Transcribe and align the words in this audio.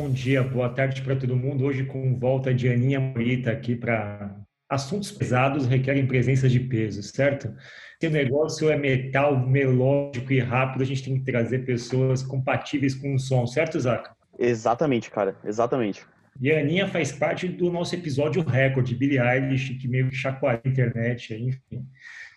bom 0.00 0.10
dia, 0.10 0.42
boa 0.42 0.70
tarde 0.70 1.02
para 1.02 1.14
todo 1.14 1.36
mundo. 1.36 1.62
Hoje 1.62 1.84
com 1.84 2.18
volta 2.18 2.54
de 2.54 2.70
Aninha 2.70 2.98
Morita 2.98 3.50
aqui 3.50 3.76
para 3.76 4.34
assuntos 4.66 5.12
pesados 5.12 5.66
requerem 5.66 6.06
presença 6.06 6.48
de 6.48 6.58
peso, 6.58 7.02
certo? 7.02 7.54
Se 8.00 8.06
o 8.06 8.10
negócio 8.10 8.70
é 8.70 8.78
metal, 8.78 9.46
melódico 9.46 10.32
e 10.32 10.40
rápido, 10.40 10.80
a 10.80 10.86
gente 10.86 11.04
tem 11.04 11.18
que 11.18 11.30
trazer 11.30 11.66
pessoas 11.66 12.22
compatíveis 12.22 12.94
com 12.94 13.14
o 13.14 13.18
som, 13.18 13.46
certo, 13.46 13.78
Zaca? 13.78 14.16
Exatamente, 14.38 15.10
cara, 15.10 15.36
exatamente. 15.44 16.00
E 16.40 16.50
a 16.50 16.60
Aninha 16.60 16.88
faz 16.88 17.12
parte 17.12 17.46
do 17.46 17.70
nosso 17.70 17.94
episódio 17.94 18.42
recorde, 18.42 18.94
Billie 18.94 19.20
Eilish, 19.20 19.74
que 19.74 19.86
meio 19.86 20.08
que 20.08 20.16
chacoalha 20.16 20.62
a 20.64 20.68
internet, 20.68 21.34
enfim. 21.34 21.86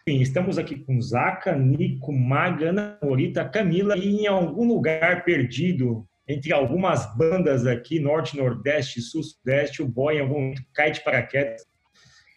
Enfim, 0.05 0.21
estamos 0.21 0.57
aqui 0.57 0.75
com 0.84 0.99
Zaca, 0.99 1.55
Nico, 1.55 2.11
Maga, 2.11 2.71
Ana 2.71 2.98
Morita, 3.02 3.48
Camila 3.48 3.95
e 3.98 4.17
em 4.17 4.27
algum 4.27 4.67
lugar 4.67 5.23
perdido 5.23 6.05
entre 6.27 6.54
algumas 6.54 7.16
bandas 7.18 7.66
aqui, 7.66 8.00
Norte, 8.00 8.38
Nordeste, 8.38 9.02
Sul, 9.02 9.23
Sudeste, 9.23 9.82
o 9.82 9.88
boy 9.88 10.16
em 10.16 10.22
algum 10.22 10.54
cai 10.73 10.91
de 10.91 11.02
paraquedas. 11.02 11.66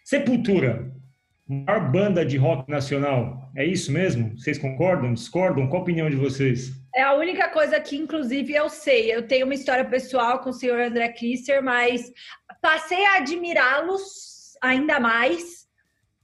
Sepultura, 0.03 0.91
maior 1.47 1.91
banda 1.91 2.25
de 2.25 2.37
rock 2.37 2.69
nacional. 2.69 3.49
É 3.55 3.65
isso 3.65 3.91
mesmo? 3.91 4.37
Vocês 4.37 4.57
concordam? 4.57 5.13
Discordam? 5.13 5.67
Qual 5.67 5.79
a 5.79 5.83
opinião 5.83 6.09
de 6.09 6.15
vocês? 6.15 6.71
É 6.93 7.01
a 7.01 7.13
única 7.13 7.49
coisa 7.49 7.79
que, 7.79 7.95
inclusive, 7.95 8.53
eu 8.53 8.69
sei. 8.69 9.13
Eu 9.13 9.27
tenho 9.27 9.45
uma 9.45 9.53
história 9.53 9.85
pessoal 9.85 10.39
com 10.39 10.49
o 10.49 10.53
senhor 10.53 10.79
André 10.79 11.07
Kisser, 11.09 11.63
mas 11.63 12.11
passei 12.61 13.05
a 13.05 13.17
admirá-los 13.17 14.55
ainda 14.61 14.99
mais. 14.99 15.67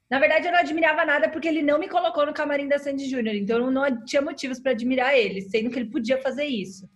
Na 0.10 0.20
verdade, 0.20 0.48
eu 0.48 0.52
não 0.52 0.60
admirava 0.60 1.06
nada 1.06 1.30
porque 1.30 1.48
ele 1.48 1.62
não 1.62 1.80
me 1.80 1.88
colocou 1.88 2.26
no 2.26 2.34
camarim 2.34 2.68
da 2.68 2.78
Sandy 2.78 3.10
Júnior. 3.10 3.36
Então, 3.36 3.58
eu 3.60 3.72
não 3.72 4.04
tinha 4.04 4.22
motivos 4.22 4.60
para 4.60 4.72
admirar 4.72 5.18
ele, 5.18 5.42
sendo 5.42 5.70
que 5.70 5.80
ele 5.80 5.90
podia 5.90 6.22
fazer 6.22 6.46
isso. 6.46 6.90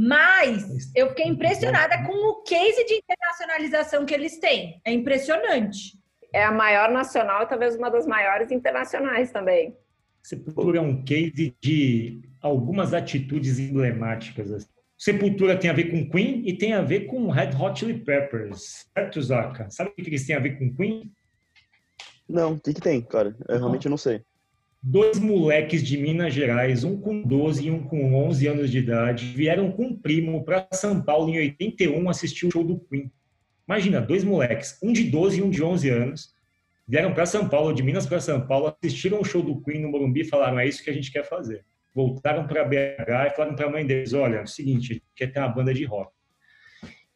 Mas 0.00 0.92
eu 0.94 1.08
fiquei 1.08 1.26
impressionada 1.26 2.06
com 2.06 2.12
o 2.12 2.42
case 2.44 2.84
de 2.84 2.94
internacionalização 2.94 4.06
que 4.06 4.14
eles 4.14 4.38
têm. 4.38 4.80
É 4.84 4.92
impressionante. 4.92 5.98
É 6.32 6.44
a 6.44 6.52
maior 6.52 6.88
nacional 6.92 7.42
e 7.42 7.46
talvez 7.46 7.74
uma 7.74 7.90
das 7.90 8.06
maiores 8.06 8.52
internacionais 8.52 9.32
também. 9.32 9.76
Sepultura 10.22 10.78
é 10.78 10.80
um 10.80 11.02
case 11.02 11.52
de 11.60 12.22
algumas 12.40 12.94
atitudes 12.94 13.58
emblemáticas. 13.58 14.52
Assim. 14.52 14.68
Sepultura 14.96 15.58
tem 15.58 15.68
a 15.68 15.72
ver 15.72 15.90
com 15.90 16.08
Queen 16.08 16.42
e 16.46 16.56
tem 16.56 16.74
a 16.74 16.82
ver 16.82 17.06
com 17.06 17.28
Red 17.28 17.50
Hot 17.60 17.80
Chili 17.80 17.98
Peppers, 17.98 18.86
certo, 18.94 19.20
Zaka? 19.20 19.68
Sabe 19.68 19.90
o 19.90 19.94
que 19.94 20.02
eles 20.02 20.24
têm 20.24 20.36
a 20.36 20.40
ver 20.40 20.60
com 20.60 20.72
Queen? 20.76 21.10
Não, 22.28 22.52
o 22.52 22.60
que, 22.60 22.72
que 22.72 22.80
tem, 22.80 23.00
cara? 23.00 23.34
Eu 23.48 23.58
realmente 23.58 23.88
não 23.88 23.96
sei. 23.96 24.22
Dois 24.80 25.18
moleques 25.18 25.82
de 25.82 25.98
Minas 25.98 26.32
Gerais, 26.32 26.84
um 26.84 27.00
com 27.00 27.20
12 27.20 27.66
e 27.66 27.70
um 27.70 27.82
com 27.82 28.14
11 28.14 28.46
anos 28.46 28.70
de 28.70 28.78
idade, 28.78 29.26
vieram 29.26 29.72
com 29.72 29.86
um 29.86 29.96
primo 29.96 30.44
para 30.44 30.68
São 30.72 31.02
Paulo 31.02 31.28
em 31.30 31.38
81 31.38 32.08
assistir 32.08 32.46
o 32.46 32.50
show 32.52 32.62
do 32.62 32.78
Queen. 32.78 33.10
Imagina, 33.66 34.00
dois 34.00 34.22
moleques, 34.22 34.78
um 34.80 34.92
de 34.92 35.10
12 35.10 35.40
e 35.40 35.42
um 35.42 35.50
de 35.50 35.64
11 35.64 35.90
anos, 35.90 36.34
vieram 36.86 37.12
para 37.12 37.26
São 37.26 37.48
Paulo, 37.48 37.74
de 37.74 37.82
Minas 37.82 38.06
para 38.06 38.20
São 38.20 38.46
Paulo, 38.46 38.72
assistiram 38.80 39.20
o 39.20 39.24
show 39.24 39.42
do 39.42 39.60
Queen 39.62 39.82
no 39.82 39.90
Morumbi 39.90 40.20
e 40.20 40.24
falaram: 40.24 40.60
é 40.60 40.68
isso 40.68 40.82
que 40.82 40.90
a 40.90 40.94
gente 40.94 41.10
quer 41.10 41.24
fazer. 41.24 41.64
Voltaram 41.92 42.46
para 42.46 42.64
BH 42.64 43.26
e 43.26 43.30
falaram 43.30 43.56
para 43.56 43.66
a 43.66 43.70
mãe 43.70 43.84
deles: 43.84 44.12
olha, 44.12 44.36
é 44.36 44.42
o 44.42 44.46
seguinte, 44.46 44.92
a 44.92 44.94
gente 44.94 45.06
quer 45.16 45.32
ter 45.32 45.40
uma 45.40 45.48
banda 45.48 45.74
de 45.74 45.84
rock. 45.84 46.12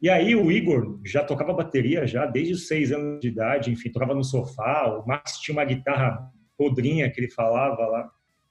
E 0.00 0.10
aí 0.10 0.34
o 0.34 0.50
Igor 0.50 1.00
já 1.04 1.22
tocava 1.22 1.52
bateria 1.52 2.08
já 2.08 2.26
desde 2.26 2.54
os 2.54 2.66
seis 2.66 2.90
anos 2.90 3.20
de 3.20 3.28
idade, 3.28 3.70
enfim, 3.70 3.88
tocava 3.88 4.16
no 4.16 4.24
sofá. 4.24 4.88
O 4.88 5.06
Max 5.06 5.38
tinha 5.38 5.54
uma 5.54 5.64
guitarra 5.64 6.28
podrinha 6.56 7.10
que 7.10 7.20
ele 7.20 7.30
falava 7.30 7.86
lá. 7.86 8.10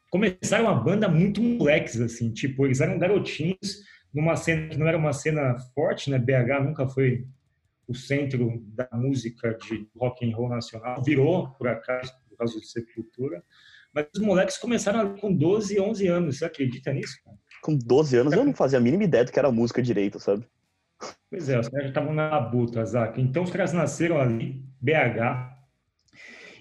Começaram 0.10 0.66
uma 0.66 0.76
banda 0.76 1.08
muito 1.08 1.42
moleques, 1.42 2.00
assim, 2.00 2.32
tipo, 2.32 2.66
eles 2.66 2.82
eram 2.82 3.00
garotinhos 3.00 3.84
numa 4.14 4.36
cena 4.36 4.68
que 4.68 4.78
não 4.78 4.88
era 4.88 4.98
uma 4.98 5.14
cena 5.14 5.58
forte, 5.74 6.10
né? 6.10 6.20
BH 6.20 6.64
nunca 6.64 6.88
foi 6.88 7.26
o 7.88 7.94
centro 7.94 8.62
da 8.68 8.88
música 8.94 9.58
de 9.66 9.88
rock 9.98 10.30
and 10.30 10.36
roll 10.36 10.50
nacional. 10.50 11.02
Virou, 11.04 11.50
por 11.52 11.68
acaso, 11.68 12.12
por 12.30 12.38
causa 12.38 12.60
de 12.60 12.68
Sepultura. 12.68 13.44
Mas 13.94 14.08
os 14.16 14.22
moleques 14.22 14.58
começaram 14.58 15.16
com 15.18 15.34
12, 15.34 15.80
11 15.80 16.08
anos. 16.08 16.38
Você 16.38 16.46
acredita 16.46 16.94
nisso? 16.94 17.18
Com 17.62 17.78
12 17.78 18.18
anos 18.18 18.34
eu 18.34 18.46
não 18.46 18.54
fazia 18.54 18.80
a 18.80 18.82
mínima 18.82 19.04
ideia 19.04 19.26
do 19.26 19.32
que 19.32 19.40
era 19.40 19.52
música 19.52 19.82
direito, 19.82 20.20
sabe? 20.20 20.46
Pois 21.30 21.50
é, 21.50 21.60
os 21.60 21.68
caras 21.68 21.86
já 21.86 21.90
estavam 21.90 22.14
na 22.14 22.40
buta, 22.40 22.86
Zac. 22.86 23.20
Então 23.20 23.44
os 23.44 23.52
caras 23.52 23.74
nasceram 23.74 24.20
ali, 24.20 24.64
BH. 24.80 25.52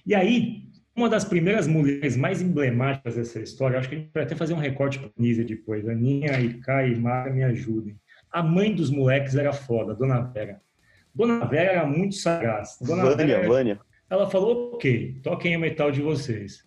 E 0.06 0.14
aí, 0.14 0.69
uma 0.96 1.08
das 1.08 1.24
primeiras 1.24 1.66
mulheres 1.66 2.16
mais 2.16 2.42
emblemáticas 2.42 3.16
dessa 3.16 3.40
história, 3.40 3.78
acho 3.78 3.88
que 3.88 3.94
a 3.94 3.98
gente 3.98 4.10
vai 4.12 4.22
até 4.24 4.34
fazer 4.34 4.54
um 4.54 4.58
recorte 4.58 4.98
para 4.98 5.08
a 5.08 5.12
Nízia 5.16 5.44
depois. 5.44 5.88
Aninha, 5.88 6.40
Ika 6.40 6.86
e 6.86 6.96
Mara 6.96 7.30
me 7.30 7.42
ajudem. 7.44 7.96
A 8.30 8.42
mãe 8.42 8.74
dos 8.74 8.90
moleques 8.90 9.34
era 9.34 9.52
foda, 9.52 9.94
Dona 9.94 10.20
Vera. 10.20 10.60
Dona 11.14 11.44
Vera 11.44 11.72
era 11.72 11.86
muito 11.86 12.14
sagaz. 12.14 12.76
Dona 12.80 13.02
Vânia, 13.02 13.26
Vera, 13.26 13.48
Vânia. 13.48 13.80
Ela 14.08 14.28
falou, 14.28 14.74
ok, 14.74 15.20
toquem 15.22 15.56
o 15.56 15.60
metal 15.60 15.90
de 15.90 16.00
vocês. 16.00 16.64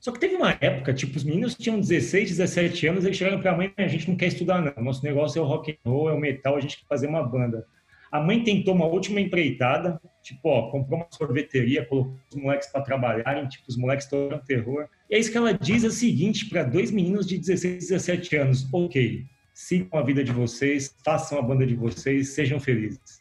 Só 0.00 0.12
que 0.12 0.20
teve 0.20 0.36
uma 0.36 0.56
época, 0.60 0.94
tipo, 0.94 1.16
os 1.16 1.24
meninos 1.24 1.56
tinham 1.56 1.80
16, 1.80 2.30
17 2.30 2.86
anos, 2.86 3.04
eles 3.04 3.16
chegaram 3.16 3.40
para 3.40 3.50
a 3.50 3.56
mãe, 3.56 3.72
a 3.76 3.88
gente 3.88 4.08
não 4.08 4.16
quer 4.16 4.26
estudar 4.26 4.60
não, 4.60 4.84
nosso 4.84 5.04
negócio 5.04 5.40
é 5.40 5.42
o 5.42 5.44
rock 5.44 5.72
and 5.72 5.90
roll, 5.90 6.08
é 6.08 6.12
o 6.12 6.20
metal, 6.20 6.56
a 6.56 6.60
gente 6.60 6.78
quer 6.78 6.86
fazer 6.88 7.08
uma 7.08 7.22
banda. 7.22 7.66
A 8.10 8.20
mãe 8.20 8.42
tentou 8.42 8.74
uma 8.74 8.86
última 8.86 9.20
empreitada, 9.20 10.00
tipo, 10.22 10.48
ó, 10.48 10.70
comprou 10.70 10.98
uma 10.98 11.06
sorveteria, 11.10 11.84
colocou 11.84 12.18
os 12.30 12.36
moleques 12.36 12.68
para 12.68 12.80
trabalharem, 12.80 13.46
tipo, 13.48 13.64
os 13.68 13.76
moleques 13.76 14.06
estão 14.06 14.38
terror. 14.46 14.88
E 15.10 15.14
é 15.14 15.18
isso 15.18 15.30
que 15.30 15.36
ela 15.36 15.52
diz 15.52 15.84
é 15.84 15.88
o 15.88 15.90
seguinte 15.90 16.46
para 16.46 16.62
dois 16.62 16.90
meninos 16.90 17.26
de 17.26 17.38
16, 17.38 17.88
17 17.88 18.36
anos, 18.36 18.68
ok, 18.72 19.24
sigam 19.52 19.98
a 19.98 20.02
vida 20.02 20.24
de 20.24 20.32
vocês, 20.32 20.94
façam 21.04 21.38
a 21.38 21.42
banda 21.42 21.66
de 21.66 21.74
vocês, 21.74 22.30
sejam 22.30 22.58
felizes. 22.58 23.20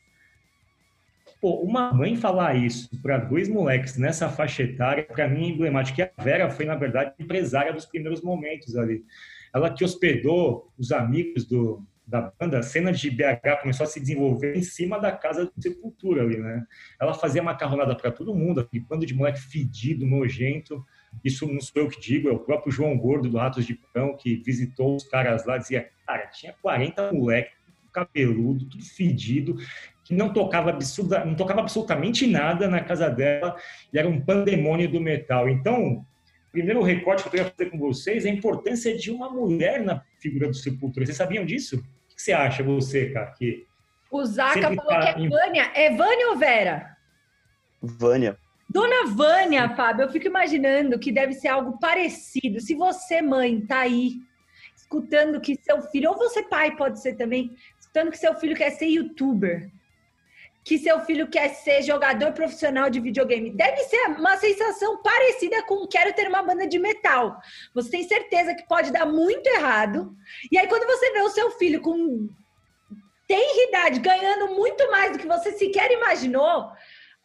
Pô, 1.42 1.62
uma 1.62 1.94
mãe 1.94 2.16
falar 2.16 2.56
isso 2.56 2.90
para 3.02 3.18
dois 3.18 3.48
moleques 3.48 3.98
nessa 3.98 4.28
faixa 4.28 4.64
etária, 4.64 5.04
para 5.04 5.28
mim 5.28 5.46
é 5.46 5.50
emblemático. 5.50 6.00
E 6.00 6.04
a 6.04 6.12
Vera 6.24 6.50
foi, 6.50 6.66
na 6.66 6.76
verdade, 6.76 7.14
empresária 7.20 7.74
dos 7.74 7.86
primeiros 7.86 8.22
momentos 8.22 8.76
ali. 8.76 9.04
Ela 9.54 9.72
que 9.72 9.84
hospedou 9.84 10.72
os 10.78 10.92
amigos 10.92 11.46
do, 11.46 11.84
da 12.08 12.32
banda, 12.40 12.60
a 12.60 12.64
cena 12.64 12.92
de 12.94 13.12
BH 13.12 13.60
começou 13.62 13.84
a 13.84 13.88
se 13.88 14.00
desenvolver 14.00 14.56
em 14.56 14.64
cima 14.64 14.98
da 14.98 15.12
casa 15.12 15.46
do 15.46 15.62
Sepultura 15.62 16.24
ali, 16.24 16.38
né? 16.38 16.66
Ela 17.00 17.14
fazia 17.14 17.44
macarronada 17.44 17.94
para 17.96 18.12
todo 18.12 18.34
mundo, 18.34 18.62
aquele 18.62 18.86
bando 18.88 19.06
de 19.06 19.14
moleque 19.14 19.42
fedido, 19.42 20.06
nojento. 20.06 20.86
Isso 21.22 21.46
não 21.46 21.60
sou 21.60 21.82
eu 21.82 21.90
que 21.90 22.00
digo, 22.00 22.30
é 22.30 22.32
o 22.32 22.40
próprio 22.40 22.72
João 22.72 22.98
Gordo 22.98 23.30
do 23.30 23.38
Ratos 23.38 23.66
de 23.66 23.78
Pão 23.94 24.16
que 24.16 24.38
visitou 24.38 24.96
os 24.96 25.04
caras 25.04 25.46
lá, 25.46 25.58
dizia, 25.58 25.90
cara, 26.06 26.28
tinha 26.28 26.56
40 26.62 27.12
moleques 27.12 27.58
cabeludo, 27.92 28.66
tudo 28.66 28.86
fedido, 28.86 29.58
que 30.04 30.14
não 30.14 30.32
tocava, 30.32 30.70
absurda, 30.70 31.26
não 31.26 31.36
tocava 31.36 31.62
absolutamente 31.62 32.28
nada 32.28 32.68
na 32.68 32.82
casa 32.82 33.10
dela 33.10 33.58
e 33.92 33.98
era 33.98 34.08
um 34.08 34.22
pandemônio 34.22 34.90
do 34.90 35.02
metal. 35.02 35.50
Então, 35.50 36.06
primeiro 36.52 36.82
recorte 36.84 37.24
que 37.24 37.28
eu 37.28 37.32
queria 37.32 37.50
fazer 37.50 37.72
com 37.72 37.78
vocês 37.78 38.26
é 38.26 38.30
a 38.30 38.34
importância 38.34 38.96
de 38.96 39.12
uma 39.12 39.30
mulher 39.30 39.84
na 39.84 40.04
figura 40.20 40.48
do 40.48 40.54
Sepultura. 40.54 41.06
Vocês 41.06 41.18
sabiam 41.18 41.44
disso? 41.46 41.84
O 42.18 42.20
que 42.20 42.24
você 42.24 42.34
acha, 42.34 42.64
você, 42.64 43.12
cara? 43.12 43.32
Que 43.32 43.68
o 44.10 44.26
Zaca 44.26 44.74
falou 44.74 44.88
tá 44.88 45.14
que 45.14 45.24
é 45.24 45.30
Vânia. 45.30 45.72
É 45.76 45.96
Vânia 45.96 46.30
ou 46.30 46.36
Vera? 46.36 46.98
Vânia. 47.80 48.36
Dona 48.68 49.06
Vânia, 49.06 49.70
Fábio, 49.76 50.04
eu 50.04 50.10
fico 50.10 50.26
imaginando 50.26 50.98
que 50.98 51.12
deve 51.12 51.34
ser 51.34 51.50
algo 51.50 51.80
parecido. 51.80 52.60
Se 52.60 52.74
você, 52.74 53.22
mãe, 53.22 53.62
tá 53.62 53.82
aí 53.82 54.16
escutando 54.76 55.40
que 55.40 55.62
seu 55.62 55.80
filho, 55.84 56.10
ou 56.10 56.18
você, 56.18 56.42
pai, 56.42 56.76
pode 56.76 57.00
ser 57.00 57.14
também, 57.16 57.56
escutando 57.80 58.10
que 58.10 58.18
seu 58.18 58.34
filho 58.34 58.56
quer 58.56 58.72
ser 58.72 58.88
youtuber, 58.88 59.70
que 60.68 60.78
seu 60.78 61.00
filho 61.00 61.30
quer 61.30 61.48
ser 61.48 61.82
jogador 61.82 62.34
profissional 62.34 62.90
de 62.90 63.00
videogame. 63.00 63.52
Deve 63.52 63.86
ser 63.86 64.06
uma 64.20 64.36
sensação 64.36 65.02
parecida 65.02 65.64
com 65.64 65.88
quero 65.88 66.12
ter 66.12 66.28
uma 66.28 66.44
banda 66.44 66.68
de 66.68 66.78
metal. 66.78 67.40
Você 67.74 67.90
tem 67.90 68.06
certeza 68.06 68.54
que 68.54 68.68
pode 68.68 68.92
dar 68.92 69.06
muito 69.06 69.48
errado. 69.48 70.14
E 70.52 70.58
aí, 70.58 70.68
quando 70.68 70.86
você 70.86 71.10
vê 71.14 71.22
o 71.22 71.30
seu 71.30 71.52
filho 71.52 71.80
com 71.80 72.28
tem 73.26 73.70
idade 73.70 74.02
ganhando 74.02 74.56
muito 74.56 74.92
mais 74.92 75.14
do 75.14 75.20
que 75.20 75.28
você 75.28 75.54
sequer 75.54 75.90
imaginou, 75.90 76.70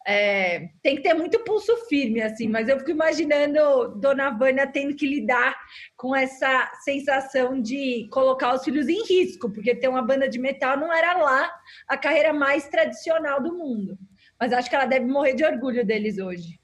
é, 0.05 0.69
tem 0.81 0.97
que 0.97 1.01
ter 1.01 1.13
muito 1.13 1.39
pulso 1.39 1.75
firme, 1.87 2.21
assim, 2.21 2.47
mas 2.47 2.67
eu 2.67 2.77
fico 2.79 2.91
imaginando 2.91 3.95
Dona 3.95 4.29
Vânia 4.31 4.67
tendo 4.67 4.95
que 4.95 5.07
lidar 5.07 5.55
com 5.95 6.15
essa 6.15 6.71
sensação 6.83 7.61
de 7.61 8.07
colocar 8.11 8.53
os 8.53 8.63
filhos 8.63 8.89
em 8.89 9.05
risco, 9.05 9.49
porque 9.51 9.75
ter 9.75 9.87
uma 9.87 10.01
banda 10.01 10.27
de 10.27 10.39
metal 10.39 10.77
não 10.77 10.91
era 10.91 11.17
lá 11.17 11.49
a 11.87 11.97
carreira 11.97 12.33
mais 12.33 12.67
tradicional 12.67 13.41
do 13.41 13.57
mundo. 13.57 13.97
Mas 14.39 14.51
acho 14.51 14.69
que 14.69 14.75
ela 14.75 14.85
deve 14.85 15.05
morrer 15.05 15.35
de 15.35 15.45
orgulho 15.45 15.85
deles 15.85 16.17
hoje. 16.17 16.59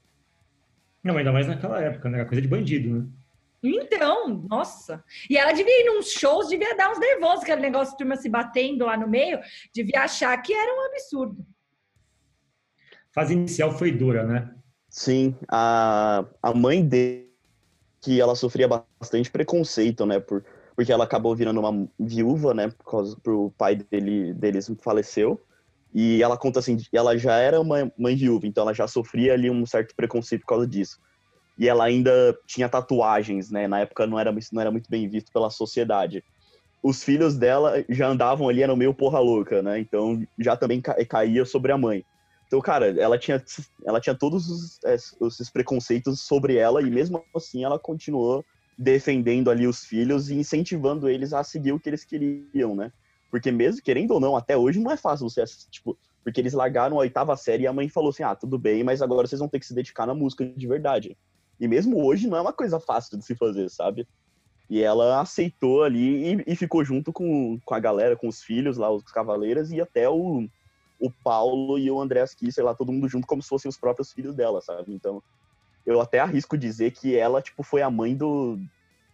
Não, 1.02 1.16
ainda 1.16 1.32
mais 1.32 1.46
naquela 1.46 1.80
época, 1.80 2.10
né? 2.10 2.18
Era 2.18 2.28
coisa 2.28 2.42
de 2.42 2.48
bandido, 2.48 2.94
né? 2.94 3.06
Então, 3.62 4.46
nossa. 4.48 5.02
E 5.28 5.36
ela 5.36 5.52
devia 5.52 5.82
ir 5.82 5.84
nos 5.84 6.12
shows, 6.12 6.48
devia 6.48 6.76
dar 6.76 6.90
uns 6.90 6.98
nervosos, 6.98 7.42
aquele 7.42 7.62
negócio 7.62 7.92
de 7.92 7.98
turma 7.98 8.16
se 8.16 8.28
batendo 8.28 8.84
lá 8.84 8.96
no 8.96 9.08
meio, 9.08 9.38
devia 9.74 10.02
achar 10.02 10.36
que 10.42 10.52
era 10.52 10.74
um 10.74 10.86
absurdo 10.86 11.46
fase 13.14 13.34
inicial 13.34 13.72
foi 13.72 13.92
dura, 13.92 14.24
né? 14.24 14.54
Sim, 14.88 15.36
a, 15.48 16.24
a 16.42 16.52
mãe 16.52 16.86
dele, 16.86 17.30
que 18.00 18.20
ela 18.20 18.34
sofria 18.34 18.66
bastante 18.66 19.30
preconceito, 19.30 20.04
né, 20.06 20.18
por, 20.18 20.42
por 20.42 20.60
porque 20.80 20.90
ela 20.90 21.04
acabou 21.04 21.36
virando 21.36 21.60
uma 21.60 21.86
viúva, 21.98 22.54
né, 22.54 22.68
por 22.70 22.90
causa 22.90 23.16
pro 23.22 23.52
pai 23.58 23.76
dele, 23.76 24.32
deles 24.32 24.72
faleceu. 24.80 25.38
E 25.92 26.22
ela 26.22 26.38
conta 26.38 26.60
assim, 26.60 26.78
ela 26.92 27.18
já 27.18 27.34
era 27.34 27.60
uma 27.60 27.92
mãe 27.98 28.16
viúva, 28.16 28.46
então 28.46 28.62
ela 28.62 28.72
já 28.72 28.88
sofria 28.88 29.34
ali 29.34 29.50
um 29.50 29.66
certo 29.66 29.94
preconceito 29.94 30.40
por 30.42 30.48
causa 30.48 30.66
disso. 30.66 30.98
E 31.58 31.68
ela 31.68 31.84
ainda 31.84 32.34
tinha 32.46 32.68
tatuagens, 32.68 33.50
né? 33.50 33.68
Na 33.68 33.80
época 33.80 34.06
não 34.06 34.18
era, 34.18 34.34
não 34.52 34.60
era 34.60 34.70
muito 34.70 34.88
bem 34.88 35.06
visto 35.08 35.30
pela 35.32 35.50
sociedade. 35.50 36.24
Os 36.82 37.04
filhos 37.04 37.36
dela 37.36 37.84
já 37.88 38.08
andavam 38.08 38.48
ali, 38.48 38.62
eram 38.62 38.76
meio 38.76 38.94
porra 38.94 39.18
louca, 39.18 39.60
né? 39.60 39.78
Então 39.78 40.22
já 40.38 40.56
também 40.56 40.80
ca 40.80 40.94
caía 41.04 41.44
sobre 41.44 41.72
a 41.72 41.76
mãe. 41.76 42.04
Então, 42.50 42.60
cara, 42.60 42.88
ela 43.00 43.16
tinha, 43.16 43.40
ela 43.86 44.00
tinha 44.00 44.12
todos 44.12 44.48
os, 44.50 44.80
é, 44.84 44.96
esses 44.96 45.48
preconceitos 45.52 46.22
sobre 46.22 46.56
ela 46.56 46.82
e 46.82 46.90
mesmo 46.90 47.24
assim 47.32 47.62
ela 47.62 47.78
continuou 47.78 48.44
defendendo 48.76 49.52
ali 49.52 49.68
os 49.68 49.84
filhos 49.84 50.30
e 50.30 50.34
incentivando 50.34 51.08
eles 51.08 51.32
a 51.32 51.44
seguir 51.44 51.70
o 51.70 51.78
que 51.78 51.88
eles 51.88 52.04
queriam, 52.04 52.74
né? 52.74 52.90
Porque 53.30 53.52
mesmo, 53.52 53.80
querendo 53.80 54.10
ou 54.14 54.20
não, 54.20 54.36
até 54.36 54.56
hoje 54.56 54.80
não 54.80 54.90
é 54.90 54.96
fácil 54.96 55.30
você 55.30 55.44
tipo, 55.70 55.96
porque 56.24 56.40
eles 56.40 56.52
largaram 56.52 56.96
a 56.96 57.00
oitava 57.00 57.36
série 57.36 57.62
e 57.62 57.66
a 57.68 57.72
mãe 57.72 57.88
falou 57.88 58.10
assim: 58.10 58.24
"Ah, 58.24 58.34
tudo 58.34 58.58
bem, 58.58 58.82
mas 58.82 59.00
agora 59.00 59.28
vocês 59.28 59.38
vão 59.38 59.48
ter 59.48 59.60
que 59.60 59.66
se 59.66 59.74
dedicar 59.74 60.04
na 60.04 60.14
música 60.14 60.44
de 60.44 60.66
verdade". 60.66 61.16
E 61.60 61.68
mesmo 61.68 62.04
hoje 62.04 62.26
não 62.26 62.36
é 62.36 62.40
uma 62.40 62.52
coisa 62.52 62.80
fácil 62.80 63.16
de 63.16 63.24
se 63.24 63.36
fazer, 63.36 63.70
sabe? 63.70 64.08
E 64.68 64.82
ela 64.82 65.20
aceitou 65.20 65.84
ali 65.84 66.34
e, 66.36 66.44
e 66.48 66.56
ficou 66.56 66.84
junto 66.84 67.12
com, 67.12 67.60
com 67.64 67.74
a 67.74 67.80
galera, 67.80 68.16
com 68.16 68.28
os 68.28 68.42
filhos 68.42 68.76
lá, 68.76 68.90
os 68.90 69.04
cavaleiros, 69.04 69.70
e 69.70 69.80
até 69.80 70.08
o, 70.08 70.48
o 71.00 71.10
Paulo 71.10 71.78
e 71.78 71.90
o 71.90 72.00
André 72.00 72.22
Kisser 72.36 72.62
lá, 72.62 72.74
todo 72.74 72.92
mundo 72.92 73.08
junto 73.08 73.26
como 73.26 73.42
se 73.42 73.48
fossem 73.48 73.68
os 73.68 73.78
próprios 73.78 74.12
filhos 74.12 74.34
dela, 74.34 74.60
sabe? 74.60 74.92
Então, 74.92 75.22
eu 75.86 76.00
até 76.00 76.18
arrisco 76.18 76.58
dizer 76.58 76.92
que 76.92 77.16
ela, 77.16 77.40
tipo, 77.40 77.62
foi 77.62 77.80
a 77.80 77.90
mãe 77.90 78.14
do, 78.14 78.58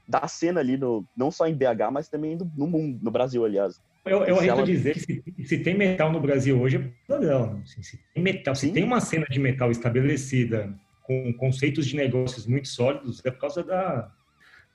da 0.07 0.27
cena 0.27 0.61
ali, 0.61 0.77
no, 0.77 1.07
não 1.17 1.31
só 1.31 1.47
em 1.47 1.55
BH, 1.55 1.91
mas 1.93 2.09
também 2.09 2.37
do, 2.37 2.51
no 2.57 2.67
mundo, 2.67 2.99
no 3.01 3.11
Brasil, 3.11 3.45
aliás. 3.45 3.81
Eu, 4.05 4.25
eu 4.25 4.37
arrisco 4.37 4.59
ela... 4.59 4.67
dizer 4.67 4.95
que 4.95 5.01
se, 5.01 5.25
se, 5.45 5.59
tem 5.59 5.77
metal 5.77 6.13
no 6.13 6.21
Brasil 6.21 6.61
hoje, 6.61 6.77
é 6.77 6.91
por 7.07 7.21
dela. 7.21 7.61
Assim, 7.63 7.83
se 7.83 8.01
tem 8.13 8.23
metal, 8.23 8.55
Sim. 8.55 8.69
se 8.69 8.73
tem 8.73 8.85
uma 8.85 9.01
cena 9.01 9.27
de 9.31 9.39
metal 9.39 9.71
estabelecida 9.71 10.75
com 11.03 11.33
conceitos 11.35 11.87
de 11.87 11.95
negócios 11.97 12.47
muito 12.47 12.67
sólidos, 12.67 13.25
é 13.25 13.31
por 13.31 13.41
causa 13.41 13.63
da, 13.63 14.11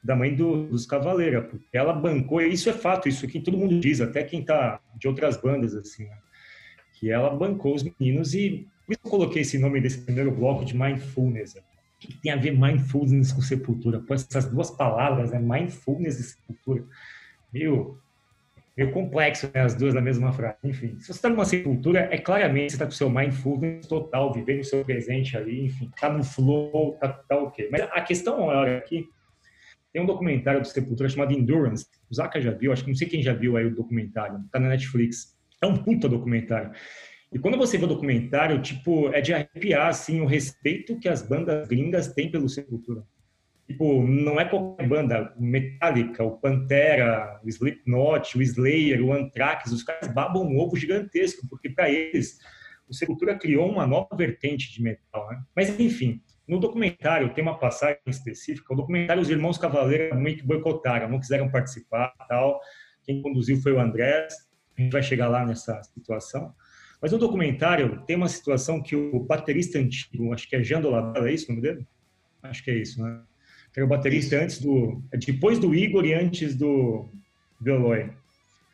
da 0.01 0.15
mãe 0.15 0.33
do, 0.33 0.67
dos 0.67 0.85
Cavaleira, 0.85 1.41
porque 1.41 1.77
ela 1.77 1.91
bancou, 1.91 2.41
e 2.41 2.53
isso 2.53 2.69
é 2.69 2.73
fato, 2.73 3.09
isso 3.09 3.25
aqui 3.25 3.39
todo 3.41 3.57
mundo 3.57 3.79
diz, 3.79 3.99
até 3.99 4.23
quem 4.23 4.43
tá 4.43 4.79
de 4.95 5.09
outras 5.09 5.35
bandas, 5.35 5.75
assim, 5.75 6.05
né? 6.05 6.17
Que 7.01 7.09
ela 7.09 7.31
bancou 7.31 7.73
os 7.73 7.83
meninos 7.83 8.35
e 8.35 8.67
por 8.85 8.93
isso 8.93 9.01
eu 9.03 9.09
coloquei 9.09 9.41
esse 9.41 9.57
nome 9.57 9.81
desse 9.81 10.01
primeiro 10.01 10.31
bloco 10.31 10.63
de 10.63 10.77
Mindfulness. 10.77 11.55
O 11.55 11.61
que 11.99 12.13
tem 12.19 12.31
a 12.31 12.35
ver 12.35 12.51
Mindfulness 12.51 13.31
com 13.31 13.41
Sepultura? 13.41 13.99
Pô, 13.99 14.13
essas 14.13 14.45
duas 14.45 14.69
palavras, 14.69 15.31
né? 15.31 15.39
Mindfulness 15.39 16.19
e 16.19 16.23
Sepultura. 16.23 16.85
Meio 17.51 17.97
meio 18.77 18.91
complexo, 18.91 19.49
né, 19.53 19.61
as 19.61 19.75
duas 19.75 19.93
na 19.93 20.01
mesma 20.01 20.31
frase. 20.31 20.57
Enfim, 20.63 20.97
se 20.99 21.07
você 21.07 21.11
está 21.11 21.27
numa 21.29 21.43
sepultura, 21.43 22.07
é 22.11 22.17
claramente 22.17 22.71
você 22.71 22.75
está 22.75 22.85
com 22.85 22.91
o 22.91 22.95
seu 22.95 23.09
mindfulness 23.09 23.85
total, 23.85 24.33
vivendo 24.33 24.61
o 24.61 24.63
seu 24.63 24.83
presente 24.85 25.35
ali, 25.35 25.65
enfim, 25.65 25.89
está 25.93 26.09
no 26.09 26.23
flow, 26.23 26.97
tá, 26.99 27.09
tá 27.09 27.37
ok. 27.37 27.67
Mas 27.69 27.81
a 27.81 28.01
questão 28.01 28.45
maior 28.45 28.69
aqui, 28.69 29.07
tem 29.91 30.01
um 30.01 30.05
documentário 30.05 30.61
do 30.61 30.67
Sepultura 30.67 31.09
chamado 31.09 31.33
Endurance, 31.33 31.85
o 32.09 32.15
Zaka 32.15 32.39
já 32.39 32.51
viu, 32.51 32.71
acho 32.71 32.83
que 32.83 32.89
não 32.89 32.95
sei 32.95 33.09
quem 33.09 33.21
já 33.21 33.33
viu 33.33 33.57
aí 33.57 33.65
o 33.65 33.75
documentário, 33.75 34.39
tá 34.51 34.57
na 34.57 34.69
Netflix. 34.69 35.37
É 35.61 35.65
um 35.67 35.77
puta 35.77 36.09
documentário. 36.09 36.71
E 37.31 37.39
quando 37.39 37.57
você 37.57 37.77
vê 37.77 37.85
o 37.85 37.87
documentário, 37.87 38.61
tipo, 38.61 39.09
é 39.09 39.21
de 39.21 39.33
arrepiar, 39.33 39.87
assim, 39.87 40.19
o 40.19 40.25
respeito 40.25 40.99
que 40.99 41.07
as 41.07 41.21
bandas 41.21 41.67
gringas 41.67 42.13
têm 42.13 42.29
pelo 42.29 42.49
Sepultura. 42.49 43.03
Tipo, 43.67 44.05
não 44.05 44.39
é 44.39 44.43
qualquer 44.43 44.85
banda. 44.87 45.33
O 45.37 45.43
Metallica, 45.43 46.23
o 46.23 46.37
Pantera, 46.37 47.39
o 47.41 47.47
Slipknot, 47.47 48.37
o 48.37 48.41
Slayer, 48.41 49.01
o 49.01 49.13
Anthrax, 49.13 49.71
os 49.71 49.81
caras 49.81 50.13
babam 50.13 50.43
um 50.43 50.59
ovo 50.59 50.75
gigantesco, 50.75 51.47
porque 51.47 51.69
para 51.69 51.89
eles 51.89 52.37
o 52.89 52.93
Sepultura 52.93 53.37
criou 53.37 53.69
uma 53.69 53.87
nova 53.87 54.13
vertente 54.13 54.73
de 54.73 54.83
metal. 54.83 55.29
Né? 55.29 55.41
Mas, 55.55 55.79
enfim, 55.79 56.21
no 56.45 56.59
documentário 56.59 57.33
tem 57.33 57.41
uma 57.41 57.57
passagem 57.57 58.01
específica. 58.05 58.73
O 58.73 58.75
documentário, 58.75 59.21
os 59.21 59.29
irmãos 59.29 59.57
Cavaleiro 59.57 60.19
meio 60.19 60.35
que 60.35 60.43
boicotaram, 60.43 61.07
não 61.07 61.19
quiseram 61.19 61.49
participar 61.49 62.13
tal. 62.27 62.59
Quem 63.03 63.21
conduziu 63.21 63.61
foi 63.61 63.71
o 63.71 63.79
Andrés. 63.79 64.33
A 64.77 64.81
gente 64.81 64.91
vai 64.91 65.03
chegar 65.03 65.27
lá 65.27 65.45
nessa 65.45 65.81
situação. 65.83 66.53
Mas 67.01 67.11
no 67.11 67.17
documentário 67.17 68.03
tem 68.05 68.15
uma 68.15 68.29
situação 68.29 68.81
que 68.81 68.95
o 68.95 69.19
baterista 69.19 69.79
antigo, 69.79 70.33
acho 70.33 70.47
que 70.47 70.55
é 70.55 70.63
Jean 70.63 70.81
Dolabella, 70.81 71.29
é 71.29 71.33
isso 71.33 71.45
o 71.47 71.55
nome 71.55 71.61
dele? 71.61 71.87
Acho 72.43 72.63
que 72.63 72.71
é 72.71 72.75
isso, 72.75 73.01
né? 73.01 73.21
que 73.73 73.79
era 73.79 73.85
o 73.85 73.89
baterista 73.89 74.37
antes 74.37 74.59
do. 74.59 75.01
depois 75.13 75.57
do 75.57 75.73
Igor 75.73 76.05
e 76.05 76.13
antes 76.13 76.55
do, 76.55 77.09
do 77.59 77.69
Eloy. 77.69 78.11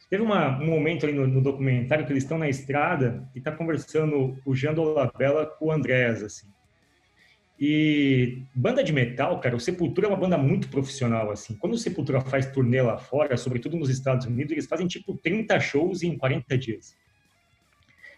Teve 0.09 0.23
uma, 0.23 0.59
um 0.59 0.67
momento 0.67 1.05
ali 1.05 1.13
no, 1.13 1.27
no, 1.27 1.41
documentário 1.41 2.05
que 2.05 2.11
eles 2.13 2.23
estão 2.23 2.37
na 2.37 2.47
estrada 2.47 3.29
e 3.35 3.39
está 3.39 3.51
conversando 3.51 4.39
o 4.45 4.55
Jean 4.55 4.73
Dolabella 4.73 5.45
com 5.45 5.65
o 5.65 5.71
Andrés, 5.71 6.23
assim. 6.23 6.47
E 7.59 8.43
banda 8.53 8.83
de 8.83 8.93
metal, 8.93 9.39
cara, 9.39 9.55
o 9.55 9.59
Sepultura 9.59 10.07
é 10.07 10.09
uma 10.09 10.17
banda 10.17 10.37
muito 10.37 10.69
profissional, 10.69 11.31
assim. 11.31 11.55
Quando 11.55 11.73
o 11.73 11.77
Sepultura 11.77 12.21
faz 12.21 12.45
turnê 12.51 12.81
lá 12.81 12.97
fora, 12.97 13.35
sobretudo 13.35 13.75
nos 13.75 13.89
Estados 13.89 14.27
Unidos, 14.27 14.51
eles 14.51 14.67
fazem 14.67 14.87
tipo 14.87 15.17
30 15.17 15.59
shows 15.59 16.03
em 16.03 16.15
40 16.15 16.57
dias. 16.57 16.95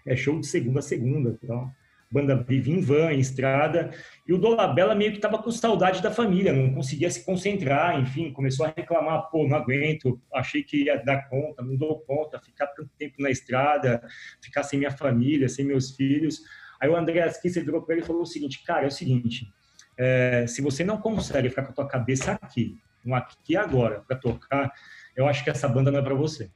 É 0.05 0.15
show 0.15 0.39
de 0.39 0.47
segunda 0.47 0.79
a 0.79 0.81
segunda, 0.81 1.37
então 1.41 1.71
banda 2.11 2.35
vive 2.35 2.71
em 2.71 2.81
van, 2.81 3.13
em 3.13 3.19
estrada, 3.19 3.91
e 4.27 4.33
o 4.33 4.37
Dolabella 4.37 4.95
meio 4.95 5.11
que 5.11 5.17
estava 5.17 5.37
com 5.37 5.51
saudade 5.51 6.01
da 6.01 6.09
família, 6.09 6.51
não 6.51 6.73
conseguia 6.73 7.09
se 7.09 7.23
concentrar, 7.23 7.99
enfim, 8.01 8.31
começou 8.33 8.65
a 8.65 8.73
reclamar, 8.75 9.29
pô, 9.29 9.47
não 9.47 9.55
aguento, 9.55 10.19
achei 10.33 10.63
que 10.63 10.85
ia 10.85 10.97
dar 10.97 11.29
conta, 11.29 11.61
não 11.61 11.75
dou 11.75 11.99
conta, 12.01 12.39
ficar 12.39 12.67
tanto 12.67 12.89
tempo 12.97 13.21
na 13.21 13.29
estrada, 13.29 14.01
ficar 14.41 14.63
sem 14.63 14.79
minha 14.79 14.91
família, 14.91 15.47
sem 15.47 15.63
meus 15.63 15.91
filhos. 15.95 16.41
Aí 16.79 16.89
o 16.89 16.95
André 16.95 17.21
Asquissa 17.21 17.61
virou 17.61 17.81
para 17.81 17.95
ele 17.95 18.03
e 18.03 18.07
falou 18.07 18.21
o 18.21 18.25
seguinte, 18.25 18.63
cara, 18.63 18.85
é 18.85 18.87
o 18.87 18.91
seguinte, 18.91 19.51
é, 19.97 20.45
se 20.47 20.61
você 20.61 20.83
não 20.83 20.97
consegue 20.97 21.49
ficar 21.49 21.63
com 21.63 21.71
a 21.71 21.75
tua 21.75 21.87
cabeça 21.87 22.33
aqui, 22.33 22.77
no 23.03 23.15
aqui 23.15 23.55
agora, 23.55 24.01
para 24.01 24.15
tocar, 24.15 24.71
eu 25.15 25.27
acho 25.27 25.43
que 25.43 25.49
essa 25.49 25.67
banda 25.67 25.91
não 25.91 25.99
é 25.99 26.01
para 26.01 26.13
você 26.15 26.49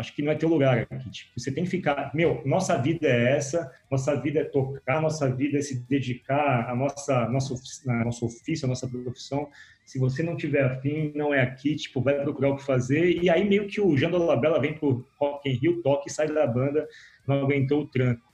acho 0.00 0.14
que 0.14 0.22
não 0.22 0.32
é 0.32 0.34
teu 0.34 0.48
lugar 0.48 0.78
aqui. 0.78 1.10
Tipo, 1.10 1.38
você 1.38 1.52
tem 1.52 1.64
que 1.64 1.70
ficar, 1.70 2.10
meu, 2.14 2.42
nossa 2.44 2.76
vida 2.76 3.06
é 3.06 3.36
essa, 3.36 3.70
nossa 3.90 4.18
vida 4.18 4.40
é 4.40 4.44
tocar, 4.44 5.00
nossa 5.00 5.30
vida 5.30 5.58
é 5.58 5.62
se 5.62 5.78
dedicar 5.86 6.68
à 6.68 6.74
nossa, 6.74 7.28
nosso, 7.28 7.54
nosso 7.86 8.26
ofício, 8.26 8.64
à 8.64 8.68
nossa 8.68 8.88
profissão. 8.88 9.48
Se 9.84 9.98
você 9.98 10.22
não 10.22 10.36
tiver 10.36 10.64
afim, 10.64 11.12
não 11.14 11.34
é 11.34 11.42
aqui, 11.42 11.76
tipo, 11.76 12.00
vai 12.00 12.20
procurar 12.22 12.50
o 12.50 12.56
que 12.56 12.64
fazer. 12.64 13.22
E 13.22 13.28
aí 13.28 13.46
meio 13.46 13.66
que 13.66 13.80
o 13.80 13.96
Jean 13.96 14.10
Dolabella 14.10 14.60
vem 14.60 14.74
pro 14.74 15.06
Rock 15.18 15.48
in 15.48 15.54
Rio, 15.54 15.82
toca 15.82 16.04
e 16.08 16.10
sai 16.10 16.28
da 16.28 16.46
banda, 16.46 16.88
não 17.26 17.42
aguentou 17.42 17.82
o 17.82 17.86
tranco. 17.86 18.29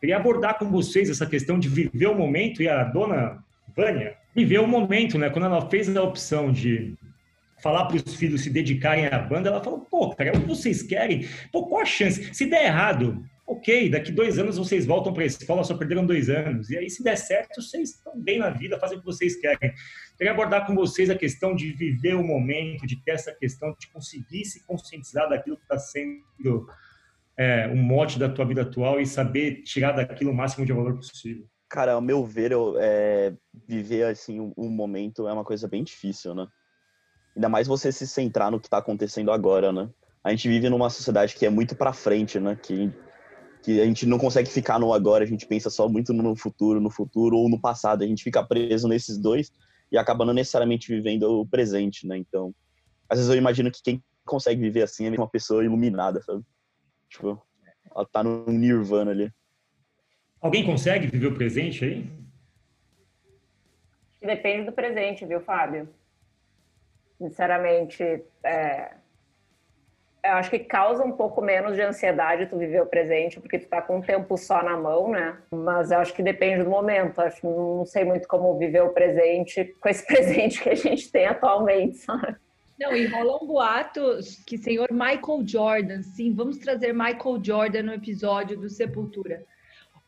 Queria 0.00 0.16
abordar 0.16 0.58
com 0.58 0.70
vocês 0.70 1.10
essa 1.10 1.26
questão 1.26 1.58
de 1.58 1.68
viver 1.68 2.06
o 2.06 2.14
momento 2.14 2.62
e 2.62 2.68
a 2.68 2.84
dona 2.84 3.42
Vânia 3.76 4.16
viveu 4.34 4.64
o 4.64 4.68
momento, 4.68 5.18
né? 5.18 5.28
Quando 5.30 5.46
ela 5.46 5.68
fez 5.68 5.94
a 5.94 6.02
opção 6.02 6.52
de 6.52 6.96
falar 7.60 7.86
para 7.86 7.96
os 7.96 8.14
filhos 8.14 8.42
se 8.42 8.50
dedicarem 8.50 9.06
à 9.06 9.18
banda, 9.18 9.48
ela 9.48 9.62
falou, 9.62 9.80
pô, 9.80 10.10
cara, 10.14 10.30
é 10.30 10.32
o 10.32 10.40
que 10.40 10.46
vocês 10.46 10.82
querem? 10.82 11.26
Pô, 11.52 11.66
qual 11.66 11.82
a 11.82 11.84
chance? 11.84 12.32
Se 12.32 12.46
der 12.46 12.66
errado, 12.66 13.24
ok, 13.44 13.88
daqui 13.90 14.12
dois 14.12 14.38
anos 14.38 14.56
vocês 14.56 14.86
voltam 14.86 15.12
para 15.12 15.24
a 15.24 15.26
escola, 15.26 15.64
só 15.64 15.74
perderam 15.74 16.06
dois 16.06 16.30
anos. 16.30 16.70
E 16.70 16.78
aí, 16.78 16.88
se 16.88 17.02
der 17.02 17.16
certo, 17.16 17.60
vocês 17.60 17.90
estão 17.90 18.12
bem 18.20 18.38
na 18.38 18.50
vida, 18.50 18.78
fazem 18.78 18.98
o 18.98 19.00
que 19.00 19.06
vocês 19.06 19.34
querem. 19.36 19.72
Queria 20.16 20.32
abordar 20.32 20.66
com 20.66 20.74
vocês 20.74 21.10
a 21.10 21.16
questão 21.16 21.54
de 21.54 21.72
viver 21.72 22.14
o 22.14 22.22
momento, 22.22 22.86
de 22.86 22.96
ter 23.02 23.12
essa 23.12 23.32
questão 23.32 23.74
de 23.78 23.88
conseguir 23.88 24.44
se 24.44 24.64
conscientizar 24.64 25.28
daquilo 25.28 25.56
que 25.56 25.62
está 25.62 25.78
sendo 25.78 26.68
é, 27.38 27.68
um 27.68 27.76
mote 27.76 28.18
da 28.18 28.28
tua 28.28 28.44
vida 28.44 28.62
atual 28.62 29.00
e 29.00 29.06
saber 29.06 29.62
tirar 29.62 29.92
daquilo 29.92 30.32
o 30.32 30.34
máximo 30.34 30.66
de 30.66 30.72
valor 30.72 30.96
possível. 30.96 31.46
Cara, 31.68 31.92
ao 31.92 32.00
meu 32.00 32.24
ver, 32.24 32.50
eu, 32.50 32.74
é, 32.80 33.32
viver 33.66 34.06
assim 34.06 34.40
um, 34.40 34.52
um 34.56 34.68
momento 34.68 35.28
é 35.28 35.32
uma 35.32 35.44
coisa 35.44 35.68
bem 35.68 35.84
difícil, 35.84 36.34
né? 36.34 36.48
Ainda 37.36 37.48
mais 37.48 37.68
você 37.68 37.92
se 37.92 38.08
centrar 38.08 38.50
no 38.50 38.58
que 38.58 38.66
está 38.66 38.78
acontecendo 38.78 39.30
agora, 39.30 39.70
né? 39.70 39.88
A 40.24 40.30
gente 40.30 40.48
vive 40.48 40.68
numa 40.68 40.90
sociedade 40.90 41.36
que 41.36 41.46
é 41.46 41.50
muito 41.50 41.76
para 41.76 41.92
frente, 41.92 42.40
né? 42.40 42.58
Que, 42.60 42.92
que 43.62 43.80
a 43.80 43.84
gente 43.84 44.04
não 44.04 44.18
consegue 44.18 44.50
ficar 44.50 44.80
no 44.80 44.92
agora, 44.92 45.22
a 45.22 45.26
gente 45.26 45.46
pensa 45.46 45.70
só 45.70 45.88
muito 45.88 46.12
no 46.12 46.34
futuro, 46.34 46.80
no 46.80 46.90
futuro 46.90 47.36
ou 47.36 47.48
no 47.48 47.60
passado. 47.60 48.02
A 48.02 48.06
gente 48.06 48.24
fica 48.24 48.42
preso 48.42 48.88
nesses 48.88 49.16
dois 49.16 49.52
e 49.92 49.96
acaba 49.96 50.24
não 50.24 50.34
necessariamente 50.34 50.88
vivendo 50.88 51.22
o 51.24 51.46
presente, 51.46 52.04
né? 52.04 52.16
Então, 52.16 52.52
às 53.08 53.18
vezes 53.18 53.30
eu 53.30 53.38
imagino 53.38 53.70
que 53.70 53.82
quem 53.82 54.02
consegue 54.26 54.60
viver 54.60 54.82
assim 54.82 55.06
é 55.06 55.10
uma 55.10 55.28
pessoa 55.28 55.64
iluminada, 55.64 56.20
sabe? 56.22 56.42
Tipo, 57.08 57.42
ela 57.94 58.06
tá 58.06 58.22
no 58.22 58.46
nirvana 58.50 59.10
ali. 59.10 59.32
Alguém 60.40 60.64
consegue 60.64 61.08
viver 61.08 61.26
o 61.26 61.34
presente 61.34 61.84
aí? 61.84 62.06
Depende 64.20 64.66
do 64.66 64.72
presente, 64.72 65.24
viu, 65.24 65.40
Fábio? 65.40 65.88
Sinceramente, 67.18 68.02
é, 68.44 68.92
eu 70.24 70.32
acho 70.32 70.50
que 70.50 70.58
causa 70.58 71.04
um 71.04 71.12
pouco 71.12 71.40
menos 71.40 71.74
de 71.74 71.82
ansiedade 71.82 72.46
tu 72.46 72.58
viver 72.58 72.82
o 72.82 72.86
presente, 72.86 73.40
porque 73.40 73.58
tu 73.58 73.68
tá 73.68 73.80
com 73.80 73.96
um 73.96 74.02
tempo 74.02 74.36
só 74.36 74.62
na 74.62 74.76
mão, 74.76 75.10
né? 75.10 75.38
Mas 75.50 75.90
eu 75.90 75.98
acho 75.98 76.12
que 76.12 76.22
depende 76.22 76.64
do 76.64 76.70
momento. 76.70 77.20
Acho 77.20 77.46
não 77.46 77.86
sei 77.86 78.04
muito 78.04 78.28
como 78.28 78.58
viver 78.58 78.82
o 78.82 78.92
presente 78.92 79.64
com 79.80 79.88
esse 79.88 80.04
presente 80.06 80.62
que 80.62 80.68
a 80.68 80.74
gente 80.74 81.10
tem 81.10 81.26
atualmente, 81.26 81.98
sabe? 81.98 82.36
Não, 82.78 82.94
e 82.94 83.06
rolam 83.06 83.46
boatos 83.46 84.36
que 84.46 84.56
senhor 84.56 84.88
Michael 84.92 85.42
Jordan, 85.44 86.02
sim, 86.02 86.32
vamos 86.32 86.58
trazer 86.58 86.92
Michael 86.92 87.42
Jordan 87.42 87.82
no 87.82 87.92
episódio 87.92 88.56
do 88.56 88.70
Sepultura. 88.70 89.44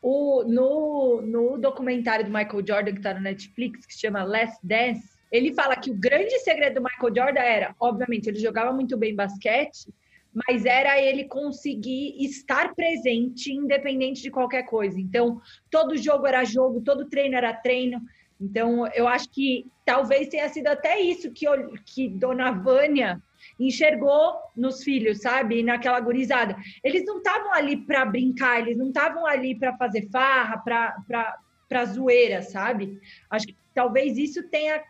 O, 0.01 0.43
no, 0.43 1.21
no 1.21 1.57
documentário 1.57 2.25
do 2.25 2.31
Michael 2.31 2.65
Jordan 2.65 2.91
que 2.93 2.99
está 2.99 3.13
no 3.13 3.19
Netflix, 3.19 3.85
que 3.85 3.93
chama 3.93 4.23
Last 4.23 4.57
Dance, 4.63 5.11
ele 5.31 5.53
fala 5.53 5.75
que 5.75 5.91
o 5.91 5.95
grande 5.95 6.39
segredo 6.39 6.75
do 6.75 6.83
Michael 6.83 7.15
Jordan 7.15 7.41
era, 7.41 7.75
obviamente, 7.79 8.27
ele 8.27 8.39
jogava 8.39 8.73
muito 8.73 8.97
bem 8.97 9.15
basquete, 9.15 9.93
mas 10.33 10.65
era 10.65 10.99
ele 10.99 11.25
conseguir 11.25 12.15
estar 12.23 12.73
presente, 12.73 13.51
independente 13.51 14.21
de 14.21 14.31
qualquer 14.31 14.63
coisa. 14.63 14.99
Então, 14.99 15.41
todo 15.69 15.97
jogo 15.97 16.25
era 16.25 16.43
jogo, 16.45 16.81
todo 16.81 17.09
treino 17.09 17.35
era 17.35 17.53
treino. 17.53 18.01
Então, 18.41 18.87
eu 18.87 19.07
acho 19.07 19.29
que 19.29 19.67
talvez 19.85 20.27
tenha 20.27 20.49
sido 20.49 20.67
até 20.67 20.99
isso 20.99 21.31
que, 21.31 21.47
eu, 21.47 21.73
que 21.85 22.09
Dona 22.09 22.51
Vânia 22.51 23.21
enxergou 23.59 24.33
nos 24.55 24.83
filhos, 24.83 25.21
sabe? 25.21 25.61
Naquela 25.61 25.99
gurizada. 25.99 26.55
Eles 26.83 27.05
não 27.05 27.17
estavam 27.17 27.53
ali 27.53 27.77
para 27.77 28.03
brincar, 28.03 28.59
eles 28.59 28.77
não 28.77 28.87
estavam 28.87 29.27
ali 29.27 29.53
para 29.53 29.77
fazer 29.77 30.09
farra, 30.09 30.57
para 30.57 31.85
zoeira, 31.85 32.41
sabe? 32.41 32.99
Acho 33.29 33.45
que 33.45 33.55
talvez 33.75 34.17
isso 34.17 34.41
tenha 34.49 34.83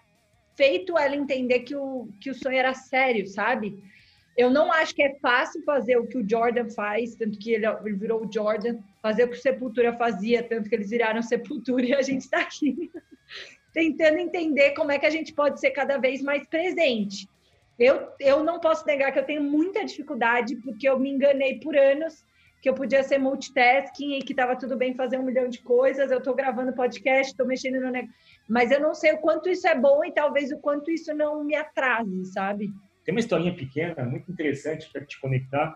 feito 0.56 0.98
ela 0.98 1.16
entender 1.16 1.60
que 1.60 1.76
o, 1.76 2.08
que 2.22 2.30
o 2.30 2.36
sonho 2.36 2.58
era 2.58 2.74
sério, 2.74 3.28
sabe? 3.28 3.84
Eu 4.38 4.50
não 4.50 4.72
acho 4.72 4.96
que 4.96 5.04
é 5.04 5.16
fácil 5.20 5.62
fazer 5.64 5.98
o 5.98 6.08
que 6.08 6.18
o 6.18 6.28
Jordan 6.28 6.70
faz, 6.70 7.16
tanto 7.16 7.38
que 7.38 7.52
ele, 7.52 7.68
virou 7.98 8.26
o 8.26 8.32
Jordan, 8.32 8.80
fazer 9.02 9.26
o 9.26 9.30
que 9.30 9.38
o 9.38 9.42
Sepultura 9.42 9.94
fazia, 9.94 10.42
tanto 10.42 10.70
que 10.70 10.76
eles 10.76 10.90
viraram 10.90 11.22
Sepultura 11.24 11.86
e 11.86 11.94
a 11.94 12.02
gente 12.02 12.22
está 12.22 12.40
aqui 12.42 12.92
tentando 13.74 14.18
entender 14.18 14.72
como 14.72 14.92
é 14.92 15.00
que 15.00 15.06
a 15.06 15.10
gente 15.10 15.34
pode 15.34 15.60
ser 15.60 15.72
cada 15.72 15.98
vez 15.98 16.22
mais 16.22 16.46
presente. 16.48 17.28
Eu, 17.80 18.10
eu 18.20 18.44
não 18.44 18.60
posso 18.60 18.86
negar 18.86 19.12
que 19.12 19.20
eu 19.20 19.26
tenho 19.26 19.44
muita 19.44 19.84
dificuldade, 19.84 20.56
porque 20.58 20.88
eu 20.88 21.00
me 21.00 21.10
enganei 21.10 21.60
por 21.60 21.76
anos 21.76 22.24
que 22.62 22.70
eu 22.70 22.76
podia 22.76 23.02
ser 23.02 23.18
multitasking 23.18 24.14
e 24.14 24.22
que 24.22 24.34
estava 24.34 24.56
tudo 24.56 24.78
bem 24.78 24.94
fazer 24.94 25.18
um 25.18 25.24
milhão 25.24 25.50
de 25.50 25.60
coisas. 25.64 26.12
Eu 26.12 26.20
estou 26.20 26.36
gravando 26.36 26.74
podcast, 26.74 27.32
estou 27.32 27.48
mexendo 27.48 27.82
no 27.82 27.90
negócio, 27.90 28.16
mas 28.48 28.70
eu 28.70 28.80
não 28.80 28.94
sei 28.94 29.14
o 29.14 29.18
quanto 29.18 29.50
isso 29.50 29.68
é 29.68 29.74
bom 29.74 30.06
e 30.06 30.12
talvez 30.12 30.52
o 30.52 30.60
quanto 30.60 30.92
isso 30.92 31.12
não 31.14 31.44
me 31.44 31.56
atrase, 31.56 32.26
sabe? 32.26 32.70
Tem 33.04 33.14
uma 33.14 33.20
historinha 33.20 33.54
pequena, 33.54 34.04
muito 34.06 34.32
interessante 34.32 34.90
para 34.92 35.06
te 35.06 35.20
conectar. 35.20 35.76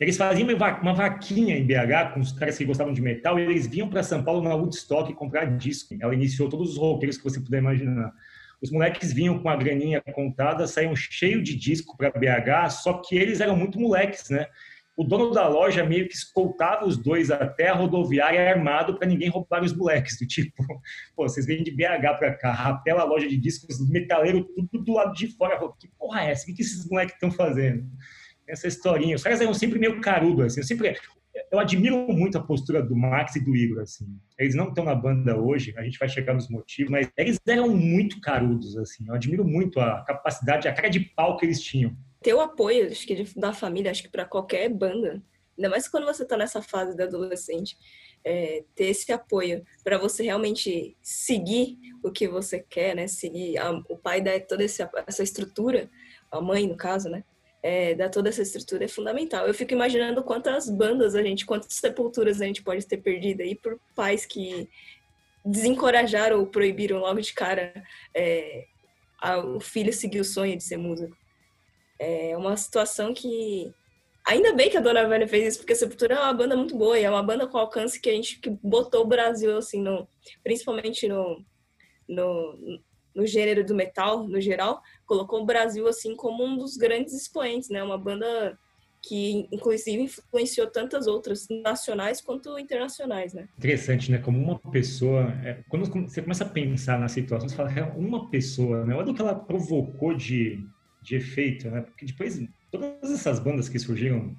Eles 0.00 0.16
faziam 0.16 0.48
uma 0.48 0.94
vaquinha 0.94 1.56
em 1.56 1.64
BH 1.64 2.14
com 2.14 2.20
os 2.20 2.32
caras 2.32 2.58
que 2.58 2.64
gostavam 2.64 2.92
de 2.92 3.00
metal 3.00 3.38
e 3.38 3.42
eles 3.42 3.66
vinham 3.66 3.88
para 3.88 4.02
São 4.02 4.22
Paulo 4.22 4.42
na 4.42 4.54
Woodstock 4.54 5.12
comprar 5.14 5.44
disco. 5.56 5.94
Ela 6.00 6.14
iniciou 6.14 6.48
todos 6.48 6.72
os 6.72 6.78
roqueiros 6.78 7.16
que 7.16 7.24
você 7.24 7.40
puder 7.40 7.58
imaginar. 7.58 8.12
Os 8.60 8.70
moleques 8.70 9.12
vinham 9.12 9.38
com 9.40 9.48
a 9.48 9.56
graninha 9.56 10.00
contada, 10.12 10.66
saíam 10.66 10.94
cheio 10.94 11.42
de 11.42 11.56
disco 11.56 11.96
para 11.96 12.10
BH, 12.10 12.70
só 12.70 12.94
que 12.94 13.16
eles 13.16 13.40
eram 13.40 13.56
muito 13.56 13.78
moleques, 13.78 14.30
né? 14.30 14.46
O 14.96 15.04
dono 15.04 15.30
da 15.30 15.48
loja 15.48 15.84
meio 15.84 16.06
que 16.06 16.14
escoltava 16.14 16.84
os 16.84 16.96
dois 16.98 17.30
até 17.30 17.68
a 17.68 17.74
rodoviária 17.74 18.50
armado 18.50 18.98
para 18.98 19.08
ninguém 19.08 19.30
roubar 19.30 19.62
os 19.62 19.74
moleques. 19.74 20.18
Do 20.18 20.26
tipo, 20.26 20.52
pô, 21.16 21.28
vocês 21.28 21.46
vêm 21.46 21.62
de 21.62 21.70
BH 21.70 22.18
para 22.18 22.34
cá, 22.34 22.52
rapela 22.52 23.02
a 23.02 23.04
loja 23.04 23.26
de 23.26 23.38
discos, 23.38 23.88
metaleiro, 23.88 24.44
tudo 24.70 24.84
do 24.84 24.92
lado 24.92 25.14
de 25.14 25.28
fora. 25.28 25.58
Que 25.78 25.88
porra 25.98 26.24
é 26.24 26.30
essa? 26.32 26.50
O 26.50 26.54
que 26.54 26.60
esses 26.60 26.88
moleques 26.88 27.14
estão 27.14 27.30
fazendo? 27.30 27.86
Essa 28.46 28.68
historinha. 28.68 29.16
Os 29.16 29.22
caras 29.22 29.40
eram 29.40 29.54
sempre 29.54 29.78
meio 29.78 30.00
carudo, 30.00 30.42
assim. 30.42 30.60
Eu 30.60 30.66
sempre 30.66 30.94
eu 31.50 31.58
admiro 31.58 31.96
muito 32.12 32.36
a 32.36 32.42
postura 32.42 32.82
do 32.82 32.94
Max 32.94 33.36
e 33.36 33.40
do 33.40 33.56
Igor, 33.56 33.80
assim. 33.80 34.06
Eles 34.38 34.54
não 34.54 34.68
estão 34.68 34.84
na 34.84 34.94
banda 34.94 35.38
hoje, 35.38 35.72
a 35.78 35.82
gente 35.82 35.98
vai 35.98 36.08
chegar 36.08 36.34
nos 36.34 36.48
motivos, 36.48 36.90
mas 36.90 37.10
eles 37.16 37.40
eram 37.48 37.74
muito 37.74 38.20
carudos, 38.20 38.76
assim. 38.76 39.06
Eu 39.08 39.14
admiro 39.14 39.44
muito 39.44 39.80
a 39.80 40.04
capacidade, 40.04 40.68
a 40.68 40.74
cara 40.74 40.88
de 40.88 41.00
pau 41.00 41.36
que 41.38 41.46
eles 41.46 41.60
tinham 41.62 41.96
ter 42.22 42.34
o 42.34 42.40
apoio, 42.40 42.90
acho 42.90 43.06
que 43.06 43.24
da 43.36 43.52
família, 43.52 43.90
acho 43.90 44.02
que 44.02 44.08
para 44.08 44.24
qualquer 44.24 44.68
banda, 44.68 45.22
ainda 45.56 45.68
mais 45.68 45.88
quando 45.88 46.06
você 46.06 46.22
está 46.22 46.36
nessa 46.36 46.62
fase 46.62 46.96
da 46.96 47.04
adolescente, 47.04 47.76
é, 48.24 48.64
ter 48.74 48.86
esse 48.86 49.12
apoio 49.12 49.64
para 49.82 49.98
você 49.98 50.22
realmente 50.22 50.96
seguir 51.02 51.78
o 52.02 52.10
que 52.10 52.28
você 52.28 52.60
quer, 52.60 52.94
né? 52.94 53.06
Seguir 53.06 53.58
a, 53.58 53.72
o 53.88 53.96
pai 53.96 54.20
dá 54.20 54.38
toda 54.40 54.64
essa, 54.64 54.90
essa 55.06 55.22
estrutura, 55.22 55.90
a 56.30 56.40
mãe 56.40 56.66
no 56.66 56.76
caso, 56.76 57.08
né? 57.08 57.24
É, 57.62 57.94
dar 57.94 58.10
toda 58.10 58.28
essa 58.28 58.42
estrutura 58.42 58.84
é 58.84 58.88
fundamental. 58.88 59.46
Eu 59.46 59.54
fico 59.54 59.72
imaginando 59.72 60.22
quantas 60.22 60.68
bandas 60.68 61.14
a 61.14 61.22
gente, 61.22 61.46
quantas 61.46 61.74
sepulturas 61.74 62.40
a 62.40 62.44
gente 62.44 62.62
pode 62.62 62.86
ter 62.86 62.96
perdido 62.96 63.42
aí 63.42 63.54
por 63.54 63.78
pais 63.94 64.26
que 64.26 64.68
desencorajaram 65.44 66.38
ou 66.38 66.46
proibiram 66.46 66.98
logo 66.98 67.20
de 67.20 67.32
cara 67.32 67.72
é, 68.14 68.66
a, 69.20 69.38
o 69.38 69.60
filho 69.60 69.92
seguir 69.92 70.20
o 70.20 70.24
sonho 70.24 70.56
de 70.56 70.64
ser 70.64 70.76
músico. 70.76 71.16
É 72.02 72.36
uma 72.36 72.56
situação 72.56 73.14
que. 73.14 73.72
Ainda 74.24 74.52
bem 74.54 74.70
que 74.70 74.76
a 74.76 74.80
Dona 74.80 75.06
Vânia 75.06 75.26
fez 75.26 75.48
isso, 75.48 75.58
porque 75.58 75.72
a 75.72 75.76
Sepultura 75.76 76.14
é 76.14 76.18
uma 76.18 76.32
banda 76.32 76.56
muito 76.56 76.76
boa, 76.76 76.98
e 76.98 77.04
é 77.04 77.10
uma 77.10 77.22
banda 77.22 77.46
com 77.46 77.58
alcance 77.58 78.00
que 78.00 78.08
a 78.08 78.12
gente 78.12 78.40
que 78.40 78.50
botou 78.50 79.02
o 79.02 79.06
Brasil, 79.06 79.56
assim, 79.56 79.82
no, 79.82 80.06
principalmente 80.44 81.08
no, 81.08 81.44
no, 82.08 82.80
no 83.14 83.26
gênero 83.26 83.64
do 83.64 83.74
metal, 83.74 84.26
no 84.26 84.40
geral, 84.40 84.80
colocou 85.06 85.42
o 85.42 85.44
Brasil, 85.46 85.88
assim, 85.88 86.14
como 86.14 86.44
um 86.44 86.56
dos 86.56 86.76
grandes 86.76 87.14
expoentes, 87.14 87.68
né? 87.68 87.82
Uma 87.82 87.98
banda 87.98 88.56
que 89.04 89.48
inclusive 89.50 90.02
influenciou 90.02 90.68
tantas 90.68 91.08
outras 91.08 91.48
nacionais 91.64 92.20
quanto 92.20 92.56
internacionais, 92.58 93.32
né? 93.34 93.48
Interessante, 93.58 94.10
né? 94.10 94.18
Como 94.18 94.38
uma 94.38 94.58
pessoa, 94.70 95.32
é, 95.44 95.62
quando 95.68 95.86
você 96.08 96.22
começa 96.22 96.44
a 96.44 96.48
pensar 96.48 96.98
na 96.98 97.08
situação, 97.08 97.48
você 97.48 97.56
fala, 97.56 97.72
é 97.72 97.82
uma 97.82 98.30
pessoa, 98.30 98.84
né? 98.84 98.94
Olha 98.94 99.10
o 99.10 99.14
que 99.14 99.20
ela 99.20 99.34
provocou 99.34 100.14
de 100.14 100.64
de 101.02 101.16
efeito, 101.16 101.70
né? 101.70 101.82
Porque 101.82 102.06
depois 102.06 102.40
todas 102.70 103.10
essas 103.10 103.38
bandas 103.38 103.68
que 103.68 103.78
surgiram, 103.78 104.36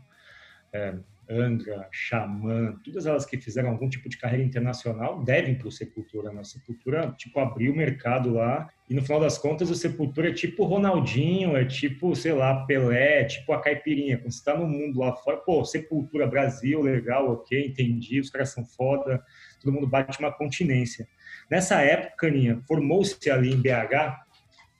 é, 0.72 0.96
Angra, 1.30 1.88
Xamã, 1.92 2.76
todas 2.84 3.06
elas 3.06 3.26
que 3.26 3.38
fizeram 3.38 3.70
algum 3.70 3.88
tipo 3.88 4.10
de 4.10 4.18
carreira 4.18 4.44
internacional 4.44 5.24
devem 5.24 5.56
para 5.56 5.68
o 5.68 5.72
Sepultura. 5.72 6.32
Né? 6.34 6.44
Sepultura, 6.44 7.14
tipo, 7.18 7.40
abriu 7.40 7.72
o 7.72 7.76
mercado 7.76 8.34
lá 8.34 8.70
e 8.90 8.94
no 8.94 9.02
final 9.02 9.20
das 9.20 9.38
contas 9.38 9.70
o 9.70 9.76
Sepultura 9.76 10.30
é 10.30 10.34
tipo 10.34 10.66
Ronaldinho, 10.66 11.56
é 11.56 11.64
tipo, 11.64 12.14
sei 12.16 12.34
lá, 12.34 12.66
Pelé, 12.66 13.22
é 13.22 13.26
tipo 13.26 13.54
a 13.54 13.62
Caipirinha. 13.62 14.18
Quando 14.18 14.32
você 14.32 14.40
está 14.40 14.58
no 14.58 14.68
mundo 14.68 15.00
lá 15.00 15.16
fora, 15.16 15.38
pô, 15.38 15.64
Sepultura, 15.64 16.28
Brasil, 16.28 16.82
legal, 16.82 17.32
ok, 17.32 17.68
entendi, 17.68 18.20
os 18.20 18.30
caras 18.30 18.50
são 18.50 18.66
foda, 18.66 19.24
todo 19.62 19.74
mundo 19.74 19.88
bate 19.88 20.20
uma 20.20 20.32
continência. 20.32 21.08
Nessa 21.50 21.82
época, 21.82 22.28
Aninha, 22.28 22.62
formou-se 22.68 23.30
ali 23.30 23.54
em 23.54 23.62
BH 23.62 24.24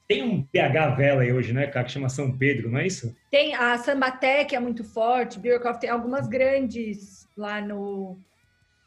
tem 0.08 0.24
um 0.24 0.44
PH 0.44 0.90
Vela 0.92 1.22
aí 1.22 1.32
hoje, 1.32 1.54
né, 1.54 1.68
cara, 1.68 1.86
que 1.86 1.92
chama 1.92 2.10
São 2.10 2.38
Pedro, 2.38 2.70
não 2.70 2.80
é 2.80 2.88
isso? 2.88 3.16
Tem 3.32 3.56
a 3.56 3.78
Sambatec 3.78 4.56
é 4.56 4.60
muito 4.60 4.84
forte, 4.84 5.40
Birkhoff 5.40 5.80
tem 5.80 5.90
algumas 5.90 6.28
grandes 6.28 7.28
lá 7.38 7.62
no 7.62 8.18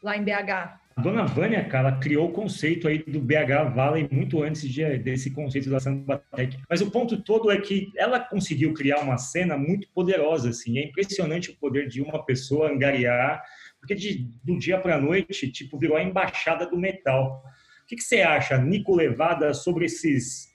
lá 0.03 0.15
em 0.15 0.23
BH. 0.23 0.77
A 0.97 1.01
dona 1.01 1.25
Vânia, 1.25 1.63
cara, 1.63 1.91
criou 1.91 2.29
o 2.29 2.31
conceito 2.31 2.87
aí 2.87 2.97
do 2.97 3.21
BH 3.21 3.71
Valley 3.75 4.07
muito 4.11 4.41
antes 4.41 4.67
de, 4.67 4.97
desse 4.97 5.29
conceito 5.29 5.69
da 5.69 5.79
Sambatec. 5.79 6.57
Mas 6.67 6.81
o 6.81 6.89
ponto 6.89 7.21
todo 7.21 7.51
é 7.51 7.61
que 7.61 7.91
ela 7.95 8.19
conseguiu 8.19 8.73
criar 8.73 9.01
uma 9.01 9.17
cena 9.19 9.55
muito 9.55 9.87
poderosa, 9.93 10.49
assim. 10.49 10.79
É 10.79 10.85
impressionante 10.85 11.51
o 11.51 11.55
poder 11.55 11.87
de 11.87 12.01
uma 12.01 12.25
pessoa 12.25 12.71
angariar, 12.71 13.43
porque 13.79 13.93
de, 13.93 14.27
do 14.43 14.57
dia 14.57 14.79
para 14.79 14.95
a 14.95 14.99
noite, 14.99 15.51
tipo, 15.51 15.77
virou 15.77 15.97
a 15.97 16.03
embaixada 16.03 16.65
do 16.65 16.75
metal. 16.75 17.43
O 17.83 17.85
que, 17.85 17.95
que 17.95 18.03
você 18.03 18.21
acha, 18.21 18.57
Nico 18.57 18.95
Levada, 18.95 19.53
sobre 19.53 19.85
esses 19.85 20.46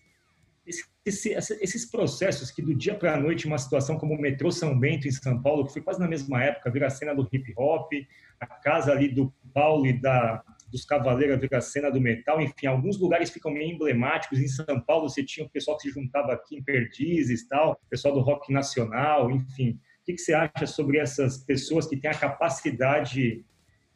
esse, 1.04 1.30
esses 1.30 1.84
processos 1.84 2.50
que 2.50 2.62
do 2.62 2.74
dia 2.74 2.94
para 2.94 3.14
a 3.14 3.20
noite 3.20 3.46
uma 3.46 3.58
situação 3.58 3.98
como 3.98 4.14
o 4.14 4.20
metrô 4.20 4.50
São 4.50 4.78
Bento 4.78 5.08
em 5.08 5.12
São 5.12 5.40
Paulo, 5.42 5.66
que 5.66 5.72
foi 5.72 5.82
quase 5.82 5.98
na 5.98 6.08
mesma 6.08 6.42
época, 6.42 6.70
vira 6.70 6.86
a 6.86 6.90
cena 6.90 7.14
do 7.14 7.28
hip 7.32 7.52
hop, 7.56 7.92
a 8.38 8.46
casa 8.46 8.92
ali 8.92 9.08
do 9.08 9.32
Paulo 9.52 9.86
e 9.86 10.00
da 10.00 10.42
dos 10.70 10.86
Cavaleiros 10.86 11.38
vira 11.38 11.58
a 11.58 11.60
cena 11.60 11.90
do 11.90 12.00
metal, 12.00 12.40
enfim, 12.40 12.66
alguns 12.66 12.98
lugares 12.98 13.28
ficam 13.28 13.52
meio 13.52 13.74
emblemáticos. 13.74 14.38
Em 14.38 14.48
São 14.48 14.80
Paulo 14.80 15.06
você 15.06 15.22
tinha 15.22 15.44
o 15.44 15.50
pessoal 15.50 15.76
que 15.76 15.82
se 15.82 15.90
juntava 15.90 16.32
aqui 16.32 16.56
em 16.56 16.62
Perdizes, 16.62 17.46
tal, 17.46 17.78
pessoal 17.90 18.14
do 18.14 18.20
rock 18.20 18.50
nacional, 18.50 19.30
enfim. 19.30 19.78
O 20.00 20.04
que, 20.06 20.14
que 20.14 20.18
você 20.18 20.32
acha 20.32 20.66
sobre 20.66 20.98
essas 20.98 21.36
pessoas 21.44 21.86
que 21.86 21.96
têm 21.96 22.10
a 22.10 22.14
capacidade 22.14 23.44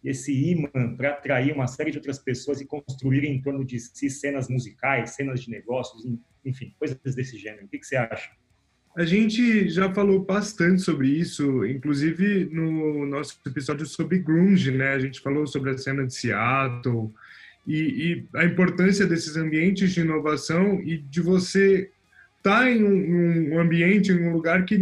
esse 0.05 0.33
imã 0.33 0.97
para 0.97 1.11
atrair 1.11 1.53
uma 1.53 1.67
série 1.67 1.91
de 1.91 1.99
outras 1.99 2.19
pessoas 2.19 2.61
e 2.61 2.67
construir 2.67 3.25
em 3.25 3.41
torno 3.41 3.65
de 3.65 3.79
si 3.79 4.09
cenas 4.09 4.49
musicais, 4.49 5.11
cenas 5.11 5.43
de 5.43 5.51
negócios, 5.51 6.05
enfim, 6.45 6.75
coisas 6.79 7.15
desse 7.15 7.37
gênero. 7.37 7.67
O 7.67 7.69
que, 7.69 7.79
que 7.79 7.87
você 7.87 7.97
acha? 7.97 8.31
A 8.97 9.05
gente 9.05 9.69
já 9.69 9.93
falou 9.93 10.25
bastante 10.25 10.81
sobre 10.81 11.09
isso, 11.09 11.67
inclusive 11.67 12.47
no 12.47 13.05
nosso 13.05 13.39
episódio 13.47 13.85
sobre 13.85 14.19
grunge, 14.19 14.71
né? 14.71 14.95
A 14.95 14.99
gente 14.99 15.21
falou 15.21 15.47
sobre 15.47 15.71
a 15.71 15.77
cena 15.77 16.07
de 16.07 16.15
Seattle 16.15 17.13
e, 17.67 17.77
e 17.77 18.27
a 18.35 18.45
importância 18.45 19.07
desses 19.07 19.37
ambientes 19.37 19.93
de 19.93 20.01
inovação 20.01 20.81
e 20.81 20.97
de 20.97 21.21
você 21.21 21.91
estar 22.39 22.61
tá 22.61 22.71
em 22.71 22.83
um, 22.83 23.55
um 23.55 23.61
ambiente, 23.61 24.13
em 24.13 24.29
um 24.29 24.33
lugar 24.33 24.65
que 24.65 24.79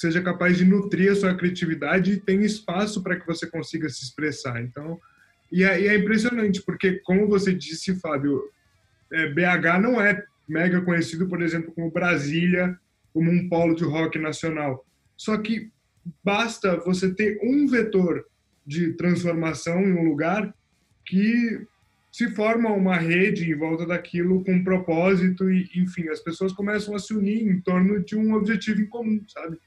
seja 0.00 0.22
capaz 0.22 0.56
de 0.56 0.64
nutrir 0.64 1.12
a 1.12 1.14
sua 1.14 1.34
criatividade 1.34 2.12
e 2.12 2.20
tem 2.20 2.42
espaço 2.42 3.02
para 3.02 3.20
que 3.20 3.26
você 3.26 3.46
consiga 3.46 3.86
se 3.90 4.02
expressar. 4.02 4.62
Então, 4.62 4.98
e 5.52 5.62
é, 5.62 5.78
e 5.78 5.88
é 5.88 5.96
impressionante, 5.96 6.62
porque, 6.62 7.00
como 7.00 7.28
você 7.28 7.52
disse, 7.52 7.94
Fábio, 8.00 8.42
é, 9.12 9.28
BH 9.28 9.78
não 9.82 10.00
é 10.00 10.24
mega 10.48 10.80
conhecido, 10.80 11.28
por 11.28 11.42
exemplo, 11.42 11.72
como 11.72 11.90
Brasília 11.90 12.78
como 13.12 13.30
um 13.30 13.48
polo 13.48 13.74
de 13.74 13.84
rock 13.84 14.18
nacional. 14.18 14.86
Só 15.16 15.36
que 15.36 15.70
basta 16.24 16.78
você 16.78 17.12
ter 17.12 17.38
um 17.42 17.66
vetor 17.66 18.24
de 18.64 18.94
transformação 18.94 19.82
em 19.82 19.92
um 19.92 20.04
lugar 20.04 20.54
que 21.04 21.66
se 22.10 22.28
forma 22.30 22.70
uma 22.70 22.96
rede 22.96 23.50
em 23.50 23.54
volta 23.54 23.84
daquilo 23.84 24.42
com 24.44 24.52
um 24.52 24.64
propósito 24.64 25.50
e, 25.50 25.68
enfim, 25.74 26.08
as 26.08 26.20
pessoas 26.20 26.52
começam 26.52 26.94
a 26.94 26.98
se 26.98 27.12
unir 27.12 27.42
em 27.42 27.60
torno 27.60 28.02
de 28.02 28.16
um 28.16 28.32
objetivo 28.34 28.80
em 28.80 28.86
comum, 28.86 29.22
sabe? 29.28 29.58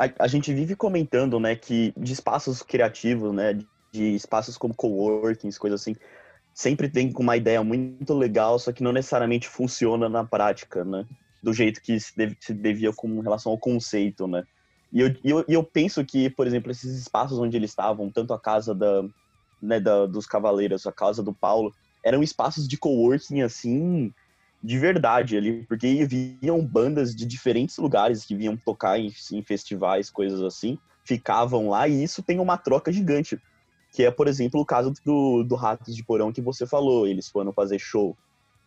A, 0.00 0.24
a 0.24 0.26
gente 0.26 0.52
vive 0.54 0.74
comentando, 0.74 1.38
né, 1.38 1.54
que 1.54 1.92
de 1.96 2.12
espaços 2.12 2.62
criativos, 2.62 3.34
né, 3.34 3.58
de 3.92 4.14
espaços 4.14 4.56
como 4.56 4.74
coworkings, 4.74 5.58
coisas 5.58 5.82
assim, 5.82 5.94
sempre 6.54 6.88
tem 6.88 7.12
uma 7.16 7.36
ideia 7.36 7.62
muito 7.62 8.14
legal, 8.14 8.58
só 8.58 8.72
que 8.72 8.82
não 8.82 8.92
necessariamente 8.92 9.48
funciona 9.48 10.08
na 10.08 10.24
prática, 10.24 10.84
né? 10.84 11.06
Do 11.42 11.52
jeito 11.52 11.80
que 11.80 11.98
se, 11.98 12.16
deve, 12.16 12.36
se 12.40 12.52
devia 12.52 12.92
com 12.92 13.20
relação 13.20 13.52
ao 13.52 13.58
conceito, 13.58 14.26
né? 14.26 14.44
E 14.92 15.00
eu, 15.00 15.14
eu, 15.22 15.44
eu 15.48 15.64
penso 15.64 16.04
que, 16.04 16.28
por 16.28 16.46
exemplo, 16.46 16.70
esses 16.70 16.98
espaços 16.98 17.38
onde 17.38 17.56
eles 17.56 17.70
estavam, 17.70 18.10
tanto 18.10 18.34
a 18.34 18.40
casa 18.40 18.74
da, 18.74 19.02
né, 19.62 19.80
da, 19.80 20.06
dos 20.06 20.26
Cavaleiros, 20.26 20.86
a 20.86 20.92
casa 20.92 21.22
do 21.22 21.32
Paulo, 21.32 21.72
eram 22.04 22.22
espaços 22.22 22.66
de 22.66 22.76
coworking, 22.76 23.42
assim, 23.42 24.12
de 24.62 24.78
verdade 24.78 25.36
ali, 25.36 25.64
porque 25.66 26.04
vinham 26.04 26.64
bandas 26.64 27.14
de 27.14 27.24
diferentes 27.24 27.78
lugares 27.78 28.24
que 28.24 28.34
vinham 28.34 28.56
tocar 28.56 28.98
em, 28.98 29.12
em 29.32 29.42
festivais, 29.42 30.10
coisas 30.10 30.42
assim, 30.42 30.78
ficavam 31.04 31.70
lá, 31.70 31.88
e 31.88 32.02
isso 32.02 32.22
tem 32.22 32.38
uma 32.38 32.58
troca 32.58 32.92
gigante. 32.92 33.40
Que 33.92 34.04
é, 34.04 34.10
por 34.10 34.28
exemplo, 34.28 34.60
o 34.60 34.66
caso 34.66 34.92
do, 35.04 35.42
do 35.42 35.54
Ratos 35.56 35.96
de 35.96 36.04
Porão 36.04 36.32
que 36.32 36.40
você 36.40 36.64
falou. 36.66 37.08
Eles 37.08 37.28
foram 37.28 37.52
fazer 37.52 37.78
show 37.80 38.16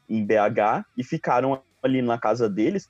em 0.10 0.26
BH 0.26 0.86
e 0.98 1.04
ficaram 1.04 1.62
ali 1.82 2.02
na 2.02 2.18
casa 2.18 2.50
deles. 2.50 2.90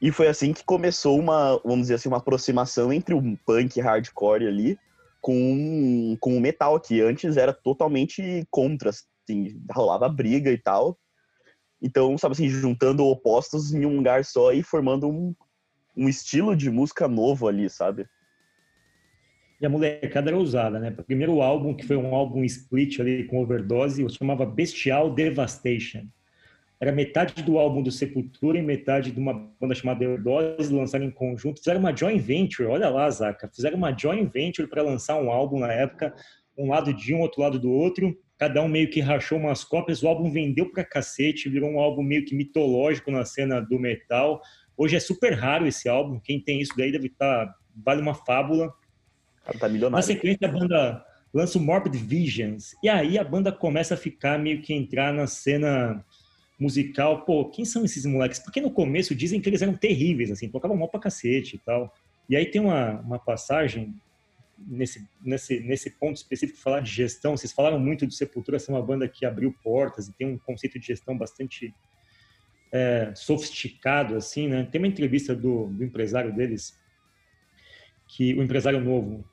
E 0.00 0.10
foi 0.10 0.28
assim 0.28 0.52
que 0.52 0.64
começou 0.64 1.18
uma, 1.18 1.58
vamos 1.64 1.82
dizer 1.82 1.94
assim, 1.94 2.08
uma 2.08 2.18
aproximação 2.18 2.92
entre 2.92 3.14
o 3.14 3.22
punk 3.46 3.80
hardcore 3.80 4.46
ali 4.46 4.78
com, 5.20 6.16
com 6.20 6.36
o 6.36 6.40
metal, 6.40 6.80
que 6.80 7.00
antes 7.00 7.36
era 7.36 7.52
totalmente 7.52 8.46
contra, 8.50 8.90
assim, 8.90 9.60
rolava 9.70 10.08
briga 10.08 10.50
e 10.50 10.58
tal. 10.58 10.98
Então, 11.82 12.16
sabe 12.18 12.32
assim, 12.32 12.48
juntando 12.48 13.04
opostos 13.06 13.72
em 13.72 13.86
um 13.86 13.96
lugar 13.96 14.24
só 14.24 14.52
e 14.52 14.62
formando 14.62 15.08
um, 15.08 15.34
um 15.96 16.08
estilo 16.08 16.54
de 16.54 16.70
música 16.70 17.08
novo 17.08 17.48
ali, 17.48 17.70
sabe? 17.70 18.06
E 19.60 19.66
a 19.66 19.68
molecada 19.68 20.30
era 20.30 20.38
ousada, 20.38 20.78
né? 20.78 20.94
O 20.98 21.04
primeiro 21.04 21.42
álbum, 21.42 21.74
que 21.74 21.86
foi 21.86 21.96
um 21.96 22.14
álbum 22.14 22.44
split 22.44 22.98
ali 22.98 23.24
com 23.24 23.42
overdose, 23.42 24.06
chamava 24.08 24.46
Bestial 24.46 25.12
Devastation. 25.12 26.06
Era 26.80 26.92
metade 26.92 27.42
do 27.42 27.58
álbum 27.58 27.82
do 27.82 27.92
Sepultura 27.92 28.56
e 28.58 28.62
metade 28.62 29.10
de 29.10 29.20
uma 29.20 29.34
banda 29.60 29.74
chamada 29.74 30.02
Overdose, 30.02 30.72
lançaram 30.72 31.04
em 31.04 31.10
conjunto. 31.10 31.58
Fizeram 31.58 31.78
uma 31.78 31.94
joint 31.94 32.18
venture, 32.18 32.66
olha 32.66 32.88
lá, 32.88 33.10
Zaca. 33.10 33.50
Fizeram 33.54 33.76
uma 33.76 33.94
joint 33.94 34.32
venture 34.32 34.66
para 34.66 34.82
lançar 34.82 35.20
um 35.20 35.30
álbum 35.30 35.58
na 35.58 35.70
época, 35.70 36.14
um 36.56 36.70
lado 36.70 36.94
de 36.94 37.14
um, 37.14 37.20
outro 37.20 37.42
lado 37.42 37.58
do 37.58 37.70
outro. 37.70 38.16
Cada 38.40 38.62
um 38.62 38.68
meio 38.68 38.90
que 38.90 39.00
rachou 39.00 39.38
umas 39.38 39.62
cópias. 39.62 40.02
O 40.02 40.08
álbum 40.08 40.30
vendeu 40.30 40.72
pra 40.72 40.82
cacete, 40.82 41.48
virou 41.48 41.70
um 41.70 41.78
álbum 41.78 42.02
meio 42.02 42.24
que 42.24 42.34
mitológico 42.34 43.10
na 43.10 43.24
cena 43.24 43.60
do 43.60 43.78
metal. 43.78 44.40
Hoje 44.76 44.96
é 44.96 45.00
super 45.00 45.34
raro 45.34 45.66
esse 45.66 45.88
álbum. 45.88 46.18
Quem 46.18 46.40
tem 46.40 46.60
isso 46.60 46.72
daí 46.76 46.90
deve 46.90 47.08
estar. 47.08 47.46
Tá, 47.46 47.54
vale 47.84 48.00
uma 48.00 48.14
fábula 48.14 48.72
cara 49.50 49.58
tá 49.58 49.68
milionário. 49.68 49.96
Na 49.96 50.02
sequência, 50.02 50.48
a 50.48 50.50
banda 50.50 51.04
lança 51.32 51.58
o 51.58 51.60
Morbid 51.60 51.96
Visions. 51.96 52.74
E 52.82 52.88
aí 52.88 53.18
a 53.18 53.24
banda 53.24 53.52
começa 53.52 53.94
a 53.94 53.96
ficar 53.96 54.38
meio 54.38 54.62
que 54.62 54.72
entrar 54.72 55.12
na 55.12 55.26
cena 55.26 56.04
musical. 56.58 57.24
Pô, 57.24 57.46
quem 57.46 57.64
são 57.64 57.84
esses 57.84 58.04
moleques? 58.04 58.38
Porque 58.38 58.60
no 58.60 58.70
começo 58.70 59.14
dizem 59.14 59.40
que 59.40 59.48
eles 59.48 59.62
eram 59.62 59.74
terríveis, 59.74 60.30
assim, 60.30 60.48
tocavam 60.48 60.76
mal 60.76 60.88
pra 60.88 61.00
cacete 61.00 61.56
e 61.56 61.58
tal. 61.58 61.92
E 62.28 62.36
aí 62.36 62.46
tem 62.46 62.60
uma, 62.60 63.00
uma 63.00 63.18
passagem 63.18 63.94
nesse, 64.66 65.08
nesse, 65.22 65.60
nesse 65.60 65.90
ponto 65.90 66.16
específico 66.16 66.58
falar 66.58 66.80
de 66.80 66.90
gestão. 66.90 67.36
Vocês 67.36 67.52
falaram 67.52 67.78
muito 67.78 68.06
de 68.06 68.14
Sepultura 68.14 68.58
ser 68.58 68.72
uma 68.72 68.82
banda 68.82 69.08
que 69.08 69.24
abriu 69.24 69.54
portas 69.62 70.08
e 70.08 70.12
tem 70.12 70.26
um 70.26 70.38
conceito 70.38 70.78
de 70.78 70.86
gestão 70.86 71.16
bastante 71.16 71.74
é, 72.72 73.12
sofisticado, 73.14 74.14
assim, 74.14 74.48
né? 74.48 74.68
Tem 74.70 74.80
uma 74.80 74.88
entrevista 74.88 75.34
do, 75.34 75.66
do 75.68 75.84
empresário 75.84 76.34
deles, 76.34 76.78
que 78.08 78.34
o 78.34 78.42
empresário 78.42 78.80
novo, 78.80 79.24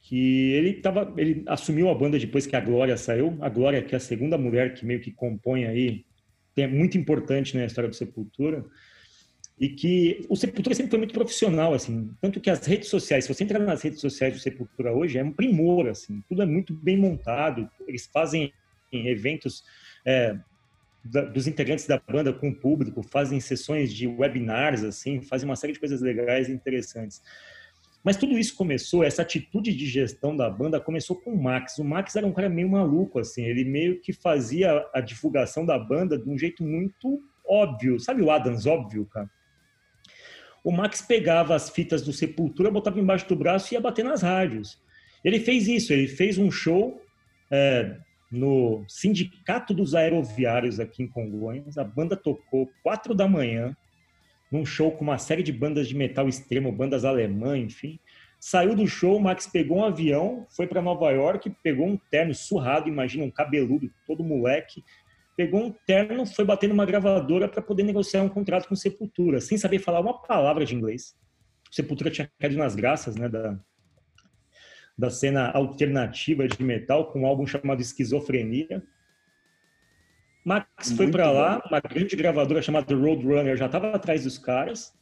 que 0.00 0.52
ele 0.52 0.74
tava, 0.74 1.12
ele 1.16 1.42
assumiu 1.46 1.88
a 1.88 1.94
banda 1.94 2.18
depois 2.18 2.46
que 2.46 2.56
a 2.56 2.60
Glória 2.60 2.96
saiu. 2.96 3.36
A 3.40 3.48
Glória, 3.48 3.82
que 3.82 3.94
é 3.94 3.96
a 3.96 4.00
segunda 4.00 4.36
mulher 4.36 4.74
que 4.74 4.84
meio 4.84 5.00
que 5.00 5.10
compõe 5.10 5.66
aí, 5.66 6.04
é 6.56 6.66
muito 6.66 6.98
importante 6.98 7.56
na 7.56 7.64
história 7.64 7.88
do 7.88 7.96
Sepultura. 7.96 8.64
E 9.60 9.68
que 9.68 10.24
o 10.26 10.36
Sepultura 10.36 10.74
sempre 10.74 10.90
foi 10.90 10.98
muito 10.98 11.12
profissional, 11.12 11.74
assim. 11.74 12.10
Tanto 12.18 12.40
que 12.40 12.48
as 12.48 12.64
redes 12.64 12.88
sociais, 12.88 13.26
se 13.26 13.34
você 13.34 13.44
entrar 13.44 13.58
nas 13.58 13.82
redes 13.82 14.00
sociais 14.00 14.32
do 14.32 14.40
Sepultura 14.40 14.90
hoje, 14.90 15.18
é 15.18 15.22
um 15.22 15.30
primor, 15.30 15.86
assim. 15.86 16.24
Tudo 16.26 16.40
é 16.42 16.46
muito 16.46 16.72
bem 16.72 16.96
montado. 16.96 17.68
Eles 17.86 18.08
fazem 18.10 18.54
eventos 18.90 19.62
é, 20.04 20.34
da, 21.04 21.22
dos 21.22 21.46
integrantes 21.46 21.86
da 21.86 21.98
banda 21.98 22.32
com 22.32 22.48
o 22.48 22.54
público, 22.54 23.02
fazem 23.02 23.38
sessões 23.38 23.92
de 23.92 24.06
webinars, 24.06 24.82
assim, 24.82 25.20
fazem 25.20 25.48
uma 25.48 25.56
série 25.56 25.74
de 25.74 25.78
coisas 25.78 26.00
legais 26.00 26.48
e 26.48 26.52
interessantes. 26.52 27.22
Mas 28.02 28.16
tudo 28.16 28.38
isso 28.38 28.56
começou, 28.56 29.04
essa 29.04 29.20
atitude 29.20 29.74
de 29.74 29.84
gestão 29.84 30.34
da 30.34 30.48
banda 30.48 30.80
começou 30.80 31.16
com 31.16 31.32
o 31.32 31.42
Max. 31.42 31.76
O 31.78 31.84
Max 31.84 32.16
era 32.16 32.26
um 32.26 32.32
cara 32.32 32.48
meio 32.48 32.68
maluco, 32.68 33.18
assim, 33.18 33.44
ele 33.44 33.62
meio 33.62 34.00
que 34.00 34.12
fazia 34.12 34.86
a 34.94 35.02
divulgação 35.02 35.66
da 35.66 35.78
banda 35.78 36.18
de 36.18 36.28
um 36.28 36.38
jeito 36.38 36.64
muito 36.64 37.22
óbvio. 37.46 38.00
Sabe 38.00 38.22
o 38.22 38.30
Adams 38.30 38.64
óbvio, 38.64 39.04
cara? 39.04 39.28
O 40.62 40.70
Max 40.70 41.02
pegava 41.02 41.54
as 41.54 41.70
fitas 41.70 42.02
do 42.02 42.12
Sepultura, 42.12 42.70
botava 42.70 43.00
embaixo 43.00 43.28
do 43.28 43.36
braço 43.36 43.72
e 43.72 43.74
ia 43.74 43.80
bater 43.80 44.04
nas 44.04 44.22
rádios. 44.22 44.78
Ele 45.24 45.40
fez 45.40 45.68
isso, 45.68 45.92
ele 45.92 46.06
fez 46.06 46.38
um 46.38 46.50
show 46.50 47.00
é, 47.50 47.96
no 48.30 48.84
Sindicato 48.88 49.74
dos 49.74 49.94
Aeroviários 49.94 50.78
aqui 50.78 51.02
em 51.02 51.08
Congonhas. 51.08 51.76
A 51.76 51.84
banda 51.84 52.16
tocou 52.16 52.70
quatro 52.82 53.14
da 53.14 53.26
manhã, 53.26 53.76
num 54.50 54.64
show 54.64 54.92
com 54.92 55.04
uma 55.04 55.18
série 55.18 55.42
de 55.42 55.52
bandas 55.52 55.88
de 55.88 55.96
metal 55.96 56.28
extremo, 56.28 56.72
bandas 56.72 57.04
alemãs, 57.04 57.64
enfim. 57.64 57.98
Saiu 58.38 58.74
do 58.74 58.86
show, 58.86 59.16
o 59.16 59.20
Max 59.20 59.46
pegou 59.46 59.78
um 59.78 59.84
avião, 59.84 60.46
foi 60.48 60.66
para 60.66 60.80
Nova 60.80 61.10
York, 61.10 61.50
pegou 61.62 61.86
um 61.86 61.98
terno 62.10 62.34
surrado, 62.34 62.88
imagina 62.88 63.24
um 63.24 63.30
cabeludo, 63.30 63.90
todo 64.06 64.24
moleque, 64.24 64.82
pegou 65.36 65.64
um 65.64 65.74
terno, 65.86 66.26
foi 66.26 66.44
bater 66.44 66.68
numa 66.68 66.84
gravadora 66.84 67.48
para 67.48 67.62
poder 67.62 67.82
negociar 67.82 68.22
um 68.22 68.28
contrato 68.28 68.68
com 68.68 68.74
Sepultura, 68.74 69.40
sem 69.40 69.56
saber 69.56 69.78
falar 69.78 70.00
uma 70.00 70.20
palavra 70.20 70.64
de 70.64 70.74
inglês. 70.74 71.14
Sepultura 71.70 72.10
tinha 72.10 72.30
caído 72.38 72.56
nas 72.56 72.74
graças, 72.74 73.16
né, 73.16 73.28
da, 73.28 73.58
da 74.98 75.10
cena 75.10 75.50
alternativa 75.50 76.46
de 76.46 76.62
metal, 76.62 77.10
com 77.10 77.22
um 77.22 77.26
álbum 77.26 77.46
chamado 77.46 77.80
Esquizofrenia. 77.80 78.82
Max 80.44 80.66
Muito 80.88 80.96
foi 80.96 81.10
para 81.10 81.30
lá, 81.30 81.62
uma 81.68 81.80
grande 81.80 82.16
gravadora 82.16 82.62
chamada 82.62 82.94
Roadrunner 82.94 83.56
já 83.56 83.66
estava 83.66 83.94
atrás 83.94 84.24
dos 84.24 84.38
caras. 84.38 84.92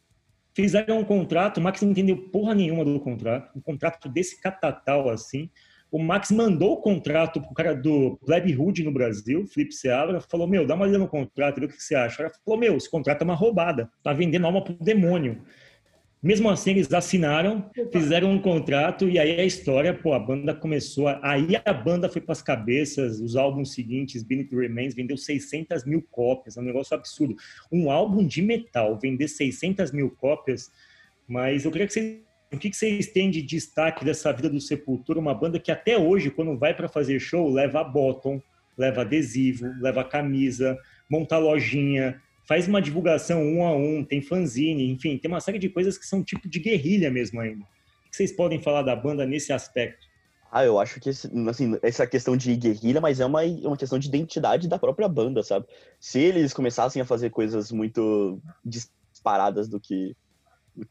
Fizeram 0.55 0.99
um 0.99 1.05
contrato, 1.05 1.61
Max 1.61 1.83
não 1.83 1.91
entendeu 1.91 2.17
porra 2.31 2.55
nenhuma 2.55 2.85
do 2.85 2.99
contrato, 2.99 3.57
um 3.57 3.61
contrato 3.61 4.09
desse 4.09 4.41
catatal 4.41 5.09
assim. 5.09 5.51
O 5.90 5.98
Max 5.98 6.31
mandou 6.31 6.74
o 6.74 6.81
contrato 6.83 7.40
pro 7.40 7.55
cara 7.55 7.74
do 7.74 8.18
Pleb 8.24 8.55
Hood 8.55 8.85
no 8.85 8.92
Brasil, 8.92 9.46
Felipe 9.46 9.74
Seabra, 9.74 10.20
falou: 10.20 10.46
Meu, 10.46 10.66
dá 10.66 10.74
uma 10.74 10.85
olhada 10.85 10.98
no 10.98 11.09
contrato, 11.09 11.61
vê 11.61 11.66
o 11.66 11.68
que 11.68 11.83
você 11.83 11.94
acha. 11.94 12.14
O 12.14 12.18
cara 12.18 12.33
falou: 12.44 12.61
Meu, 12.61 12.77
esse 12.77 12.90
contrato 12.90 13.22
é 13.22 13.24
uma 13.24 13.35
roubada, 13.35 13.90
tá 14.03 14.12
vendendo 14.12 14.46
alma 14.46 14.62
pro 14.62 14.74
demônio. 14.74 15.42
Mesmo 16.20 16.51
assim, 16.51 16.72
eles 16.72 16.92
assinaram, 16.92 17.70
fizeram 17.92 18.33
um 18.33 18.42
contrato 18.42 19.09
e 19.09 19.20
aí 19.20 19.40
a 19.40 19.44
história, 19.44 19.94
pô, 19.94 20.12
a 20.12 20.18
banda 20.18 20.53
começou. 20.53 21.07
A, 21.07 21.20
aí 21.22 21.51
a 21.64 21.72
banda 21.72 22.09
foi 22.09 22.20
para 22.20 22.33
as 22.33 22.42
cabeças. 22.42 23.20
Os 23.20 23.37
álbuns 23.37 23.72
seguintes, 23.72 24.24
Beneath 24.24 24.53
Remains, 24.53 24.94
vendeu 24.94 25.16
600 25.16 25.85
mil 25.85 26.03
cópias, 26.11 26.57
é 26.57 26.61
um 26.61 26.64
negócio 26.64 26.96
absurdo. 26.96 27.37
Um 27.70 27.88
álbum 27.88 28.27
de 28.27 28.42
metal 28.42 28.98
vender 29.01 29.29
600 29.29 29.92
mil 29.92 30.11
cópias, 30.11 30.72
mas 31.27 31.64
eu 31.64 31.70
queria 31.70 31.87
que 31.87 31.92
vocês. 31.92 32.28
O 32.53 32.59
que 32.59 32.73
vocês 32.73 33.09
têm 33.09 33.31
de 33.31 33.43
destaque 33.43 34.05
dessa 34.05 34.33
vida 34.33 34.49
do 34.49 34.61
Sepultura? 34.61 35.19
Uma 35.19 35.35
banda 35.35 35.59
que 35.59 35.71
até 35.71 35.99
hoje, 35.99 36.31
quando 36.31 36.57
vai 36.57 36.75
para 36.75 36.89
fazer 36.89 37.21
show, 37.21 37.51
leva 37.51 37.85
bottom, 37.85 38.41
leva 38.77 39.03
adesivo, 39.03 39.67
leva 39.81 40.03
camisa, 40.03 40.79
monta 41.11 41.37
lojinha, 41.37 42.21
faz 42.47 42.67
uma 42.67 42.81
divulgação 42.81 43.43
um 43.43 43.67
a 43.67 43.77
um, 43.77 44.03
tem 44.03 44.23
fanzine, 44.23 44.91
enfim, 44.91 45.19
tem 45.19 45.31
uma 45.31 45.41
série 45.41 45.59
de 45.59 45.69
coisas 45.69 45.99
que 45.99 46.07
são 46.07 46.25
tipo 46.25 46.49
de 46.49 46.59
guerrilha 46.59 47.11
mesmo 47.11 47.41
ainda. 47.41 47.63
O 47.63 48.11
que 48.11 48.17
vocês 48.17 48.33
podem 48.33 48.61
falar 48.61 48.81
da 48.83 48.97
banda 48.97 49.27
nesse 49.27 49.53
aspecto? 49.53 50.07
Ah, 50.51 50.65
eu 50.65 50.79
acho 50.79 50.99
que 50.99 51.11
assim, 51.11 51.79
essa 51.83 52.07
questão 52.07 52.35
de 52.35 52.57
guerrilha, 52.57 53.03
mas 53.03 53.21
é 53.21 53.27
uma, 53.27 53.43
uma 53.43 53.77
questão 53.77 53.99
de 53.99 54.09
identidade 54.09 54.67
da 54.67 54.79
própria 54.79 55.07
banda, 55.07 55.43
sabe? 55.43 55.67
Se 56.01 56.19
eles 56.19 56.55
começassem 56.55 57.03
a 57.03 57.05
fazer 57.05 57.29
coisas 57.29 57.71
muito 57.71 58.41
disparadas 58.65 59.69
do 59.69 59.79
que. 59.79 60.17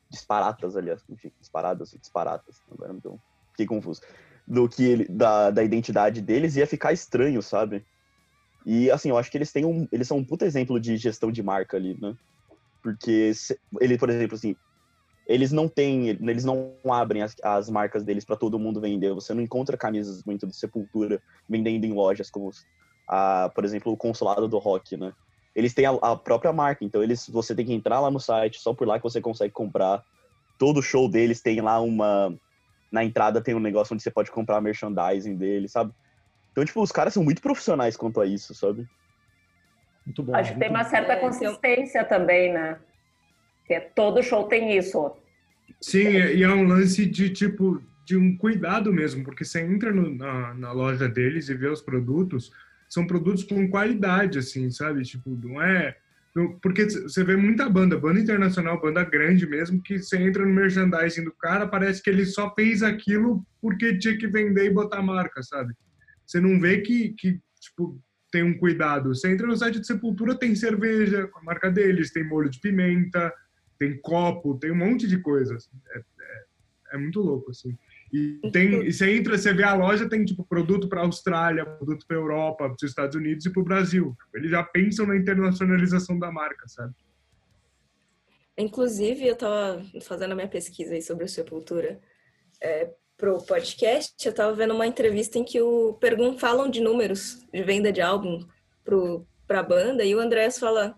Disparatas, 0.10 0.76
aliás, 0.76 1.04
enfim, 1.10 1.32
disparadas 1.40 1.94
e 1.94 2.00
disparatas, 2.00 2.62
agora 2.72 2.94
então, 2.94 3.20
fiquei 3.52 3.66
confuso. 3.66 4.02
Do 4.48 4.68
que 4.70 4.84
ele, 4.84 5.06
da, 5.10 5.52
da 5.52 5.64
identidade 5.64 6.22
deles, 6.22 6.56
ia 6.56 6.66
ficar 6.66 6.94
estranho, 6.94 7.42
sabe? 7.42 7.86
E 8.66 8.90
assim, 8.92 9.10
eu 9.10 9.18
acho 9.18 9.30
que 9.32 9.38
eles 9.38 9.52
têm 9.52 9.66
um. 9.66 9.88
Eles 9.92 10.08
são 10.08 10.18
um 10.18 10.26
puta 10.26 10.46
exemplo 10.46 10.80
de 10.80 10.98
gestão 10.98 11.32
de 11.32 11.42
marca 11.44 11.78
ali, 11.78 11.98
né? 12.02 12.16
Porque 12.82 13.34
se, 13.34 13.60
ele, 13.82 13.98
por 13.98 14.10
exemplo, 14.10 14.36
assim, 14.36 14.56
eles 15.28 15.52
não 15.52 15.68
têm, 15.68 16.08
eles 16.10 16.46
não 16.46 16.74
abrem 16.90 17.22
as, 17.22 17.36
as 17.44 17.70
marcas 17.70 18.04
deles 18.04 18.24
para 18.24 18.38
todo 18.38 18.60
mundo 18.60 18.80
vender. 18.80 19.14
Você 19.14 19.34
não 19.34 19.42
encontra 19.42 19.78
camisas 19.78 20.24
muito 20.24 20.48
de 20.48 20.56
Sepultura 20.56 21.22
vendendo 21.48 21.84
em 21.84 21.94
lojas 21.94 22.30
como, 22.30 22.50
a, 23.08 23.50
por 23.54 23.66
exemplo, 23.66 23.92
o 23.92 23.98
Consulado 23.98 24.48
do 24.48 24.58
Rock, 24.58 24.96
né? 24.96 25.14
Eles 25.58 25.74
têm 25.74 25.88
a, 25.88 25.90
a, 25.90 26.16
própria 26.16 26.54
marca, 26.54 26.86
então 26.86 27.02
eles, 27.02 27.28
você 27.28 27.56
tem 27.56 27.66
que 27.66 27.74
entrar 27.74 28.00
lá 28.00 28.12
no 28.12 28.20
site, 28.20 28.60
só 28.60 28.76
por 28.76 28.88
lá 28.88 29.00
que 29.00 29.04
você 29.04 29.20
consegue 29.20 29.52
comprar. 29.52 30.04
Todo 30.56 30.84
show 30.84 31.10
deles 31.10 31.42
tem 31.42 31.60
lá 31.62 31.82
uma, 31.82 32.32
na 32.92 33.04
entrada 33.04 33.42
tem 33.42 33.56
um 33.56 33.60
negócio 33.60 33.96
onde 33.96 34.04
você 34.04 34.12
pode 34.12 34.30
comprar 34.30 34.62
merchandising 34.62 35.36
deles, 35.36 35.72
sabe? 35.72 35.92
Então, 36.52 36.64
tipo, 36.64 36.80
os 36.80 36.92
caras 36.92 37.12
são 37.12 37.24
muito 37.24 37.42
profissionais 37.42 37.98
quanto 37.98 38.22
a 38.22 38.26
isso, 38.28 38.54
sabe? 38.54 38.86
Muito 40.06 40.22
bom. 40.22 40.36
Acho 40.36 40.54
que 40.54 40.60
tem 40.60 40.70
muito 40.70 40.80
uma 40.80 40.88
certa 40.88 41.14
É, 41.14 41.20
consistência 41.20 42.06
também, 42.06 42.54
né? 42.54 42.80
Porque 43.60 43.80
todo 43.80 44.22
show 44.22 44.48
tem 44.48 44.78
isso. 44.78 45.12
Sim, 45.82 46.08
e 46.08 46.44
é 46.44 46.50
um 46.50 46.68
lance 46.68 47.04
de 47.04 47.32
tipo 47.32 47.82
de 48.06 48.16
um 48.16 48.38
cuidado 48.38 48.94
mesmo, 48.94 49.24
porque 49.24 49.44
você 49.44 49.60
entra 49.62 49.92
no- 49.92 50.16
na, 50.16 50.54
na 50.54 50.72
loja 50.72 51.10
deles 51.10 51.50
e 51.50 51.56
vê 51.56 51.68
os 51.68 51.82
produtos, 51.82 52.52
são 52.90 53.06
produtos 53.06 53.44
com 53.44 53.70
qualidade, 53.70 54.40
assim, 54.40 54.70
sabe? 54.72 55.04
Tipo, 55.04 55.30
não 55.32 55.62
é. 55.62 55.96
Porque 56.62 56.86
você 56.86 57.24
vê 57.24 57.36
muita 57.36 57.68
banda, 57.68 57.98
banda 58.00 58.20
internacional, 58.20 58.80
banda 58.80 59.04
grande 59.04 59.48
mesmo, 59.48 59.82
que 59.82 59.98
você 59.98 60.18
entra 60.18 60.46
no 60.46 60.54
merchandising 60.54 61.24
do 61.24 61.32
cara, 61.32 61.68
parece 61.68 62.02
que 62.02 62.10
ele 62.10 62.26
só 62.26 62.54
fez 62.54 62.84
aquilo 62.84 63.44
porque 63.60 63.98
tinha 63.98 64.16
que 64.18 64.28
vender 64.28 64.66
e 64.66 64.74
botar 64.74 65.02
marca, 65.02 65.42
sabe? 65.42 65.74
Você 66.26 66.40
não 66.40 66.60
vê 66.60 66.82
que, 66.82 67.16
que 67.18 67.40
tipo, 67.60 68.00
tem 68.32 68.44
um 68.44 68.58
cuidado. 68.58 69.16
Você 69.16 69.32
entra 69.32 69.48
no 69.48 69.56
site 69.56 69.80
de 69.80 69.88
Sepultura, 69.88 70.36
tem 70.36 70.54
cerveja 70.56 71.28
com 71.28 71.40
a 71.40 71.44
marca 71.44 71.72
deles, 71.72 72.12
tem 72.12 72.24
molho 72.24 72.50
de 72.50 72.60
pimenta, 72.60 73.34
tem 73.80 74.00
copo, 74.00 74.60
tem 74.60 74.72
um 74.72 74.76
monte 74.76 75.08
de 75.08 75.18
coisas. 75.20 75.70
É, 75.92 76.00
é- 76.00 76.44
é 76.94 76.98
muito 76.98 77.20
louco, 77.20 77.52
assim. 77.52 77.76
E, 78.12 78.40
tem, 78.52 78.86
e 78.86 78.94
você 78.94 79.16
entra, 79.16 79.38
você 79.38 79.54
vê 79.54 79.64
a 79.64 79.74
loja, 79.74 80.08
tem 80.08 80.24
tipo 80.24 80.46
produto 80.46 80.88
para 80.88 81.02
Austrália, 81.02 81.66
produto 81.66 82.06
para 82.08 82.16
Europa, 82.16 82.66
para 82.66 82.74
os 82.74 82.84
Estados 82.84 83.16
Unidos 83.16 83.46
e 83.46 83.50
para 83.50 83.62
o 83.62 83.66
Brasil. 83.66 84.16
Eles 84.34 84.52
já 84.52 84.64
pensam 84.64 85.06
na 85.06 85.18
internacionalização 85.18 86.18
da 86.18 86.32
marca, 86.32 86.68
sabe? 86.68 86.94
Inclusive, 88.58 89.28
eu 89.28 89.36
tava 89.36 89.84
fazendo 90.02 90.32
a 90.32 90.36
minha 90.36 90.48
pesquisa 90.48 90.94
aí 90.94 91.02
sobre 91.02 91.26
o 91.26 91.30
Sepultura 91.30 92.00
é, 92.62 92.90
pro 93.16 93.44
podcast, 93.46 94.14
eu 94.26 94.34
tava 94.34 94.54
vendo 94.54 94.74
uma 94.74 94.88
entrevista 94.88 95.38
em 95.38 95.44
que 95.44 95.62
o 95.62 95.94
pergun 95.94 96.38
falam 96.38 96.70
de 96.70 96.80
números 96.82 97.46
de 97.52 97.64
venda 97.64 97.92
de 97.92 98.02
álbum 98.02 98.46
pro, 98.84 99.28
pra 99.46 99.62
banda, 99.62 100.04
e 100.04 100.16
o 100.16 100.20
Andrés 100.20 100.58
fala, 100.58 100.96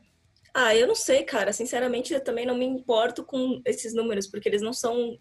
ah, 0.54 0.76
eu 0.76 0.88
não 0.88 0.96
sei, 0.96 1.24
cara, 1.24 1.54
sinceramente 1.54 2.14
eu 2.14 2.24
também 2.24 2.46
não 2.46 2.58
me 2.58 2.66
importo 2.66 3.24
com 3.24 3.62
esses 3.66 3.94
números, 3.94 4.28
porque 4.28 4.48
eles 4.48 4.62
não 4.62 4.74
são 4.74 5.18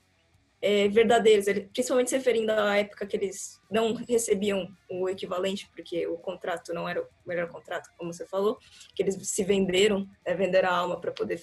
é, 0.61 0.88
verdadeiros, 0.88 1.47
principalmente 1.73 2.11
se 2.11 2.16
referindo 2.16 2.53
à 2.53 2.77
época 2.77 3.07
que 3.07 3.16
eles 3.16 3.61
não 3.71 3.94
recebiam 3.94 4.68
o 4.90 5.09
equivalente, 5.09 5.68
porque 5.75 6.07
o 6.07 6.16
contrato 6.16 6.73
não 6.75 6.88
era 6.88 7.01
o 7.01 7.07
melhor 7.27 7.49
contrato, 7.49 7.88
como 7.97 8.12
você 8.12 8.27
falou, 8.27 8.59
que 8.94 9.03
eles 9.03 9.16
se 9.29 9.44
venderam, 9.44 10.07
é, 10.25 10.35
venderam 10.35 10.68
a 10.68 10.77
alma 10.77 11.01
para 11.01 11.12
poder 11.12 11.40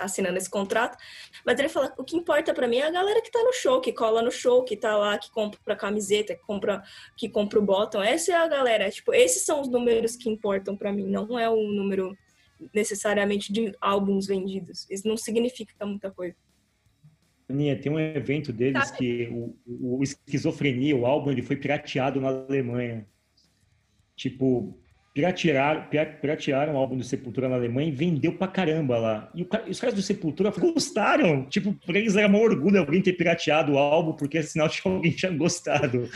assinando 0.00 0.38
esse 0.38 0.48
contrato. 0.48 0.96
Mas 1.44 1.58
ele 1.58 1.68
fala: 1.68 1.92
o 1.98 2.04
que 2.04 2.16
importa 2.16 2.54
para 2.54 2.66
mim 2.66 2.78
é 2.78 2.86
a 2.86 2.90
galera 2.90 3.20
que 3.20 3.30
tá 3.30 3.42
no 3.42 3.52
show, 3.52 3.80
que 3.80 3.92
cola 3.92 4.22
no 4.22 4.30
show, 4.30 4.64
que 4.64 4.76
tá 4.76 4.96
lá, 4.96 5.18
que 5.18 5.30
compra 5.30 5.76
camiseta, 5.76 6.34
que 6.34 6.42
compra, 6.42 6.82
que 7.16 7.28
compra 7.28 7.58
o 7.58 7.62
bottom. 7.62 8.02
Essa 8.02 8.32
é 8.32 8.34
a 8.36 8.48
galera. 8.48 8.90
Tipo, 8.90 9.12
esses 9.12 9.44
são 9.44 9.60
os 9.60 9.68
números 9.68 10.16
que 10.16 10.30
importam 10.30 10.76
para 10.76 10.92
mim. 10.92 11.06
Não 11.06 11.38
é 11.38 11.48
o 11.48 11.62
número 11.62 12.16
necessariamente 12.72 13.52
de 13.52 13.74
álbuns 13.80 14.26
vendidos. 14.26 14.86
Isso 14.90 15.06
não 15.06 15.16
significa 15.16 15.84
muita 15.84 16.10
coisa. 16.10 16.34
Aninha, 17.48 17.76
tem 17.76 17.92
um 17.92 17.98
evento 17.98 18.52
deles 18.52 18.90
que 18.90 19.28
o, 19.30 19.56
o, 19.66 20.02
Esquizofrenia, 20.02 20.96
o 20.96 21.06
álbum, 21.06 21.30
ele 21.30 21.42
foi 21.42 21.56
pirateado 21.56 22.20
na 22.20 22.28
Alemanha. 22.28 23.06
Tipo, 24.16 24.76
piratearam, 25.14 25.86
piratearam 26.20 26.74
o 26.74 26.76
álbum 26.76 26.96
do 26.96 27.04
Sepultura 27.04 27.48
na 27.48 27.54
Alemanha 27.54 27.88
e 27.88 27.92
vendeu 27.92 28.32
pra 28.32 28.48
caramba 28.48 28.98
lá. 28.98 29.30
E, 29.34 29.42
o, 29.42 29.48
os 29.68 29.78
caras 29.78 29.94
do 29.94 30.02
Sepultura 30.02 30.50
gostaram. 30.50 31.44
Tipo, 31.46 31.72
pra 31.86 31.98
eles 31.98 32.16
era 32.16 32.28
um 32.28 32.40
orgulho 32.40 32.80
alguém 32.80 33.00
ter 33.00 33.12
pirateado 33.12 33.72
o 33.72 33.78
álbum, 33.78 34.12
porque 34.14 34.38
é 34.38 34.42
sinal 34.42 34.68
de 34.68 34.82
que 34.82 34.88
alguém 34.88 35.12
tinha 35.12 35.32
gostado. 35.32 36.10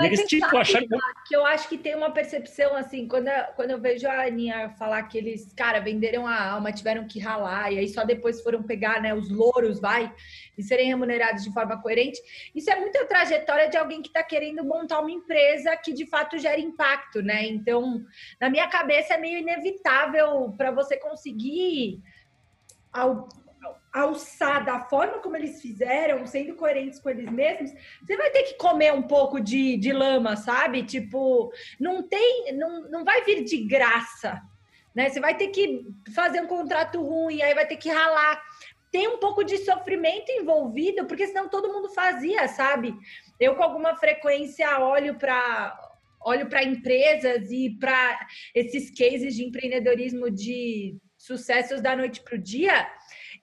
Mas 0.00 0.12
eles, 0.12 0.28
tipo, 0.28 0.56
acharam... 0.56 0.86
que 1.26 1.34
eu 1.34 1.44
acho 1.44 1.68
que 1.68 1.76
tem 1.76 1.94
uma 1.94 2.10
percepção, 2.10 2.74
assim, 2.74 3.06
quando 3.08 3.28
eu, 3.28 3.44
quando 3.56 3.70
eu 3.70 3.80
vejo 3.80 4.06
a 4.06 4.26
Aninha 4.26 4.70
falar 4.78 5.02
que 5.04 5.18
eles, 5.18 5.52
cara, 5.54 5.80
venderam 5.80 6.26
a 6.26 6.50
alma, 6.52 6.72
tiveram 6.72 7.06
que 7.06 7.18
ralar, 7.18 7.72
e 7.72 7.78
aí 7.78 7.88
só 7.88 8.04
depois 8.04 8.40
foram 8.42 8.62
pegar, 8.62 9.00
né, 9.02 9.14
os 9.14 9.28
louros, 9.28 9.80
vai, 9.80 10.12
e 10.56 10.62
serem 10.62 10.88
remunerados 10.88 11.44
de 11.44 11.52
forma 11.52 11.80
coerente. 11.80 12.20
Isso 12.54 12.70
é 12.70 12.76
muita 12.78 13.04
trajetória 13.06 13.68
de 13.68 13.76
alguém 13.76 14.00
que 14.02 14.08
está 14.08 14.22
querendo 14.22 14.64
montar 14.64 15.00
uma 15.00 15.10
empresa 15.10 15.76
que 15.76 15.92
de 15.92 16.06
fato 16.06 16.38
gera 16.38 16.60
impacto, 16.60 17.22
né? 17.22 17.46
Então, 17.46 18.04
na 18.40 18.48
minha 18.48 18.68
cabeça 18.68 19.14
é 19.14 19.18
meio 19.18 19.38
inevitável 19.38 20.54
para 20.56 20.70
você 20.70 20.96
conseguir 20.96 22.00
alçar 23.92 24.64
da 24.64 24.80
forma 24.80 25.18
como 25.18 25.36
eles 25.36 25.60
fizeram, 25.60 26.26
sendo 26.26 26.54
coerentes 26.54 27.00
com 27.00 27.10
eles 27.10 27.30
mesmos, 27.30 27.72
você 28.00 28.16
vai 28.16 28.30
ter 28.30 28.44
que 28.44 28.54
comer 28.54 28.92
um 28.92 29.02
pouco 29.02 29.40
de, 29.40 29.76
de 29.76 29.92
lama, 29.92 30.36
sabe? 30.36 30.82
Tipo, 30.82 31.52
não 31.80 32.02
tem, 32.02 32.56
não, 32.56 32.88
não 32.90 33.04
vai 33.04 33.24
vir 33.24 33.44
de 33.44 33.58
graça, 33.64 34.40
né? 34.94 35.08
Você 35.08 35.20
vai 35.20 35.36
ter 35.36 35.48
que 35.48 35.86
fazer 36.14 36.40
um 36.40 36.46
contrato 36.46 37.02
ruim, 37.02 37.42
aí 37.42 37.54
vai 37.54 37.66
ter 37.66 37.76
que 37.76 37.88
ralar 37.88 38.42
tem 38.90 39.06
um 39.06 39.18
pouco 39.18 39.44
de 39.44 39.58
sofrimento 39.58 40.30
envolvido, 40.30 41.06
porque 41.06 41.26
senão 41.26 41.48
todo 41.48 41.72
mundo 41.72 41.90
fazia, 41.90 42.48
sabe? 42.48 42.94
Eu 43.38 43.54
com 43.54 43.62
alguma 43.62 43.94
frequência 43.96 44.78
olho 44.80 45.14
para 45.16 45.78
olho 46.20 46.48
para 46.48 46.64
empresas 46.64 47.50
e 47.50 47.70
para 47.78 48.26
esses 48.54 48.90
cases 48.90 49.36
de 49.36 49.44
empreendedorismo 49.44 50.30
de 50.30 50.96
sucessos 51.16 51.80
da 51.80 51.94
noite 51.94 52.20
para 52.22 52.34
o 52.34 52.38
dia. 52.38 52.90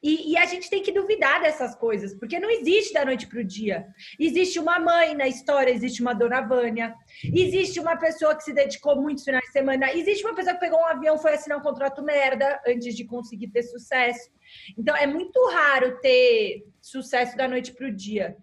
E, 0.02 0.32
e, 0.32 0.38
a 0.38 0.46
gente 0.46 0.70
tem 0.70 0.82
que 0.82 0.92
duvidar 0.92 1.42
dessas 1.42 1.76
coisas, 1.76 2.14
porque 2.14 2.40
não 2.40 2.50
existe 2.50 2.94
da 2.94 3.06
noite 3.06 3.28
para 3.28 3.40
o 3.40 3.44
dia. 3.44 3.86
Existe 4.20 4.60
uma 4.60 4.80
mãe 4.80 5.16
na 5.16 5.28
história, 5.28 5.72
existe 5.72 6.02
uma 6.02 6.14
dona 6.14 6.42
Vânia, 6.42 6.94
existe 7.24 7.80
uma 7.80 7.98
pessoa 7.98 8.36
que 8.36 8.44
se 8.44 8.54
dedicou 8.54 9.02
muitos 9.02 9.24
finais 9.24 9.46
de 9.46 9.52
semana, 9.52 9.92
existe 9.94 10.24
uma 10.24 10.36
pessoa 10.36 10.54
que 10.54 10.60
pegou 10.60 10.80
um 10.80 10.86
avião 10.86 11.18
foi 11.18 11.34
assinar 11.34 11.58
um 11.58 11.62
contrato 11.62 12.04
merda 12.04 12.62
antes 12.68 12.96
de 12.96 13.06
conseguir 13.06 13.48
ter 13.50 13.64
sucesso. 13.64 14.30
Então 14.78 14.96
é 14.96 15.08
muito 15.08 15.40
raro 15.50 16.00
ter 16.00 16.64
sucesso 16.82 17.36
da 17.36 17.48
noite 17.48 17.74
para 17.74 17.88
o 17.88 17.92
dia. 17.92 18.38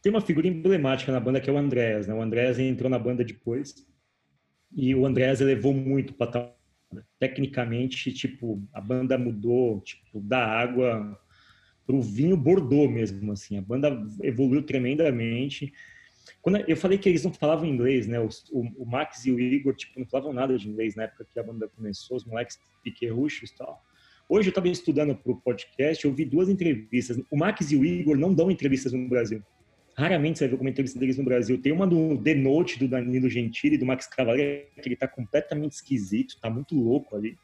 Tem 0.00 0.10
uma 0.10 0.20
figura 0.20 0.48
emblemática 0.48 1.12
na 1.12 1.20
banda 1.20 1.40
que 1.40 1.48
é 1.48 1.52
o 1.52 1.58
Andréas. 1.58 2.06
Né? 2.06 2.14
O 2.14 2.20
Andréas 2.20 2.58
entrou 2.58 2.90
na 2.90 2.98
banda 2.98 3.24
depois 3.24 3.74
e 4.74 4.94
o 4.94 5.06
Andréas 5.06 5.40
elevou 5.40 5.72
muito 5.72 6.14
para 6.14 6.54
tecnicamente, 7.18 8.12
tipo, 8.12 8.62
a 8.72 8.80
banda 8.80 9.16
mudou, 9.18 9.80
tipo, 9.80 10.20
da 10.20 10.44
água 10.44 11.18
para 11.86 11.96
o 11.96 12.02
vinho 12.02 12.36
Bordeaux 12.36 12.90
mesmo, 12.90 13.32
assim. 13.32 13.58
A 13.58 13.62
banda 13.62 14.06
evoluiu 14.22 14.62
tremendamente. 14.62 15.72
Quando 16.40 16.58
eu 16.68 16.76
falei 16.76 16.98
que 16.98 17.08
eles 17.08 17.24
não 17.24 17.32
falavam 17.32 17.66
inglês, 17.66 18.06
né? 18.06 18.20
O, 18.20 18.28
o, 18.52 18.82
o 18.82 18.86
Max 18.86 19.24
e 19.26 19.32
o 19.32 19.40
Igor, 19.40 19.74
tipo, 19.74 19.98
não 19.98 20.06
falavam 20.06 20.32
nada 20.32 20.56
de 20.56 20.68
inglês 20.68 20.94
na 20.94 21.04
época 21.04 21.26
que 21.32 21.38
a 21.38 21.42
banda 21.42 21.68
começou, 21.68 22.16
os 22.16 22.24
moleques 22.24 22.58
piquerruchos 22.82 23.50
e 23.50 23.56
tal. 23.56 23.82
Hoje 24.28 24.48
eu 24.48 24.50
estava 24.50 24.68
estudando 24.68 25.14
para 25.14 25.32
o 25.32 25.40
podcast, 25.40 26.04
eu 26.04 26.12
vi 26.14 26.24
duas 26.24 26.48
entrevistas. 26.48 27.20
O 27.30 27.36
Max 27.36 27.70
e 27.70 27.76
o 27.76 27.84
Igor 27.84 28.16
não 28.16 28.32
dão 28.32 28.50
entrevistas 28.50 28.92
no 28.92 29.08
Brasil. 29.08 29.42
Raramente 29.96 30.38
você 30.38 30.48
como 30.48 30.68
entrevista 30.68 30.98
deles 30.98 31.18
no 31.18 31.24
Brasil. 31.24 31.60
Tem 31.60 31.72
uma 31.72 31.86
do 31.86 32.16
The 32.18 32.34
Note, 32.34 32.78
do 32.78 32.88
Danilo 32.88 33.28
Gentili, 33.28 33.76
do 33.76 33.84
Max 33.84 34.06
Cavaleiro, 34.06 34.66
que 34.80 34.88
ele 34.88 34.96
tá 34.96 35.06
completamente 35.06 35.72
esquisito, 35.72 36.40
tá 36.40 36.48
muito 36.48 36.74
louco 36.74 37.14
ali. 37.14 37.36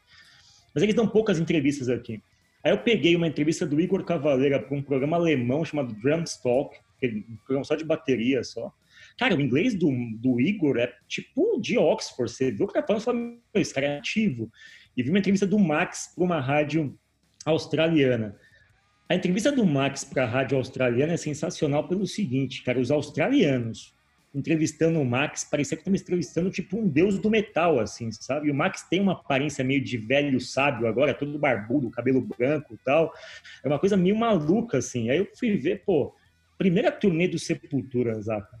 Mas 0.73 0.83
eles 0.83 0.95
dão 0.95 1.07
poucas 1.07 1.39
entrevistas 1.39 1.89
aqui. 1.89 2.21
Aí 2.63 2.71
eu 2.71 2.79
peguei 2.79 3.15
uma 3.15 3.27
entrevista 3.27 3.65
do 3.65 3.79
Igor 3.79 4.03
Cavaleira 4.03 4.59
para 4.59 4.75
um 4.75 4.81
programa 4.81 5.15
alemão 5.15 5.63
chamado 5.63 5.93
Drumstock, 5.93 6.77
um 7.03 7.37
programa 7.45 7.63
só 7.63 7.75
de 7.75 7.85
bateria 7.85 8.43
só. 8.43 8.73
Cara, 9.17 9.35
o 9.35 9.41
inglês 9.41 9.75
do, 9.75 9.89
do 10.17 10.41
Igor 10.41 10.77
é 10.77 10.91
tipo 11.07 11.59
de 11.61 11.77
Oxford. 11.77 12.31
Você 12.31 12.51
viu 12.51 12.65
o 12.65 12.67
cara 12.67 12.85
falando, 12.85 13.03
fala, 13.03 13.37
esse 13.53 13.73
cara 13.73 13.85
é 13.85 13.97
ativo. 13.97 14.51
E 14.97 15.03
vi 15.03 15.09
uma 15.09 15.19
entrevista 15.19 15.45
do 15.45 15.59
Max 15.59 16.11
para 16.15 16.23
uma 16.23 16.39
rádio 16.39 16.97
australiana. 17.45 18.35
A 19.09 19.15
entrevista 19.15 19.51
do 19.51 19.65
Max 19.65 20.03
para 20.03 20.23
a 20.23 20.27
rádio 20.27 20.55
australiana 20.55 21.13
é 21.13 21.17
sensacional 21.17 21.87
pelo 21.87 22.05
seguinte, 22.05 22.61
cara, 22.63 22.79
os 22.79 22.91
australianos 22.91 23.97
entrevistando 24.33 24.99
o 25.01 25.05
Max, 25.05 25.43
parecia 25.43 25.75
que 25.75 25.81
estamos 25.81 26.01
entrevistando 26.01 26.51
tipo 26.51 26.77
um 26.77 26.87
deus 26.87 27.17
do 27.17 27.29
metal, 27.29 27.79
assim, 27.79 28.11
sabe? 28.11 28.47
E 28.47 28.51
o 28.51 28.53
Max 28.53 28.83
tem 28.83 29.01
uma 29.01 29.13
aparência 29.13 29.63
meio 29.63 29.83
de 29.83 29.97
velho 29.97 30.39
sábio 30.39 30.87
agora, 30.87 31.13
todo 31.13 31.39
barbudo, 31.39 31.89
cabelo 31.89 32.21
branco 32.21 32.75
e 32.75 32.77
tal. 32.85 33.11
É 33.63 33.67
uma 33.67 33.79
coisa 33.79 33.97
meio 33.97 34.15
maluca, 34.15 34.77
assim. 34.77 35.09
Aí 35.09 35.17
eu 35.17 35.27
fui 35.35 35.57
ver, 35.57 35.83
pô, 35.83 36.13
primeira 36.57 36.91
turnê 36.91 37.27
do 37.27 37.39
Sepultura, 37.39 38.21
Zaca. 38.21 38.59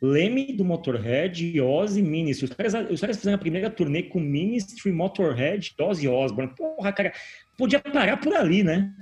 Leme 0.00 0.52
do 0.52 0.64
Motorhead 0.64 1.60
Ozzy 1.60 2.02
Ministry. 2.02 2.46
Os 2.46 2.54
caras, 2.54 2.90
os 2.90 3.00
caras 3.00 3.16
fizeram 3.16 3.36
a 3.36 3.40
primeira 3.40 3.70
turnê 3.70 4.02
com 4.04 4.20
Ministry, 4.20 4.92
Motorhead, 4.92 5.74
Ozzy 5.78 6.08
Osbourne. 6.08 6.54
Porra, 6.54 6.92
cara, 6.92 7.12
podia 7.58 7.80
parar 7.80 8.18
por 8.18 8.34
ali, 8.34 8.62
né? 8.62 8.94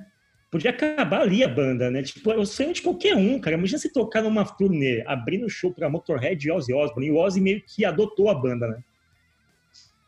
Podia 0.54 0.70
acabar 0.70 1.22
ali 1.22 1.42
a 1.42 1.48
banda, 1.48 1.90
né? 1.90 2.00
Tipo, 2.00 2.30
eu 2.30 2.46
sonho 2.46 2.72
de 2.72 2.80
qualquer 2.80 3.16
um, 3.16 3.40
cara. 3.40 3.56
Imagina 3.56 3.76
se 3.76 3.92
tocar 3.92 4.22
numa 4.22 4.44
turnê, 4.44 5.02
abrindo 5.04 5.50
show 5.50 5.72
pra 5.72 5.90
Motorhead 5.90 6.46
e 6.46 6.52
Ozzy 6.52 6.72
Osbourne. 6.72 7.08
E 7.08 7.10
o 7.10 7.16
Ozzy 7.16 7.40
meio 7.40 7.60
que 7.60 7.84
adotou 7.84 8.30
a 8.30 8.34
banda, 8.36 8.68
né? 8.68 8.78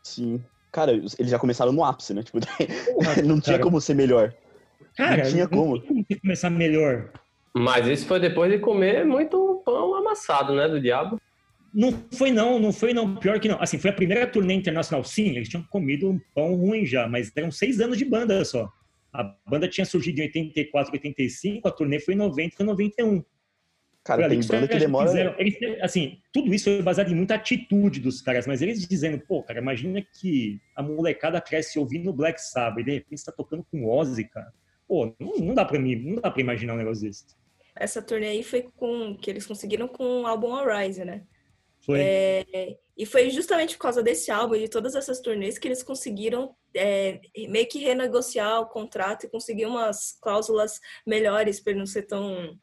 Sim. 0.01 0.41
Cara, 0.71 0.93
eles 0.93 1.17
já 1.19 1.37
começaram 1.37 1.73
no 1.73 1.83
ápice, 1.83 2.13
né? 2.13 2.23
Tipo, 2.23 2.39
não 3.27 3.41
tinha 3.41 3.57
cara. 3.57 3.63
como 3.63 3.81
ser 3.81 3.93
melhor. 3.93 4.33
Cara, 4.95 5.17
não 5.17 5.29
tinha 5.29 5.43
não 5.43 5.49
como. 5.49 5.79
tem 5.81 5.87
como 6.05 6.21
começar 6.21 6.49
melhor. 6.49 7.11
Mas 7.53 7.85
isso 7.85 8.05
foi 8.05 8.17
depois 8.17 8.49
de 8.49 8.59
comer 8.59 9.05
muito 9.05 9.61
pão 9.65 9.95
amassado, 9.95 10.55
né, 10.55 10.69
do 10.69 10.79
diabo. 10.79 11.19
Não 11.73 11.93
foi 12.13 12.31
não, 12.31 12.57
não 12.57 12.71
foi 12.71 12.93
não. 12.93 13.17
Pior 13.17 13.37
que 13.41 13.49
não. 13.49 13.61
Assim, 13.61 13.77
foi 13.77 13.89
a 13.89 13.93
primeira 13.93 14.25
turnê 14.25 14.53
internacional. 14.53 15.03
Sim, 15.03 15.31
eles 15.31 15.49
tinham 15.49 15.63
comido 15.63 16.09
um 16.09 16.17
pão 16.33 16.55
ruim 16.55 16.85
já, 16.85 17.05
mas 17.05 17.33
eram 17.35 17.51
seis 17.51 17.81
anos 17.81 17.97
de 17.97 18.05
banda 18.05 18.45
só. 18.45 18.71
A 19.19 19.23
banda 19.49 19.67
tinha 19.67 19.83
surgido 19.83 20.19
em 20.19 20.25
84, 20.25 20.93
85, 20.93 21.67
a 21.67 21.71
turnê 21.71 21.99
foi 21.99 22.13
em 22.13 22.17
90 22.17 22.61
e 22.61 22.65
91. 22.65 23.23
Cara, 24.03 24.29
tem 24.29 24.39
banda 24.39 24.57
eles 24.57 24.69
que 24.69 24.79
demora. 24.79 25.07
fizeram- 25.07 25.35
eles- 25.39 25.57
assim, 25.81 26.21
tudo 26.31 26.53
isso 26.53 26.69
é 26.69 26.81
baseado 26.81 27.11
em 27.11 27.15
muita 27.15 27.33
atitude 27.35 27.99
dos 27.99 28.21
caras, 28.21 28.45
mas 28.47 28.61
eles 28.61 28.87
dizendo, 28.87 29.19
pô, 29.19 29.41
cara, 29.43 29.59
imagina 29.59 30.01
que 30.01 30.61
a 30.75 30.83
molecada 30.83 31.41
cresce 31.41 31.79
ouvindo 31.79 32.13
Black 32.13 32.39
Sabbath 32.41 32.79
e 32.81 32.83
de 32.85 32.91
repente 32.91 33.17
está 33.17 33.31
tocando 33.31 33.65
com 33.69 33.85
Ozzy, 33.89 34.23
cara. 34.25 34.53
Pô, 34.87 35.13
não, 35.19 35.35
não 35.39 35.53
dá 35.53 35.65
para 35.65 35.79
mim, 35.79 35.95
não 35.95 36.21
dá 36.21 36.29
para 36.31 36.39
imaginar 36.41 36.75
um 36.75 36.77
negócio 36.77 37.05
desse. 37.05 37.25
Essa 37.75 38.01
turnê 38.01 38.27
aí 38.27 38.43
foi 38.43 38.61
com 38.77 39.17
que 39.17 39.29
eles 39.29 39.45
conseguiram 39.45 39.87
com 39.87 40.21
o 40.21 40.27
álbum 40.27 40.53
Arise, 40.55 41.03
né? 41.03 41.23
Foi. 41.81 41.99
É, 42.01 42.77
e 42.97 43.05
foi 43.05 43.29
justamente 43.29 43.75
por 43.77 43.83
causa 43.83 44.01
desse 44.01 44.31
álbum 44.31 44.55
e 44.55 44.61
de 44.61 44.69
todas 44.69 44.95
essas 44.95 45.19
turnês 45.19 45.59
que 45.59 45.67
eles 45.67 45.83
conseguiram 45.83 46.55
é, 46.75 47.19
meio 47.47 47.67
que 47.67 47.77
renegociar 47.79 48.59
o 48.61 48.65
contrato 48.65 49.25
e 49.25 49.29
conseguir 49.29 49.67
umas 49.67 50.17
cláusulas 50.19 50.79
melhores 51.05 51.59
para 51.59 51.73
não 51.75 51.85
ser 51.85 52.03
tão. 52.03 52.57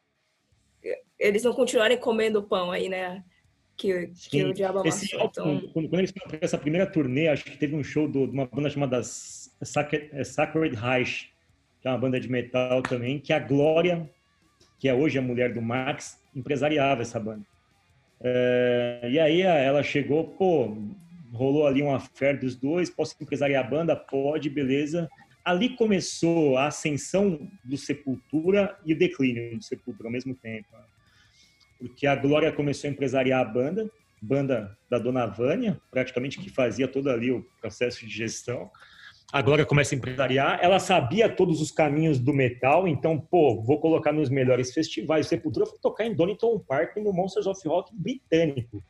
Eles 1.17 1.43
não 1.43 1.53
continuarem 1.53 1.97
comendo 1.97 2.43
pão 2.43 2.69
aí, 2.71 2.89
né? 2.89 3.23
Que, 3.77 4.07
que 4.29 4.43
o 4.43 4.53
diabo 4.53 4.85
Esse 4.85 5.15
amassou. 5.15 5.43
álbum, 5.45 5.57
Então, 5.57 5.71
quando, 5.73 5.89
quando 5.89 5.99
eles 5.99 6.11
foram 6.11 6.27
pra 6.29 6.39
essa 6.41 6.57
primeira 6.57 6.85
turnê, 6.89 7.27
acho 7.27 7.43
que 7.45 7.57
teve 7.57 7.75
um 7.75 7.83
show 7.83 8.07
do- 8.07 8.27
de 8.27 8.33
uma 8.33 8.45
banda 8.45 8.69
chamada 8.69 9.01
Sacred, 9.03 10.09
é, 10.13 10.23
Sacred 10.23 10.75
Reich, 10.75 11.33
que 11.81 11.87
é 11.87 11.91
uma 11.91 11.97
banda 11.97 12.19
de 12.19 12.29
metal 12.29 12.81
também, 12.81 13.19
que 13.19 13.33
a 13.33 13.39
Glória, 13.39 14.09
que 14.79 14.87
é 14.87 14.93
hoje 14.93 15.17
a 15.17 15.21
mulher 15.21 15.53
do 15.53 15.61
Max, 15.61 16.17
empresariava 16.35 17.01
essa 17.01 17.19
banda. 17.19 17.45
É, 18.23 19.07
e 19.11 19.19
aí 19.19 19.43
a- 19.43 19.55
ela 19.55 19.83
chegou, 19.83 20.29
pô, 20.35 20.77
rolou 21.31 21.67
ali 21.67 21.81
uma 21.81 21.99
fé 21.99 22.33
dos 22.33 22.55
dois, 22.55 22.89
posso 22.89 23.15
empresariar 23.21 23.65
a 23.65 23.67
banda? 23.67 23.95
Pode, 23.95 24.49
beleza. 24.49 25.09
Ali 25.43 25.75
começou 25.75 26.57
a 26.57 26.67
ascensão 26.67 27.47
do 27.63 27.77
Sepultura 27.77 28.77
e 28.85 28.93
o 28.93 28.97
declínio 28.97 29.57
do 29.57 29.63
Sepultura 29.63 30.07
ao 30.07 30.11
mesmo 30.13 30.33
tempo. 30.35 30.67
né? 30.73 30.83
Porque 31.77 32.07
a 32.07 32.15
Glória 32.15 32.51
começou 32.51 32.87
a 32.89 32.91
empresariar 32.91 33.41
a 33.41 33.45
banda, 33.45 33.89
banda 34.21 34.75
da 34.89 34.97
Dona 34.97 35.25
Vânia, 35.27 35.79
praticamente 35.91 36.39
que 36.39 36.49
fazia 36.49 36.87
todo 36.87 37.09
ali 37.09 37.31
o 37.31 37.45
processo 37.61 38.05
de 38.07 38.11
gestão. 38.11 38.71
A 39.31 39.41
Glória 39.41 39.65
começa 39.65 39.93
a 39.93 39.97
empresariar, 39.97 40.59
ela 40.61 40.79
sabia 40.79 41.27
todos 41.27 41.61
os 41.61 41.71
caminhos 41.71 42.19
do 42.19 42.33
metal, 42.33 42.87
então, 42.87 43.19
pô, 43.19 43.61
vou 43.61 43.79
colocar 43.79 44.13
nos 44.13 44.29
melhores 44.29 44.73
festivais. 44.73 45.27
Sepultura 45.27 45.65
foi 45.65 45.77
tocar 45.79 46.05
em 46.05 46.13
Donington 46.13 46.57
Park 46.59 46.95
no 46.97 47.11
Monsters 47.11 47.47
of 47.47 47.67
Rock 47.67 47.91
britânico. 47.93 48.81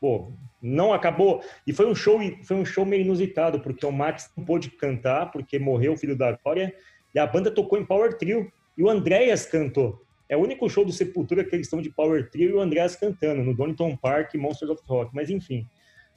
Pô, 0.00 0.32
não 0.60 0.92
acabou. 0.92 1.42
E 1.66 1.72
foi 1.72 1.86
um 1.86 1.94
show, 1.94 2.18
foi 2.44 2.56
um 2.56 2.64
show 2.64 2.84
meio 2.84 3.02
inusitado, 3.02 3.60
porque 3.60 3.86
o 3.86 3.92
Max 3.92 4.30
não 4.36 4.44
pôde 4.44 4.70
cantar, 4.70 5.30
porque 5.30 5.58
morreu 5.58 5.92
o 5.92 5.96
filho 5.96 6.16
da 6.16 6.32
Glória, 6.32 6.74
e 7.14 7.18
a 7.18 7.26
banda 7.26 7.50
tocou 7.50 7.78
em 7.78 7.84
Power 7.84 8.16
Trio, 8.18 8.50
e 8.76 8.82
o 8.82 8.90
Andréas 8.90 9.46
cantou. 9.46 10.02
É 10.28 10.36
o 10.36 10.40
único 10.40 10.68
show 10.68 10.84
do 10.84 10.92
Sepultura 10.92 11.44
que 11.44 11.54
eles 11.54 11.66
estão 11.66 11.80
de 11.80 11.90
Power 11.90 12.28
Trio 12.28 12.50
e 12.50 12.52
o 12.54 12.60
Andréas 12.60 12.96
cantando, 12.96 13.42
no 13.42 13.54
Donington 13.54 13.96
Park, 13.96 14.34
Monsters 14.34 14.70
of 14.70 14.82
Rock. 14.86 15.14
Mas 15.14 15.30
enfim, 15.30 15.66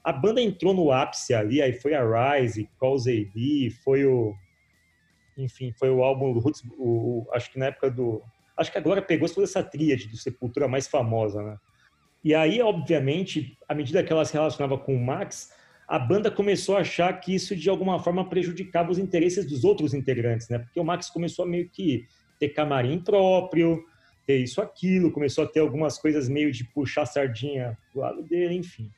a 0.03 0.11
banda 0.11 0.41
entrou 0.41 0.73
no 0.73 0.91
ápice 0.91 1.33
ali, 1.33 1.61
aí 1.61 1.73
foi 1.73 1.93
a 1.93 2.03
Rise, 2.03 2.69
Calls 2.79 3.07
AD, 3.07 3.71
foi 3.83 4.05
o. 4.05 4.33
Enfim, 5.37 5.71
foi 5.71 5.89
o 5.89 6.03
álbum 6.03 6.33
do 6.33 6.39
Roots, 6.39 6.63
o, 6.77 7.25
acho 7.33 7.51
que 7.51 7.59
na 7.59 7.67
época 7.67 7.89
do. 7.89 8.21
Acho 8.57 8.71
que 8.71 8.77
agora 8.77 9.01
pegou 9.01 9.27
toda 9.29 9.45
essa 9.45 9.63
tríade 9.63 10.07
do 10.07 10.17
Sepultura 10.17 10.67
mais 10.67 10.87
famosa, 10.87 11.41
né? 11.41 11.57
E 12.23 12.35
aí, 12.35 12.61
obviamente, 12.61 13.57
à 13.67 13.73
medida 13.73 14.03
que 14.03 14.11
ela 14.11 14.25
se 14.25 14.33
relacionava 14.33 14.77
com 14.77 14.93
o 14.93 14.99
Max, 14.99 15.53
a 15.87 15.97
banda 15.97 16.29
começou 16.29 16.75
a 16.75 16.81
achar 16.81 17.11
que 17.19 17.33
isso 17.33 17.55
de 17.55 17.69
alguma 17.69 17.97
forma 17.99 18.27
prejudicava 18.27 18.91
os 18.91 18.99
interesses 18.99 19.45
dos 19.45 19.63
outros 19.63 19.93
integrantes, 19.93 20.49
né? 20.49 20.59
Porque 20.59 20.79
o 20.79 20.83
Max 20.83 21.09
começou 21.09 21.45
a 21.45 21.47
meio 21.47 21.69
que 21.69 22.05
ter 22.37 22.49
camarim 22.49 22.99
próprio, 22.99 23.83
ter 24.25 24.37
isso, 24.37 24.61
aquilo, 24.61 25.11
começou 25.11 25.43
a 25.43 25.47
ter 25.47 25.61
algumas 25.61 25.97
coisas 25.97 26.29
meio 26.29 26.51
de 26.51 26.63
puxar 26.63 27.05
sardinha 27.05 27.77
do 27.93 28.01
lado 28.01 28.21
dele, 28.21 28.53
enfim. 28.53 28.91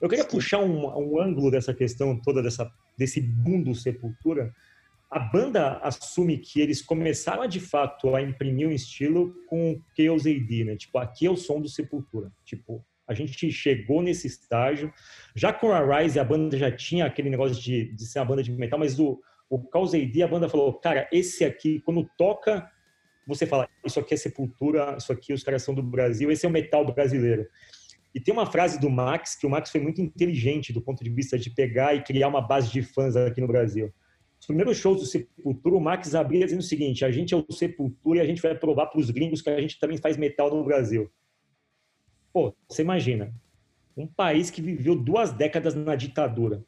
Eu 0.00 0.08
queria 0.08 0.24
puxar 0.24 0.58
um, 0.58 0.86
um 0.86 1.20
ângulo 1.20 1.50
dessa 1.50 1.72
questão 1.72 2.20
toda, 2.20 2.42
dessa, 2.42 2.70
desse 2.98 3.20
boom 3.20 3.62
do 3.62 3.74
Sepultura. 3.74 4.54
A 5.10 5.18
banda 5.18 5.78
assume 5.78 6.38
que 6.38 6.60
eles 6.60 6.82
começaram 6.82 7.46
de 7.46 7.60
fato 7.60 8.14
a 8.14 8.20
imprimir 8.20 8.68
um 8.68 8.72
estilo 8.72 9.34
com 9.48 9.80
Chaos 9.96 10.26
AD, 10.26 10.64
né? 10.64 10.76
Tipo, 10.76 10.98
aqui 10.98 11.26
é 11.26 11.30
o 11.30 11.36
som 11.36 11.60
do 11.60 11.68
Sepultura. 11.68 12.30
Tipo, 12.44 12.84
a 13.06 13.14
gente 13.14 13.50
chegou 13.50 14.02
nesse 14.02 14.26
estágio. 14.26 14.92
Já 15.34 15.52
com 15.52 15.70
a 15.72 16.00
Rise, 16.00 16.18
a 16.18 16.24
banda 16.24 16.58
já 16.58 16.70
tinha 16.70 17.06
aquele 17.06 17.30
negócio 17.30 17.60
de, 17.60 17.94
de 17.94 18.04
ser 18.04 18.18
uma 18.18 18.26
banda 18.26 18.42
de 18.42 18.50
metal, 18.52 18.78
mas 18.78 18.98
o, 18.98 19.20
o 19.48 19.62
Chaos 19.72 19.94
AD, 19.94 20.22
a 20.22 20.28
banda 20.28 20.48
falou, 20.48 20.74
cara, 20.74 21.08
esse 21.12 21.44
aqui, 21.44 21.80
quando 21.80 22.08
toca, 22.18 22.70
você 23.26 23.46
fala, 23.46 23.68
isso 23.84 23.98
aqui 23.98 24.14
é 24.14 24.16
Sepultura, 24.16 24.96
isso 24.98 25.12
aqui 25.12 25.32
os 25.32 25.42
caras 25.42 25.62
são 25.62 25.74
do 25.74 25.82
Brasil, 25.82 26.30
esse 26.30 26.44
é 26.44 26.48
o 26.48 26.52
metal 26.52 26.84
brasileiro. 26.84 27.46
E 28.16 28.20
tem 28.20 28.32
uma 28.32 28.46
frase 28.46 28.80
do 28.80 28.88
Max, 28.88 29.36
que 29.36 29.46
o 29.46 29.50
Max 29.50 29.68
foi 29.68 29.78
muito 29.78 30.00
inteligente 30.00 30.72
do 30.72 30.80
ponto 30.80 31.04
de 31.04 31.10
vista 31.10 31.38
de 31.38 31.50
pegar 31.50 31.94
e 31.94 32.02
criar 32.02 32.28
uma 32.28 32.40
base 32.40 32.72
de 32.72 32.82
fãs 32.82 33.14
aqui 33.14 33.42
no 33.42 33.46
Brasil. 33.46 33.92
Os 34.40 34.46
primeiros 34.46 34.78
shows 34.78 35.00
do 35.00 35.04
Sepultura, 35.06 35.76
o 35.76 35.80
Max 35.80 36.14
abria 36.14 36.46
dizendo 36.46 36.60
o 36.60 36.62
seguinte: 36.62 37.04
a 37.04 37.10
gente 37.10 37.34
é 37.34 37.36
o 37.36 37.52
Sepultura 37.52 38.20
e 38.20 38.22
a 38.22 38.24
gente 38.24 38.40
vai 38.40 38.54
provar 38.54 38.86
para 38.86 38.98
os 38.98 39.10
gringos 39.10 39.42
que 39.42 39.50
a 39.50 39.60
gente 39.60 39.78
também 39.78 39.98
faz 39.98 40.16
metal 40.16 40.48
no 40.48 40.64
Brasil. 40.64 41.12
Pô, 42.32 42.56
você 42.66 42.80
imagina, 42.80 43.34
um 43.94 44.06
país 44.06 44.50
que 44.50 44.62
viveu 44.62 44.96
duas 44.96 45.30
décadas 45.30 45.74
na 45.74 45.94
ditadura, 45.94 46.64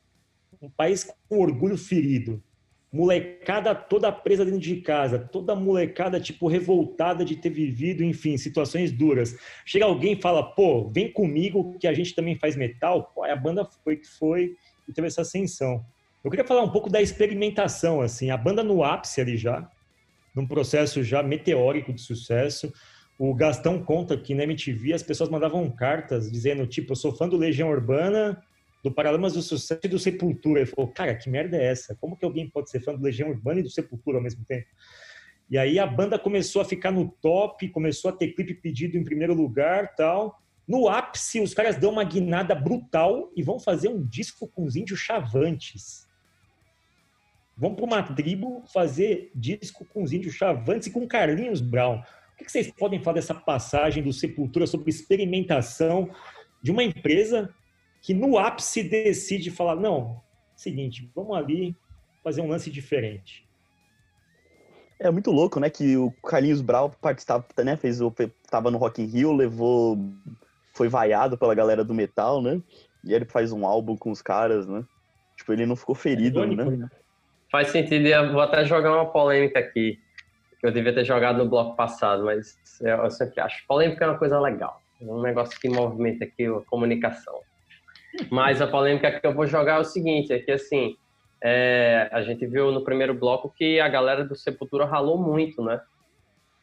um 0.60 0.68
país 0.68 1.02
com 1.02 1.38
orgulho 1.38 1.78
ferido, 1.78 2.44
molecada 2.92 3.74
toda 3.74 4.10
presa 4.10 4.44
dentro 4.44 4.60
de 4.60 4.76
casa, 4.76 5.18
toda 5.18 5.54
molecada 5.54 6.18
tipo 6.18 6.48
revoltada 6.48 7.24
de 7.24 7.36
ter 7.36 7.50
vivido, 7.50 8.02
enfim, 8.02 8.36
situações 8.36 8.90
duras. 8.90 9.36
Chega 9.64 9.84
alguém 9.84 10.14
e 10.14 10.20
fala, 10.20 10.42
pô, 10.42 10.88
vem 10.88 11.12
comigo 11.12 11.76
que 11.78 11.86
a 11.86 11.92
gente 11.92 12.14
também 12.14 12.38
faz 12.38 12.56
metal. 12.56 13.12
Pô, 13.14 13.24
a 13.24 13.36
banda 13.36 13.64
foi 13.84 13.96
que 13.96 14.06
foi 14.06 14.54
e 14.88 14.92
teve 14.92 15.06
essa 15.06 15.20
ascensão. 15.20 15.84
Eu 16.24 16.30
queria 16.30 16.46
falar 16.46 16.62
um 16.62 16.70
pouco 16.70 16.90
da 16.90 17.00
experimentação, 17.00 18.00
assim, 18.00 18.30
a 18.30 18.36
banda 18.36 18.62
no 18.62 18.82
ápice 18.82 19.20
ali 19.20 19.36
já, 19.36 19.68
num 20.34 20.46
processo 20.46 21.02
já 21.02 21.22
meteórico 21.22 21.92
de 21.92 22.00
sucesso. 22.00 22.72
O 23.18 23.34
Gastão 23.34 23.82
conta 23.82 24.16
que 24.16 24.34
na 24.34 24.44
MTV 24.44 24.94
as 24.94 25.02
pessoas 25.02 25.28
mandavam 25.28 25.70
cartas 25.70 26.30
dizendo, 26.30 26.66
tipo, 26.66 26.92
eu 26.92 26.96
sou 26.96 27.14
fã 27.14 27.28
do 27.28 27.36
Legião 27.36 27.68
Urbana, 27.68 28.42
do 28.82 28.92
Paralamas 28.92 29.34
do 29.34 29.42
Sucesso 29.42 29.80
e 29.84 29.88
do 29.88 29.98
Sepultura. 29.98 30.60
Ele 30.60 30.70
falou, 30.70 30.90
cara, 30.90 31.14
que 31.14 31.28
merda 31.28 31.56
é 31.56 31.64
essa? 31.64 31.96
Como 31.96 32.16
que 32.16 32.24
alguém 32.24 32.48
pode 32.48 32.70
ser 32.70 32.80
fã 32.80 32.94
do 32.94 33.02
Legião 33.02 33.28
Urbana 33.30 33.60
e 33.60 33.62
do 33.62 33.70
Sepultura 33.70 34.18
ao 34.18 34.22
mesmo 34.22 34.44
tempo? 34.44 34.66
E 35.50 35.56
aí 35.56 35.78
a 35.78 35.86
banda 35.86 36.18
começou 36.18 36.60
a 36.60 36.64
ficar 36.64 36.90
no 36.90 37.10
top, 37.22 37.68
começou 37.70 38.10
a 38.10 38.12
ter 38.12 38.28
clipe 38.28 38.54
pedido 38.54 38.96
em 38.96 39.04
primeiro 39.04 39.34
lugar 39.34 39.94
tal. 39.94 40.38
No 40.66 40.88
ápice, 40.88 41.40
os 41.40 41.54
caras 41.54 41.76
dão 41.76 41.92
uma 41.92 42.04
guinada 42.04 42.54
brutal 42.54 43.32
e 43.34 43.42
vão 43.42 43.58
fazer 43.58 43.88
um 43.88 44.04
disco 44.04 44.46
com 44.46 44.64
os 44.64 44.76
índios 44.76 45.00
chavantes. 45.00 46.06
Vão 47.56 47.74
para 47.74 47.84
uma 47.84 48.02
tribo 48.02 48.62
fazer 48.72 49.32
disco 49.34 49.86
com 49.86 50.02
os 50.02 50.12
índios 50.12 50.34
chavantes 50.34 50.88
e 50.88 50.90
com 50.90 51.08
Carlinhos 51.08 51.62
Brown. 51.62 52.02
O 52.40 52.44
que 52.44 52.52
vocês 52.52 52.70
podem 52.70 53.02
falar 53.02 53.14
dessa 53.14 53.34
passagem 53.34 54.02
do 54.02 54.12
Sepultura 54.12 54.66
sobre 54.66 54.90
experimentação 54.90 56.10
de 56.62 56.70
uma 56.70 56.84
empresa 56.84 57.52
que 58.00 58.14
no 58.14 58.38
ápice 58.38 58.82
decide 58.82 59.50
falar, 59.50 59.76
não, 59.76 60.20
seguinte, 60.56 61.10
vamos 61.14 61.36
ali 61.36 61.76
fazer 62.22 62.40
um 62.40 62.48
lance 62.48 62.70
diferente. 62.70 63.46
É 65.00 65.10
muito 65.10 65.30
louco, 65.30 65.60
né? 65.60 65.70
Que 65.70 65.96
o 65.96 66.10
Carlinhos 66.24 66.60
Brau 66.60 66.90
participava, 67.00 67.46
né? 67.64 67.76
Fez 67.76 68.00
o, 68.00 68.12
tava 68.50 68.70
no 68.70 68.78
Rock 68.78 69.00
in 69.00 69.06
Rio, 69.06 69.32
levou, 69.32 69.96
foi 70.74 70.88
vaiado 70.88 71.38
pela 71.38 71.54
galera 71.54 71.84
do 71.84 71.94
metal, 71.94 72.42
né? 72.42 72.60
E 73.04 73.14
ele 73.14 73.24
faz 73.24 73.52
um 73.52 73.64
álbum 73.64 73.96
com 73.96 74.10
os 74.10 74.20
caras, 74.20 74.66
né? 74.66 74.84
Tipo, 75.36 75.52
ele 75.52 75.66
não 75.66 75.76
ficou 75.76 75.94
ferido, 75.94 76.40
Irônico, 76.40 76.70
né? 76.72 76.88
Faz 77.50 77.68
sentido, 77.68 78.06
eu 78.06 78.32
vou 78.32 78.42
até 78.42 78.64
jogar 78.64 78.92
uma 78.92 79.06
polêmica 79.06 79.60
aqui, 79.60 79.98
que 80.60 80.66
eu 80.66 80.72
devia 80.72 80.92
ter 80.92 81.04
jogado 81.04 81.38
no 81.38 81.48
bloco 81.48 81.76
passado, 81.76 82.24
mas 82.24 82.58
eu 82.80 83.10
sempre 83.10 83.40
acho. 83.40 83.64
Polêmica 83.66 84.04
é 84.04 84.08
uma 84.08 84.18
coisa 84.18 84.38
legal, 84.40 84.82
é 85.00 85.04
um 85.04 85.22
negócio 85.22 85.58
que 85.60 85.68
movimenta 85.68 86.24
aqui 86.24 86.44
a 86.44 86.60
comunicação. 86.68 87.40
Mas 88.30 88.60
a 88.60 88.66
polêmica 88.66 89.20
que 89.20 89.26
eu 89.26 89.34
vou 89.34 89.46
jogar 89.46 89.76
é 89.76 89.80
o 89.80 89.84
seguinte, 89.84 90.32
é 90.32 90.38
que 90.38 90.50
assim, 90.50 90.96
é, 91.42 92.08
a 92.12 92.22
gente 92.22 92.46
viu 92.46 92.72
no 92.72 92.84
primeiro 92.84 93.14
bloco 93.14 93.52
que 93.56 93.80
a 93.80 93.88
galera 93.88 94.24
do 94.24 94.34
Sepultura 94.34 94.84
ralou 94.84 95.18
muito, 95.18 95.62
né? 95.62 95.80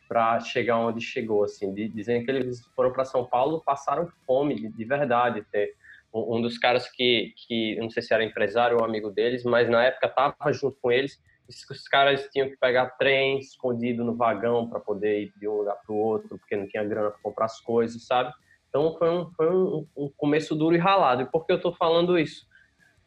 para 0.07 0.39
chegar 0.39 0.79
onde 0.79 1.01
chegou, 1.01 1.43
assim, 1.43 1.73
de, 1.73 1.87
dizendo 1.89 2.25
que 2.25 2.31
eles 2.31 2.65
foram 2.75 2.91
para 2.91 3.05
São 3.05 3.25
Paulo, 3.25 3.63
passaram 3.65 4.07
fome 4.25 4.55
de, 4.55 4.69
de 4.69 4.85
verdade. 4.85 5.43
Ter, 5.51 5.73
um, 6.13 6.37
um 6.37 6.41
dos 6.41 6.57
caras 6.57 6.89
que, 6.89 7.33
que, 7.35 7.75
não 7.79 7.89
sei 7.89 8.03
se 8.03 8.13
era 8.13 8.23
empresário 8.23 8.77
ou 8.77 8.85
amigo 8.85 9.09
deles, 9.09 9.43
mas 9.43 9.69
na 9.69 9.83
época 9.83 10.07
estava 10.07 10.53
junto 10.53 10.77
com 10.81 10.91
eles, 10.91 11.19
os 11.47 11.87
caras 11.87 12.27
tinham 12.31 12.49
que 12.49 12.57
pegar 12.57 12.87
trem 12.97 13.39
escondido 13.39 14.03
no 14.03 14.15
vagão 14.15 14.67
para 14.67 14.79
poder 14.79 15.23
ir 15.23 15.33
de 15.37 15.47
um 15.47 15.57
lugar 15.57 15.75
para 15.75 15.93
o 15.93 15.97
outro, 15.97 16.39
porque 16.39 16.55
não 16.55 16.67
tinha 16.67 16.83
grana 16.83 17.11
para 17.11 17.19
comprar 17.21 17.45
as 17.45 17.59
coisas, 17.61 18.03
sabe? 18.05 18.33
Então 18.75 18.93
foi 18.97 19.09
um, 19.09 19.31
foi 19.31 19.49
um, 19.49 19.87
um 19.95 20.11
começo 20.17 20.53
duro 20.53 20.75
e 20.75 20.77
ralado. 20.77 21.21
E 21.21 21.31
por 21.31 21.45
que 21.45 21.53
eu 21.53 21.55
estou 21.55 21.73
falando 21.73 22.19
isso? 22.19 22.45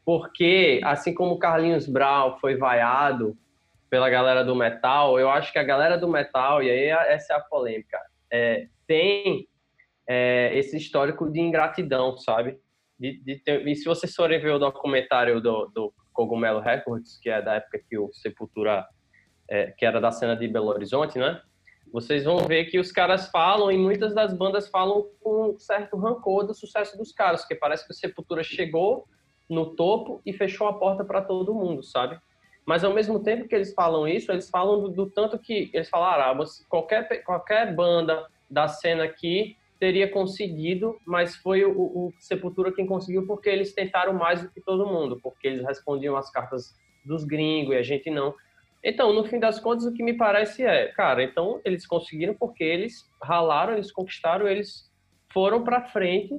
Porque, 0.02 0.80
assim 0.82 1.12
como 1.12 1.38
Carlinhos 1.38 1.86
Brau 1.86 2.38
foi 2.40 2.56
vaiado 2.56 3.36
pela 3.90 4.08
galera 4.08 4.42
do 4.42 4.56
metal, 4.56 5.20
eu 5.20 5.28
acho 5.28 5.52
que 5.52 5.58
a 5.58 5.62
galera 5.62 5.98
do 5.98 6.08
metal, 6.08 6.62
e 6.62 6.70
aí 6.70 6.84
essa 7.12 7.34
é 7.34 7.36
a 7.36 7.40
polêmica, 7.40 7.98
é, 8.32 8.66
tem 8.86 9.46
é, 10.08 10.56
esse 10.56 10.74
histórico 10.74 11.30
de 11.30 11.38
ingratidão, 11.38 12.16
sabe? 12.16 12.58
De, 12.98 13.22
de 13.22 13.36
ter, 13.36 13.68
e 13.68 13.76
se 13.76 14.14
forem 14.14 14.40
ver 14.40 14.52
o 14.52 14.58
documentário 14.58 15.38
do, 15.38 15.66
do 15.66 15.92
Cogumelo 16.14 16.60
Records, 16.60 17.18
que 17.20 17.28
é 17.28 17.42
da 17.42 17.56
época 17.56 17.78
que 17.86 17.98
o 17.98 18.10
Sepultura, 18.14 18.86
é, 19.46 19.66
que 19.72 19.84
era 19.84 20.00
da 20.00 20.10
cena 20.10 20.34
de 20.34 20.48
Belo 20.48 20.68
Horizonte, 20.68 21.18
né? 21.18 21.42
Vocês 21.92 22.24
vão 22.24 22.38
ver 22.38 22.66
que 22.66 22.78
os 22.78 22.92
caras 22.92 23.28
falam, 23.30 23.72
e 23.72 23.78
muitas 23.78 24.14
das 24.14 24.32
bandas 24.32 24.68
falam 24.68 25.06
com 25.20 25.50
um 25.50 25.58
certo 25.58 25.96
rancor 25.96 26.46
do 26.46 26.54
sucesso 26.54 26.96
dos 26.96 27.12
caras, 27.12 27.42
porque 27.42 27.54
parece 27.54 27.86
que 27.86 27.92
o 27.92 27.96
Sepultura 27.96 28.42
chegou 28.42 29.06
no 29.48 29.74
topo 29.74 30.20
e 30.26 30.32
fechou 30.32 30.68
a 30.68 30.74
porta 30.74 31.04
para 31.04 31.22
todo 31.22 31.54
mundo, 31.54 31.82
sabe? 31.82 32.18
Mas 32.66 32.84
ao 32.84 32.92
mesmo 32.92 33.22
tempo 33.22 33.48
que 33.48 33.54
eles 33.54 33.72
falam 33.72 34.06
isso, 34.06 34.30
eles 34.30 34.50
falam 34.50 34.80
do, 34.82 34.88
do 34.90 35.10
tanto 35.10 35.38
que 35.38 35.70
eles 35.72 35.88
falaram, 35.88 36.42
ah, 36.42 36.44
qualquer, 36.68 37.24
qualquer 37.24 37.74
banda 37.74 38.26
da 38.50 38.68
cena 38.68 39.04
aqui 39.04 39.56
teria 39.80 40.10
conseguido, 40.10 40.98
mas 41.06 41.36
foi 41.36 41.64
o, 41.64 41.70
o, 41.70 42.12
Sepultura 42.18 42.72
quem 42.72 42.86
conseguiu 42.86 43.26
porque 43.26 43.48
eles 43.48 43.72
tentaram 43.72 44.12
mais 44.12 44.42
do 44.42 44.50
que 44.50 44.60
todo 44.60 44.86
mundo, 44.86 45.18
porque 45.22 45.46
eles 45.46 45.64
respondiam 45.64 46.16
às 46.16 46.30
cartas 46.30 46.74
dos 47.04 47.24
gringos 47.24 47.74
e 47.74 47.78
a 47.78 47.82
gente 47.82 48.10
não. 48.10 48.34
Então, 48.82 49.12
no 49.12 49.24
fim 49.24 49.40
das 49.40 49.58
contas, 49.58 49.84
o 49.84 49.92
que 49.92 50.02
me 50.02 50.14
parece 50.14 50.64
é, 50.64 50.88
cara, 50.92 51.22
então 51.22 51.60
eles 51.64 51.86
conseguiram 51.86 52.34
porque 52.34 52.62
eles 52.62 53.04
ralaram, 53.22 53.74
eles 53.74 53.90
conquistaram, 53.90 54.46
eles 54.46 54.88
foram 55.32 55.64
para 55.64 55.88
frente 55.88 56.34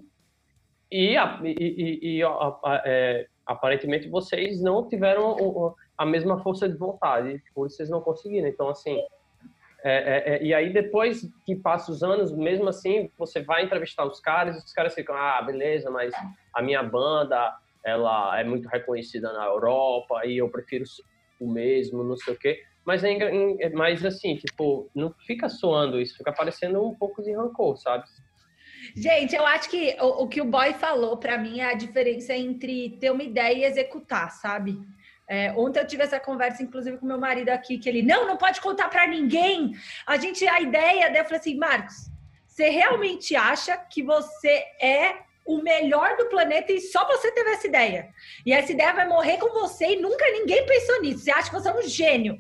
e, 0.92 1.16
e, 1.44 2.00
e, 2.18 2.24
a, 2.24 2.30
a, 2.30 2.82
é, 2.86 3.28
aparentemente 3.46 4.08
vocês 4.10 4.62
não 4.62 4.88
tiveram 4.88 5.76
a 5.98 6.06
mesma 6.06 6.42
força 6.42 6.68
de 6.68 6.78
vontade, 6.78 7.36
isso 7.36 7.46
vocês 7.54 7.90
não 7.90 8.00
conseguiram. 8.00 8.48
Então, 8.48 8.70
assim, 8.70 8.98
é, 9.84 9.94
é, 9.94 10.36
é, 10.36 10.44
e 10.44 10.54
aí 10.54 10.74
depois 10.74 11.22
que 11.46 11.56
passa 11.56 11.92
os 11.92 12.04
anos, 12.04 12.32
mesmo 12.32 12.68
assim, 12.68 13.10
você 13.18 13.42
vai 13.42 13.64
entrevistar 13.64 14.06
os 14.06 14.20
caras 14.20 14.56
e 14.56 14.66
os 14.66 14.74
caras 14.74 14.94
ficam, 14.94 15.16
ah, 15.16 15.42
beleza, 15.42 15.90
mas 15.90 16.14
a 16.54 16.62
minha 16.62 16.84
banda, 16.84 17.54
ela 17.84 18.40
é 18.40 18.44
muito 18.44 18.68
reconhecida 18.68 19.32
na 19.32 19.46
Europa 19.46 20.26
e 20.26 20.38
eu 20.38 20.50
prefiro 20.50 20.84
o 21.40 21.52
mesmo, 21.52 22.04
não 22.04 22.18
sei 22.18 22.34
o 22.34 22.38
quê. 22.38 22.62
Mas, 22.86 23.04
é, 23.04 23.14
é, 23.14 23.70
mas 23.70 24.04
assim, 24.04 24.36
tipo, 24.36 24.90
não 24.96 25.14
fica 25.26 25.48
soando 25.48 26.00
isso, 26.02 26.18
fica 26.18 26.34
parecendo 26.34 26.84
um 26.84 26.96
pouco 26.96 27.22
de 27.22 27.32
rancor, 27.36 27.78
sabe? 27.78 28.06
Gente, 28.96 29.36
eu 29.36 29.46
acho 29.46 29.70
que 29.70 29.96
o, 30.00 30.24
o 30.24 30.28
que 30.28 30.42
o 30.42 30.46
boy 30.46 30.74
falou 30.74 31.18
para 31.18 31.38
mim 31.38 31.60
é 31.60 31.72
a 31.72 31.76
diferença 31.76 32.34
entre 32.34 32.98
ter 33.00 33.12
uma 33.12 33.24
ideia 33.24 33.54
e 33.58 33.64
executar, 33.66 34.32
sabe? 34.32 34.80
É, 35.28 35.52
ontem 35.52 35.80
eu 35.80 35.86
tive 35.86 36.02
essa 36.02 36.20
conversa, 36.20 36.64
inclusive, 36.64 36.98
com 36.98 37.06
meu 37.06 37.20
marido 37.20 37.50
aqui, 37.50 37.78
que 37.78 37.88
ele, 37.88 38.02
não, 38.02 38.26
não 38.26 38.36
pode 38.36 38.60
contar 38.60 38.90
para 38.90 39.06
ninguém. 39.06 39.74
A 40.08 40.18
gente, 40.18 40.48
a 40.48 40.60
ideia, 40.60 41.10
daí 41.10 41.20
eu 41.20 41.26
falei 41.26 41.40
assim, 41.40 41.56
Marcos, 41.56 42.10
você 42.48 42.70
realmente 42.70 43.36
acha 43.36 43.78
que 43.78 44.02
você 44.02 44.64
é 44.82 45.29
o 45.50 45.64
melhor 45.64 46.16
do 46.16 46.28
planeta 46.28 46.72
e 46.72 46.80
só 46.80 47.08
você 47.08 47.32
teve 47.32 47.50
essa 47.50 47.66
ideia? 47.66 48.10
E 48.46 48.54
essa 48.54 48.72
ideia 48.72 48.94
vai 48.94 49.08
morrer 49.08 49.38
com 49.38 49.50
você 49.50 49.94
e 49.94 50.02
nunca 50.02 50.24
ninguém 50.32 50.64
pensou 50.66 51.02
nisso. 51.02 51.24
Você 51.24 51.32
acha 51.32 51.50
que 51.50 51.56
você 51.56 51.70
é 51.70 51.74
um 51.74 51.82
gênio? 51.82 52.38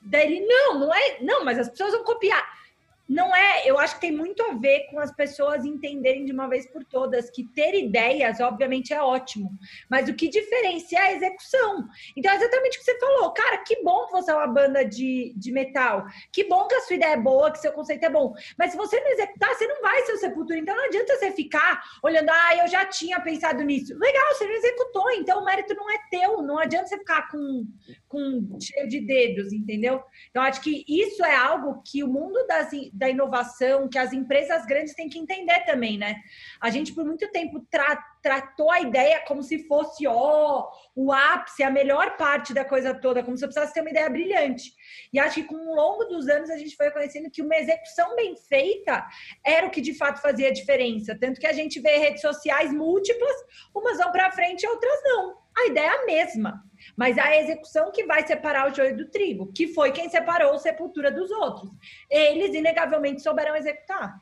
Daí 0.00 0.26
ele, 0.26 0.46
não, 0.46 0.78
não 0.78 0.94
é, 0.94 1.18
não, 1.20 1.44
mas 1.44 1.58
as 1.58 1.68
pessoas 1.68 1.92
vão 1.92 2.04
copiar 2.04 2.61
não 3.08 3.34
é, 3.34 3.68
eu 3.68 3.78
acho 3.78 3.96
que 3.96 4.00
tem 4.02 4.12
muito 4.12 4.42
a 4.42 4.54
ver 4.54 4.86
com 4.90 4.98
as 4.98 5.14
pessoas 5.14 5.64
entenderem 5.64 6.24
de 6.24 6.32
uma 6.32 6.48
vez 6.48 6.66
por 6.66 6.84
todas 6.84 7.30
que 7.30 7.44
ter 7.44 7.74
ideias, 7.74 8.40
obviamente, 8.40 8.92
é 8.94 9.02
ótimo, 9.02 9.50
mas 9.88 10.08
o 10.08 10.14
que 10.14 10.28
diferencia 10.28 10.98
é 10.98 11.02
a 11.02 11.12
execução. 11.12 11.86
Então, 12.16 12.32
é 12.32 12.36
exatamente 12.36 12.78
o 12.78 12.80
que 12.80 12.84
você 12.84 12.98
falou, 12.98 13.32
cara, 13.32 13.58
que 13.58 13.82
bom 13.82 14.06
que 14.06 14.12
você 14.12 14.30
é 14.30 14.34
uma 14.34 14.46
banda 14.46 14.84
de, 14.84 15.34
de 15.36 15.52
metal, 15.52 16.04
que 16.32 16.44
bom 16.44 16.66
que 16.66 16.74
a 16.74 16.80
sua 16.80 16.96
ideia 16.96 17.12
é 17.12 17.20
boa, 17.20 17.50
que 17.50 17.58
seu 17.58 17.72
conceito 17.72 18.04
é 18.04 18.10
bom, 18.10 18.32
mas 18.58 18.70
se 18.70 18.76
você 18.76 18.98
não 18.98 19.10
executar, 19.10 19.54
você 19.54 19.66
não 19.66 19.82
vai 19.82 20.02
ser 20.02 20.12
o 20.12 20.18
Sepultura, 20.18 20.58
então 20.58 20.76
não 20.76 20.84
adianta 20.84 21.16
você 21.16 21.32
ficar 21.32 21.82
olhando, 22.02 22.30
ah, 22.30 22.56
eu 22.56 22.68
já 22.68 22.86
tinha 22.86 23.20
pensado 23.20 23.62
nisso. 23.62 23.96
Legal, 23.98 24.34
você 24.34 24.46
não 24.46 24.54
executou, 24.54 25.10
então 25.12 25.40
o 25.40 25.44
mérito 25.44 25.74
não 25.74 25.90
é 25.90 25.98
teu, 26.10 26.42
não 26.42 26.58
adianta 26.58 26.86
você 26.86 26.98
ficar 26.98 27.28
com, 27.30 27.66
com 28.08 28.58
cheio 28.60 28.88
de 28.88 29.00
dedos, 29.00 29.52
entendeu? 29.52 30.02
Então, 30.30 30.42
acho 30.42 30.60
que 30.60 30.84
isso 30.88 31.24
é 31.24 31.36
algo 31.36 31.82
que 31.84 32.02
o 32.02 32.08
mundo 32.08 32.46
das 32.46 32.62
da 32.92 33.08
inovação 33.08 33.88
que 33.88 33.98
as 33.98 34.12
empresas 34.12 34.66
grandes 34.66 34.94
têm 34.94 35.08
que 35.08 35.18
entender 35.18 35.60
também, 35.64 35.96
né? 35.96 36.16
A 36.60 36.70
gente, 36.70 36.94
por 36.94 37.04
muito 37.04 37.30
tempo, 37.30 37.60
tra 37.70 37.96
tratou 38.22 38.70
a 38.70 38.80
ideia 38.80 39.24
como 39.26 39.42
se 39.42 39.66
fosse, 39.66 40.06
ó, 40.06 40.70
o 40.94 41.10
ápice, 41.12 41.64
a 41.64 41.70
melhor 41.70 42.16
parte 42.16 42.54
da 42.54 42.64
coisa 42.64 42.94
toda, 42.94 43.20
como 43.20 43.36
se 43.36 43.44
eu 43.44 43.48
precisasse 43.48 43.74
ter 43.74 43.80
uma 43.80 43.90
ideia 43.90 44.08
brilhante. 44.08 44.72
E 45.12 45.18
acho 45.18 45.34
que 45.34 45.44
com 45.44 45.56
o 45.56 45.74
longo 45.74 46.04
dos 46.04 46.28
anos 46.28 46.48
a 46.48 46.56
gente 46.56 46.76
foi 46.76 46.88
conhecendo 46.92 47.28
que 47.28 47.42
uma 47.42 47.56
execução 47.56 48.14
bem 48.14 48.36
feita 48.36 49.04
era 49.44 49.66
o 49.66 49.70
que 49.70 49.80
de 49.80 49.92
fato 49.92 50.22
fazia 50.22 50.48
a 50.48 50.52
diferença. 50.52 51.18
Tanto 51.18 51.40
que 51.40 51.46
a 51.48 51.52
gente 51.52 51.80
vê 51.80 51.96
redes 51.96 52.20
sociais 52.20 52.72
múltiplas, 52.72 53.36
umas 53.74 53.98
vão 53.98 54.12
para 54.12 54.30
frente 54.30 54.62
e 54.62 54.68
outras 54.68 55.02
não. 55.02 55.41
A 55.56 55.66
ideia 55.66 55.86
é 55.86 56.02
a 56.02 56.06
mesma. 56.06 56.62
Mas 56.96 57.16
a 57.18 57.36
execução 57.36 57.92
que 57.92 58.04
vai 58.04 58.26
separar 58.26 58.70
o 58.70 58.74
joio 58.74 58.96
do 58.96 59.08
trigo, 59.08 59.52
que 59.52 59.68
foi 59.68 59.92
quem 59.92 60.08
separou 60.08 60.54
a 60.54 60.58
sepultura 60.58 61.10
dos 61.10 61.30
outros. 61.30 61.70
Eles, 62.10 62.54
inegavelmente, 62.54 63.22
souberam 63.22 63.54
executar. 63.54 64.18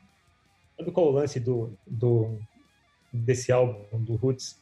Sabe 0.77 0.91
qual 0.91 1.07
é 1.07 1.09
o 1.09 1.13
lance 1.13 1.39
do, 1.39 1.77
do, 1.85 2.37
desse 3.11 3.51
álbum, 3.51 4.03
do 4.03 4.15
Roots? 4.15 4.59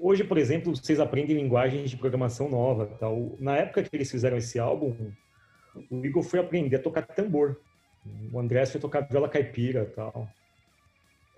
Hoje, 0.00 0.24
por 0.24 0.38
exemplo, 0.38 0.74
vocês 0.74 0.98
aprendem 0.98 1.36
linguagens 1.36 1.90
de 1.90 1.96
programação 1.96 2.48
nova. 2.48 2.86
Tal. 2.98 3.36
Na 3.38 3.56
época 3.56 3.82
que 3.82 3.94
eles 3.94 4.10
fizeram 4.10 4.36
esse 4.36 4.58
álbum, 4.58 5.12
o 5.90 6.04
Igor 6.04 6.22
foi 6.22 6.40
aprender 6.40 6.76
a 6.76 6.82
tocar 6.82 7.02
tambor. 7.02 7.60
O 8.32 8.38
André 8.38 8.64
foi 8.66 8.80
tocar 8.80 9.02
viola 9.02 9.28
caipira 9.28 9.84
tal. 9.94 10.28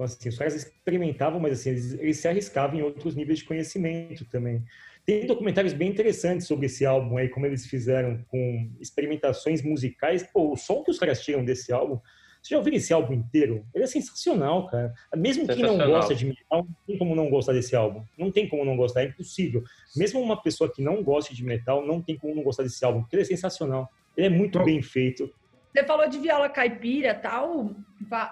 Então, 0.01 0.05
assim, 0.07 0.29
os 0.31 0.39
caras 0.39 0.55
experimentavam, 0.55 1.39
mas 1.39 1.53
assim, 1.61 1.71
eles, 1.71 1.93
eles 1.95 2.17
se 2.17 2.27
arriscavam 2.27 2.79
em 2.79 2.83
outros 2.83 3.15
níveis 3.15 3.41
de 3.41 3.45
conhecimento 3.45 4.25
também. 4.25 4.65
Tem 5.05 5.27
documentários 5.27 5.75
bem 5.75 5.91
interessantes 5.91 6.47
sobre 6.47 6.67
esse 6.67 6.87
álbum 6.87 7.19
aí, 7.19 7.29
como 7.29 7.45
eles 7.45 7.67
fizeram 7.67 8.25
com 8.29 8.71
experimentações 8.81 9.63
musicais. 9.63 10.23
Pô, 10.23 10.53
o 10.53 10.57
som 10.57 10.83
que 10.83 10.91
os 10.91 10.99
caras 10.99 11.23
tiram 11.23 11.45
desse 11.45 11.71
álbum, 11.71 12.01
você 12.41 12.55
já 12.55 12.59
ouviu 12.59 12.73
esse 12.73 12.93
álbum 12.95 13.13
inteiro? 13.13 13.67
Ele 13.75 13.85
é 13.85 13.87
sensacional, 13.87 14.67
cara. 14.69 14.95
Mesmo 15.15 15.47
quem 15.47 15.63
não 15.63 15.77
gosta 15.77 16.15
de 16.15 16.27
metal, 16.27 16.67
não 16.67 16.77
tem 16.87 16.99
como 16.99 17.15
não 17.15 17.29
gostar 17.29 17.53
desse 17.53 17.77
álbum. 17.77 18.03
Não 18.17 18.33
tem 18.33 18.49
como 18.49 18.65
não 18.65 18.77
gostar, 18.79 19.03
é 19.03 19.07
impossível. 19.07 19.63
Mesmo 19.95 20.19
uma 20.21 20.41
pessoa 20.43 20.73
que 20.73 20.83
não 20.83 21.03
gosta 21.03 21.35
de 21.35 21.45
metal, 21.45 21.87
não 21.87 22.01
tem 22.01 22.17
como 22.17 22.35
não 22.35 22.43
gostar 22.43 22.63
desse 22.63 22.83
álbum, 22.83 23.01
porque 23.03 23.17
ele 23.17 23.23
é 23.23 23.27
sensacional. 23.27 23.91
Ele 24.17 24.29
é 24.29 24.31
muito 24.31 24.63
bem 24.65 24.81
feito. 24.81 25.31
Você 25.75 25.85
falou 25.85 26.09
de 26.09 26.19
viola 26.19 26.49
caipira 26.49 27.15
tal. 27.15 27.75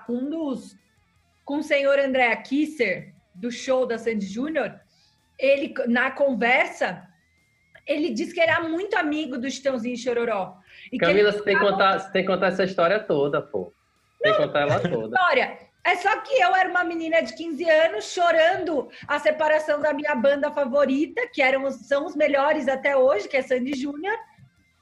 Um 0.09 0.31
dos. 0.31 0.75
Com 1.49 1.61
o 1.61 1.63
senhor 1.63 1.99
André 1.99 2.37
Kisser, 2.37 3.15
do 3.35 3.51
show 3.51 3.87
da 3.87 3.97
Sandy 3.97 4.27
Júnior, 4.27 4.79
ele, 5.39 5.73
na 5.87 6.11
conversa, 6.11 7.09
ele 7.87 8.11
disse 8.11 8.35
que 8.35 8.41
era 8.41 8.61
muito 8.61 8.99
amigo 8.99 9.39
do 9.39 9.51
Chitãozinho 9.51 9.97
Chororó. 9.97 10.59
E 10.93 10.99
Camila, 10.99 11.33
você, 11.33 11.43
tem 11.43 11.59
que 11.59 11.65
contar, 11.65 12.01
você 12.01 12.13
tem 12.13 12.21
que 12.21 12.29
contar 12.29 12.49
essa 12.49 12.65
história 12.65 13.01
toda, 13.01 13.41
pô. 13.41 13.73
Tem 14.21 14.33
que 14.33 14.43
contar 14.43 14.61
ela 14.61 14.79
toda. 14.79 15.17
História. 15.17 15.59
É 15.87 15.97
só 15.97 16.21
que 16.21 16.35
eu 16.35 16.55
era 16.55 16.69
uma 16.69 16.85
menina 16.85 17.23
de 17.23 17.35
15 17.35 17.71
anos 17.71 18.13
chorando 18.13 18.91
a 19.07 19.19
separação 19.19 19.81
da 19.81 19.95
minha 19.95 20.15
banda 20.15 20.51
favorita, 20.51 21.27
que 21.33 21.41
eram, 21.41 21.71
são 21.71 22.05
os 22.05 22.15
melhores 22.15 22.69
até 22.69 22.95
hoje, 22.95 23.27
que 23.27 23.39
é 23.39 23.43
Sandy 23.43 23.73
Júnior. 23.73 24.19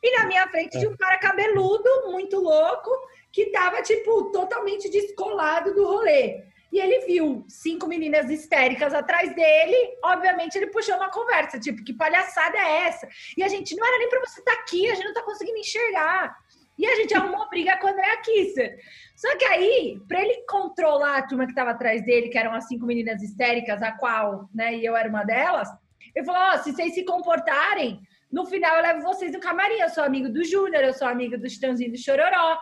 E 0.03 0.19
na 0.19 0.27
minha 0.27 0.49
frente 0.49 0.77
tinha 0.77 0.91
um 0.91 0.97
cara 0.97 1.17
cabeludo, 1.19 2.11
muito 2.11 2.41
louco, 2.41 2.91
que 3.31 3.53
tava, 3.53 3.83
tipo, 3.83 4.33
totalmente 4.33 4.91
descolado 4.91 5.73
do 5.73 5.87
rolê. 5.87 6.43
E 6.73 6.79
ele 6.79 7.07
viu 7.07 7.45
cinco 7.49 7.87
meninas 7.87 8.29
histéricas 8.29 8.93
atrás 8.93 9.35
dele. 9.35 9.99
Obviamente, 10.05 10.57
ele 10.57 10.67
puxou 10.69 10.97
uma 10.97 11.11
conversa, 11.11 11.59
tipo, 11.59 11.83
que 11.85 11.95
palhaçada 11.95 12.57
é 12.59 12.89
essa? 12.89 13.09
E 13.37 13.43
a 13.43 13.49
gente, 13.49 13.75
não 13.77 13.87
era 13.87 13.99
nem 13.99 14.09
para 14.09 14.21
você 14.21 14.41
estar 14.41 14.55
tá 14.55 14.61
aqui, 14.61 14.91
a 14.91 14.95
gente 14.95 15.07
não 15.07 15.15
tá 15.15 15.23
conseguindo 15.23 15.59
enxergar. 15.59 16.37
E 16.79 16.87
a 16.87 16.95
gente 16.97 17.15
arrumou 17.15 17.49
briga 17.51 17.77
com 17.79 17.87
a 17.87 17.91
Andrea 17.91 18.17
Kisser. 18.19 18.79
Só 19.15 19.37
que 19.37 19.45
aí, 19.45 19.99
para 20.07 20.21
ele 20.21 20.45
controlar 20.49 21.19
a 21.19 21.27
turma 21.27 21.47
que 21.47 21.53
estava 21.53 21.71
atrás 21.71 22.05
dele, 22.05 22.29
que 22.29 22.39
eram 22.39 22.53
as 22.53 22.69
cinco 22.69 22.85
meninas 22.85 23.23
histéricas, 23.23 23.83
a 23.83 23.93
qual, 23.93 24.49
né, 24.55 24.75
e 24.77 24.85
eu 24.85 24.95
era 24.95 25.09
uma 25.09 25.25
delas, 25.25 25.69
ele 26.15 26.25
falou: 26.25 26.41
oh, 26.55 26.59
se 26.63 26.73
vocês 26.73 26.95
se 26.95 27.05
comportarem, 27.05 28.01
No 28.31 28.45
final, 28.45 28.77
eu 28.77 28.83
levo 28.83 29.03
vocês 29.03 29.33
no 29.33 29.41
camarim. 29.41 29.77
Eu 29.77 29.89
sou 29.89 30.03
amigo 30.03 30.29
do 30.29 30.45
Júnior, 30.45 30.83
eu 30.83 30.93
sou 30.93 31.07
amiga 31.07 31.39
do 31.39 31.49
Chitãozinho 31.49 31.93
do 31.93 31.99
Chororó. 31.99 32.59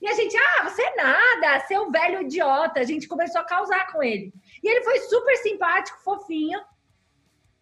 E 0.00 0.08
a 0.08 0.12
gente, 0.12 0.36
ah, 0.36 0.68
você 0.68 0.82
é 0.82 0.96
nada, 0.96 1.60
seu 1.66 1.90
velho 1.90 2.22
idiota. 2.22 2.80
A 2.80 2.84
gente 2.84 3.08
começou 3.08 3.40
a 3.40 3.44
causar 3.44 3.90
com 3.92 4.02
ele. 4.02 4.32
E 4.62 4.68
ele 4.68 4.84
foi 4.84 4.98
super 5.00 5.36
simpático, 5.38 6.02
fofinho. 6.02 6.60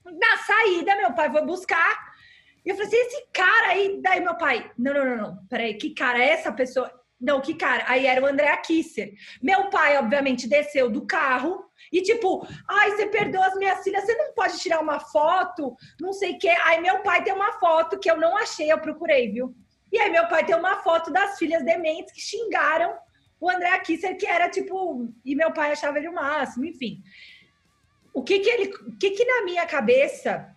Na 0.05 0.36
saída, 0.38 0.96
meu 0.96 1.12
pai 1.14 1.30
foi 1.30 1.42
buscar. 1.42 2.14
E 2.64 2.70
eu 2.70 2.74
falei 2.74 2.88
assim: 2.88 2.96
esse 2.96 3.26
cara 3.32 3.68
aí. 3.68 4.00
Daí 4.02 4.20
meu 4.20 4.36
pai, 4.36 4.70
não, 4.76 4.92
não, 4.92 5.05
não, 5.05 5.16
não. 5.16 5.46
Peraí, 5.48 5.74
que 5.74 5.94
cara 5.94 6.18
é 6.18 6.30
essa 6.30 6.52
pessoa? 6.52 7.03
Não, 7.25 7.41
que 7.41 7.55
cara? 7.55 7.85
Aí 7.87 8.07
era 8.07 8.22
o 8.22 8.27
André 8.27 8.55
Kisser. 8.59 9.14
Meu 9.43 9.70
pai, 9.70 9.97
obviamente, 9.97 10.47
desceu 10.47 10.91
do 10.91 11.07
carro 11.07 11.64
e 11.91 12.03
tipo, 12.03 12.47
ai, 12.68 12.91
você 12.91 13.07
perdeu 13.07 13.43
as 13.43 13.55
minhas 13.55 13.83
filhas, 13.83 14.05
você 14.05 14.14
não 14.14 14.35
pode 14.35 14.59
tirar 14.59 14.81
uma 14.81 15.01
foto, 15.01 15.75
não 15.99 16.12
sei 16.12 16.33
o 16.33 16.39
quê. 16.39 16.55
Aí 16.64 16.83
meu 16.83 17.01
pai 17.03 17.25
tem 17.25 17.33
uma 17.33 17.53
foto 17.53 17.99
que 17.99 18.11
eu 18.11 18.18
não 18.18 18.37
achei, 18.37 18.70
eu 18.70 18.79
procurei, 18.79 19.33
viu? 19.33 19.55
E 19.91 19.99
aí 19.99 20.11
meu 20.11 20.29
pai 20.29 20.45
tem 20.45 20.55
uma 20.55 20.83
foto 20.83 21.11
das 21.11 21.39
filhas 21.39 21.64
dementes 21.64 22.12
que 22.12 22.20
xingaram 22.20 22.95
o 23.41 23.49
André 23.49 23.79
Kisser, 23.79 24.18
que 24.18 24.27
era 24.27 24.51
tipo, 24.51 25.09
e 25.25 25.35
meu 25.35 25.51
pai 25.51 25.72
achava 25.72 25.97
ele 25.97 26.09
o 26.09 26.14
máximo, 26.14 26.66
enfim. 26.66 27.03
O 28.12 28.22
que 28.22 28.39
que 28.41 28.51
ele, 28.51 28.75
o 28.87 28.99
que 28.99 29.12
que 29.12 29.25
na 29.25 29.45
minha 29.45 29.64
cabeça 29.64 30.53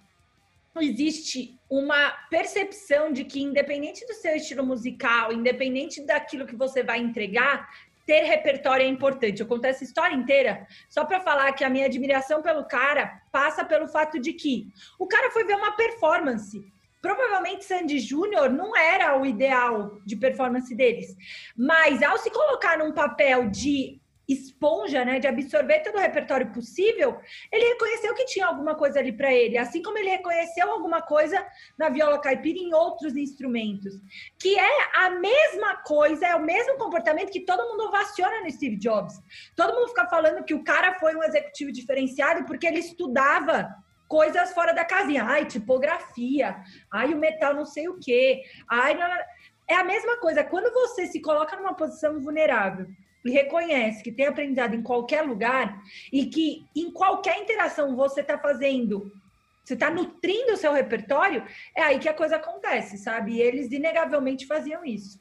existe 0.81 1.59
uma 1.69 2.11
percepção 2.29 3.11
de 3.11 3.25
que, 3.25 3.41
independente 3.41 4.05
do 4.05 4.13
seu 4.13 4.35
estilo 4.35 4.65
musical, 4.65 5.33
independente 5.33 6.01
daquilo 6.05 6.47
que 6.47 6.55
você 6.55 6.81
vai 6.83 6.99
entregar, 6.99 7.67
ter 8.05 8.23
repertório 8.23 8.85
é 8.85 8.89
importante. 8.89 9.41
Eu 9.41 9.47
conto 9.47 9.65
essa 9.65 9.83
história 9.83 10.15
inteira 10.15 10.65
só 10.89 11.03
para 11.03 11.19
falar 11.19 11.51
que 11.51 11.63
a 11.63 11.69
minha 11.69 11.85
admiração 11.85 12.41
pelo 12.41 12.65
cara 12.65 13.21
passa 13.31 13.65
pelo 13.65 13.87
fato 13.87 14.17
de 14.17 14.33
que 14.33 14.67
o 14.97 15.05
cara 15.05 15.29
foi 15.31 15.43
ver 15.43 15.55
uma 15.55 15.73
performance. 15.73 16.65
Provavelmente 17.01 17.65
Sandy 17.65 17.99
Júnior 17.99 18.49
não 18.49 18.75
era 18.75 19.19
o 19.19 19.25
ideal 19.25 19.99
de 20.05 20.15
performance 20.15 20.73
deles, 20.73 21.15
mas 21.55 22.01
ao 22.01 22.17
se 22.17 22.31
colocar 22.31 22.77
num 22.77 22.93
papel 22.93 23.49
de 23.49 23.99
esponja, 24.27 25.05
né, 25.05 25.19
de 25.19 25.27
absorver 25.27 25.79
todo 25.79 25.95
o 25.95 26.01
repertório 26.01 26.51
possível, 26.51 27.17
ele 27.51 27.69
reconheceu 27.69 28.13
que 28.13 28.25
tinha 28.25 28.45
alguma 28.45 28.75
coisa 28.75 28.99
ali 28.99 29.11
para 29.11 29.33
ele, 29.33 29.57
assim 29.57 29.81
como 29.81 29.97
ele 29.97 30.09
reconheceu 30.09 30.69
alguma 30.69 31.01
coisa 31.01 31.45
na 31.77 31.89
viola 31.89 32.19
caipira 32.19 32.59
e 32.59 32.63
em 32.63 32.73
outros 32.73 33.15
instrumentos, 33.15 33.93
que 34.37 34.57
é 34.59 35.05
a 35.05 35.11
mesma 35.11 35.77
coisa, 35.77 36.27
é 36.27 36.35
o 36.35 36.43
mesmo 36.43 36.77
comportamento 36.77 37.31
que 37.31 37.45
todo 37.45 37.69
mundo 37.69 37.85
ovaciona 37.85 38.41
no 38.41 38.51
Steve 38.51 38.77
Jobs. 38.77 39.13
Todo 39.55 39.73
mundo 39.73 39.89
fica 39.89 40.07
falando 40.07 40.43
que 40.43 40.53
o 40.53 40.63
cara 40.63 40.95
foi 40.99 41.15
um 41.15 41.23
executivo 41.23 41.71
diferenciado 41.71 42.45
porque 42.45 42.67
ele 42.67 42.79
estudava 42.79 43.73
coisas 44.09 44.53
fora 44.53 44.73
da 44.73 44.85
casinha, 44.85 45.23
ai, 45.23 45.45
tipografia, 45.45 46.57
ai, 46.91 47.13
o 47.13 47.17
metal 47.17 47.53
não 47.53 47.65
sei 47.65 47.87
o 47.89 47.99
quê, 47.99 48.41
ai, 48.69 48.93
não... 48.93 49.05
é 49.69 49.75
a 49.75 49.83
mesma 49.83 50.17
coisa, 50.17 50.43
quando 50.43 50.73
você 50.73 51.07
se 51.07 51.21
coloca 51.21 51.55
numa 51.55 51.75
posição 51.75 52.19
vulnerável 52.19 52.87
reconhece 53.31 54.03
que 54.03 54.11
tem 54.11 54.27
aprendizado 54.27 54.75
em 54.75 54.81
qualquer 54.81 55.21
lugar 55.21 55.81
e 56.11 56.25
que 56.25 56.65
em 56.75 56.91
qualquer 56.91 57.39
interação 57.39 57.95
você 57.95 58.21
está 58.21 58.37
fazendo, 58.37 59.11
você 59.63 59.73
está 59.73 59.89
nutrindo 59.89 60.53
o 60.53 60.57
seu 60.57 60.71
repertório, 60.71 61.43
é 61.75 61.81
aí 61.81 61.99
que 61.99 62.07
a 62.07 62.13
coisa 62.13 62.37
acontece, 62.37 62.97
sabe? 62.97 63.33
E 63.33 63.41
eles 63.41 63.71
inegavelmente 63.71 64.45
faziam 64.45 64.85
isso. 64.85 65.19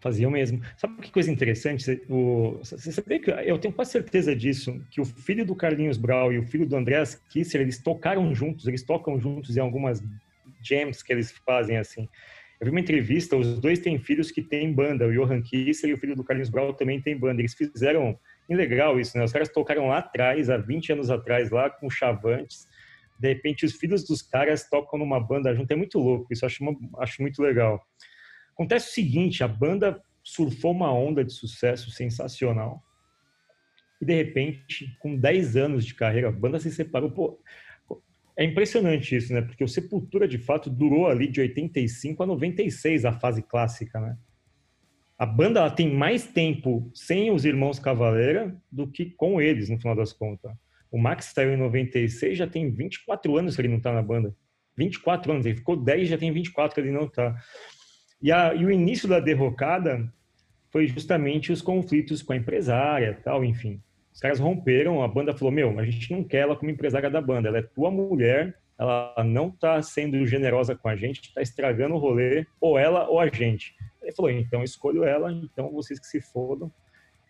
Faziam 0.00 0.30
mesmo. 0.30 0.60
Sabe 0.76 1.00
que 1.00 1.10
coisa 1.10 1.30
interessante? 1.30 2.02
O, 2.10 2.58
você 2.62 2.92
sabia 2.92 3.18
que 3.18 3.30
eu 3.30 3.58
tenho 3.58 3.72
quase 3.72 3.92
certeza 3.92 4.36
disso, 4.36 4.78
que 4.90 5.00
o 5.00 5.04
filho 5.04 5.46
do 5.46 5.56
Carlinhos 5.56 5.96
Brau 5.96 6.30
e 6.30 6.38
o 6.38 6.42
filho 6.42 6.66
do 6.66 6.76
Andreas 6.76 7.14
Kisser, 7.30 7.62
eles 7.62 7.82
tocaram 7.82 8.34
juntos, 8.34 8.66
eles 8.66 8.82
tocam 8.82 9.18
juntos 9.18 9.56
em 9.56 9.60
algumas 9.60 10.02
jams 10.62 11.02
que 11.02 11.10
eles 11.10 11.32
fazem 11.46 11.78
assim. 11.78 12.06
Eu 12.60 12.66
vi 12.66 12.70
uma 12.70 12.80
entrevista, 12.80 13.36
os 13.36 13.58
dois 13.60 13.78
têm 13.78 13.98
filhos 13.98 14.30
que 14.30 14.42
têm 14.42 14.72
banda, 14.72 15.06
o 15.06 15.12
Johan 15.12 15.42
Kisser 15.42 15.90
e 15.90 15.92
o 15.92 15.98
filho 15.98 16.14
do 16.14 16.24
Carlinhos 16.24 16.50
Brau 16.50 16.72
também 16.72 17.00
tem 17.00 17.18
banda. 17.18 17.40
Eles 17.40 17.54
fizeram, 17.54 18.18
legal 18.48 18.98
isso, 19.00 19.18
né? 19.18 19.24
Os 19.24 19.32
caras 19.32 19.48
tocaram 19.48 19.88
lá 19.88 19.98
atrás, 19.98 20.48
há 20.48 20.56
20 20.56 20.92
anos 20.92 21.10
atrás, 21.10 21.50
lá 21.50 21.68
com 21.68 21.90
Chavantes. 21.90 22.68
De 23.18 23.28
repente, 23.28 23.64
os 23.64 23.74
filhos 23.74 24.04
dos 24.04 24.22
caras 24.22 24.68
tocam 24.68 24.98
numa 24.98 25.20
banda 25.20 25.54
junto. 25.54 25.70
É 25.70 25.76
muito 25.76 25.98
louco, 25.98 26.32
isso 26.32 26.46
acho, 26.46 26.64
acho 26.98 27.22
muito 27.22 27.42
legal. 27.42 27.84
Acontece 28.52 28.90
o 28.90 28.92
seguinte, 28.92 29.42
a 29.42 29.48
banda 29.48 30.00
surfou 30.22 30.72
uma 30.72 30.92
onda 30.92 31.24
de 31.24 31.32
sucesso 31.32 31.90
sensacional. 31.90 32.82
E, 34.00 34.04
de 34.04 34.14
repente, 34.14 34.96
com 35.00 35.16
10 35.16 35.56
anos 35.56 35.84
de 35.84 35.94
carreira, 35.94 36.28
a 36.28 36.32
banda 36.32 36.58
se 36.60 36.70
separou. 36.70 37.10
Pô, 37.10 37.40
é 38.36 38.44
impressionante 38.44 39.14
isso, 39.14 39.32
né? 39.32 39.42
Porque 39.42 39.62
o 39.62 39.68
Sepultura, 39.68 40.26
de 40.26 40.38
fato, 40.38 40.68
durou 40.68 41.06
ali 41.06 41.28
de 41.28 41.40
85 41.40 42.22
a 42.22 42.26
96, 42.26 43.04
a 43.04 43.12
fase 43.12 43.42
clássica, 43.42 44.00
né? 44.00 44.16
A 45.16 45.24
banda 45.24 45.60
ela 45.60 45.70
tem 45.70 45.94
mais 45.94 46.26
tempo 46.26 46.90
sem 46.92 47.30
os 47.30 47.44
irmãos 47.44 47.78
Cavaleira 47.78 48.56
do 48.70 48.88
que 48.88 49.06
com 49.06 49.40
eles, 49.40 49.68
no 49.68 49.78
final 49.78 49.94
das 49.94 50.12
contas. 50.12 50.52
O 50.90 50.98
Max 50.98 51.26
saiu 51.34 51.54
em 51.54 51.56
96, 51.56 52.36
já 52.36 52.46
tem 52.46 52.70
24 52.70 53.36
anos 53.36 53.54
que 53.54 53.62
ele 53.62 53.68
não 53.68 53.80
tá 53.80 53.92
na 53.92 54.02
banda. 54.02 54.34
24 54.76 55.32
anos, 55.32 55.46
ele 55.46 55.56
ficou 55.56 55.76
10, 55.76 56.08
já 56.08 56.18
tem 56.18 56.32
24 56.32 56.74
que 56.74 56.80
ele 56.80 56.90
não 56.90 57.08
tá. 57.08 57.36
E, 58.20 58.32
a, 58.32 58.54
e 58.54 58.64
o 58.64 58.70
início 58.70 59.08
da 59.08 59.20
derrocada 59.20 60.12
foi 60.70 60.88
justamente 60.88 61.52
os 61.52 61.62
conflitos 61.62 62.20
com 62.22 62.32
a 62.32 62.36
empresária 62.36 63.16
tal, 63.22 63.44
enfim. 63.44 63.80
Os 64.14 64.20
caras 64.20 64.38
romperam, 64.38 65.02
a 65.02 65.08
banda 65.08 65.34
falou: 65.34 65.52
Meu, 65.52 65.78
a 65.78 65.84
gente 65.84 66.12
não 66.12 66.22
quer 66.22 66.38
ela 66.38 66.54
como 66.54 66.70
empresária 66.70 67.10
da 67.10 67.20
banda, 67.20 67.48
ela 67.48 67.58
é 67.58 67.62
tua 67.62 67.90
mulher, 67.90 68.56
ela 68.78 69.12
não 69.24 69.50
tá 69.50 69.82
sendo 69.82 70.24
generosa 70.24 70.76
com 70.76 70.88
a 70.88 70.94
gente, 70.94 71.34
tá 71.34 71.42
estragando 71.42 71.96
o 71.96 71.98
rolê, 71.98 72.46
ou 72.60 72.78
ela 72.78 73.08
ou 73.08 73.18
a 73.18 73.26
gente. 73.26 73.74
Ele 74.00 74.12
falou: 74.12 74.30
Então 74.30 74.62
escolho 74.62 75.02
ela, 75.02 75.32
então 75.32 75.72
vocês 75.72 75.98
que 75.98 76.06
se 76.06 76.20
fodam. 76.20 76.72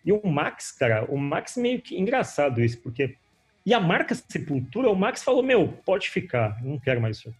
E 0.05 0.11
o 0.11 0.27
Max, 0.27 0.71
cara, 0.71 1.05
o 1.11 1.17
Max 1.17 1.57
meio 1.57 1.81
que 1.81 1.99
engraçado 1.99 2.61
isso, 2.61 2.79
porque. 2.81 3.15
E 3.65 3.73
a 3.73 3.79
marca 3.79 4.13
Sepultura, 4.13 4.87
o 4.87 4.95
Max 4.95 5.23
falou: 5.23 5.41
Meu, 5.41 5.67
pode 5.83 6.07
ficar, 6.11 6.63
não 6.63 6.79
quero 6.79 7.01
mais 7.01 7.17
isso. 7.17 7.33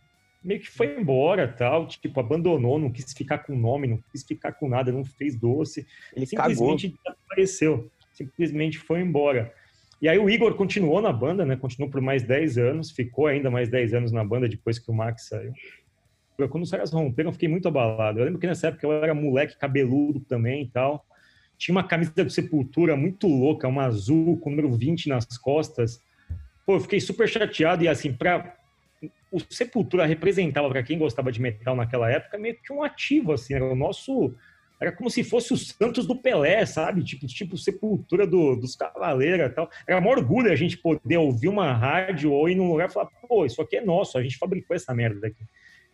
Meio 0.43 0.59
que 0.59 0.69
foi 0.69 0.99
embora, 0.99 1.47
tal, 1.47 1.87
tipo, 1.87 2.19
abandonou, 2.19 2.79
não 2.79 2.91
quis 2.91 3.13
ficar 3.13 3.39
com 3.39 3.55
nome, 3.55 3.87
não 3.87 3.99
quis 4.11 4.23
ficar 4.23 4.53
com 4.53 4.67
nada, 4.67 4.91
não 4.91 5.03
fez 5.03 5.35
doce. 5.35 5.85
Ele 6.15 6.25
simplesmente 6.25 6.89
cagou. 6.89 7.03
desapareceu 7.03 7.91
simplesmente 8.15 8.77
foi 8.77 9.01
embora. 9.01 9.53
E 10.01 10.09
aí 10.09 10.17
o 10.17 10.29
Igor 10.29 10.55
continuou 10.55 11.01
na 11.01 11.11
banda, 11.11 11.45
né? 11.45 11.55
Continuou 11.55 11.89
por 11.89 12.01
mais 12.01 12.23
10 12.23 12.57
anos, 12.57 12.91
ficou 12.91 13.27
ainda 13.27 13.49
mais 13.49 13.69
10 13.69 13.93
anos 13.93 14.11
na 14.11 14.23
banda 14.23 14.47
depois 14.47 14.79
que 14.79 14.89
o 14.89 14.93
Max 14.93 15.27
saiu. 15.27 15.53
Quando 16.49 16.63
os 16.63 16.71
caras 16.71 16.91
romperam, 16.91 17.29
eu 17.29 17.33
fiquei 17.33 17.47
muito 17.47 17.67
abalado. 17.67 18.19
Eu 18.19 18.25
lembro 18.25 18.39
que 18.39 18.47
nessa 18.47 18.67
época 18.67 18.85
eu 18.85 18.91
era 18.91 19.13
moleque 19.13 19.57
cabeludo 19.57 20.19
também 20.19 20.63
e 20.63 20.67
tal. 20.67 21.05
Tinha 21.57 21.73
uma 21.73 21.83
camisa 21.83 22.11
do 22.11 22.29
Sepultura 22.29 22.97
muito 22.97 23.27
louca, 23.27 23.67
uma 23.67 23.85
azul 23.85 24.37
com 24.39 24.49
o 24.49 24.51
número 24.51 24.71
20 24.75 25.07
nas 25.07 25.25
costas. 25.37 26.01
Pô, 26.65 26.75
eu 26.75 26.81
fiquei 26.81 26.99
super 26.99 27.29
chateado 27.29 27.83
e 27.83 27.87
assim, 27.87 28.11
para 28.11 28.57
o 29.31 29.39
Sepultura 29.49 30.05
representava 30.05 30.69
para 30.69 30.83
quem 30.83 30.97
gostava 30.97 31.31
de 31.31 31.41
metal 31.41 31.75
naquela 31.75 32.11
época 32.11 32.37
meio 32.37 32.57
que 32.61 32.73
um 32.73 32.83
ativo 32.83 33.31
assim, 33.31 33.53
era 33.53 33.65
o 33.65 33.75
nosso 33.75 34.35
era 34.79 34.91
como 34.91 35.09
se 35.09 35.23
fosse 35.23 35.53
o 35.53 35.57
Santos 35.57 36.05
do 36.05 36.15
Pelé, 36.15 36.65
sabe? 36.65 37.03
Tipo, 37.03 37.25
tipo 37.27 37.57
sepultura 37.57 38.27
do, 38.27 38.55
dos 38.55 38.75
Cavaleiros 38.75 39.47
e 39.47 39.49
tal. 39.49 39.69
Era 39.87 40.01
um 40.01 40.07
orgulho 40.07 40.51
a 40.51 40.55
gente 40.55 40.77
poder 40.77 41.17
ouvir 41.17 41.47
uma 41.47 41.73
rádio 41.73 42.31
ou 42.31 42.49
ir 42.49 42.55
num 42.55 42.69
lugar 42.69 42.89
e 42.89 42.93
falar, 42.93 43.09
pô, 43.27 43.45
isso 43.45 43.61
aqui 43.61 43.77
é 43.77 43.85
nosso, 43.85 44.17
a 44.17 44.23
gente 44.23 44.37
fabricou 44.37 44.75
essa 44.75 44.93
merda 44.93 45.21
daqui. 45.21 45.43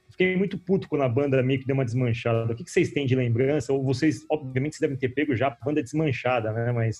Fiquei 0.09 0.36
muito 0.36 0.57
puto 0.57 0.89
quando 0.89 1.03
a 1.03 1.09
banda 1.09 1.41
meio 1.41 1.59
que 1.59 1.65
deu 1.65 1.73
uma 1.73 1.86
desmanchada. 1.86 2.51
O 2.51 2.55
que, 2.55 2.63
que 2.63 2.71
vocês 2.71 2.91
têm 2.91 3.05
de 3.05 3.15
lembrança? 3.15 3.71
Ou 3.71 3.84
vocês, 3.84 4.25
obviamente, 4.29 4.73
vocês 4.73 4.82
devem 4.82 4.97
ter 4.97 5.09
pego 5.09 5.36
já 5.36 5.47
a 5.47 5.57
banda 5.65 5.82
desmanchada, 5.82 6.51
né? 6.51 6.71
Mas 6.71 6.99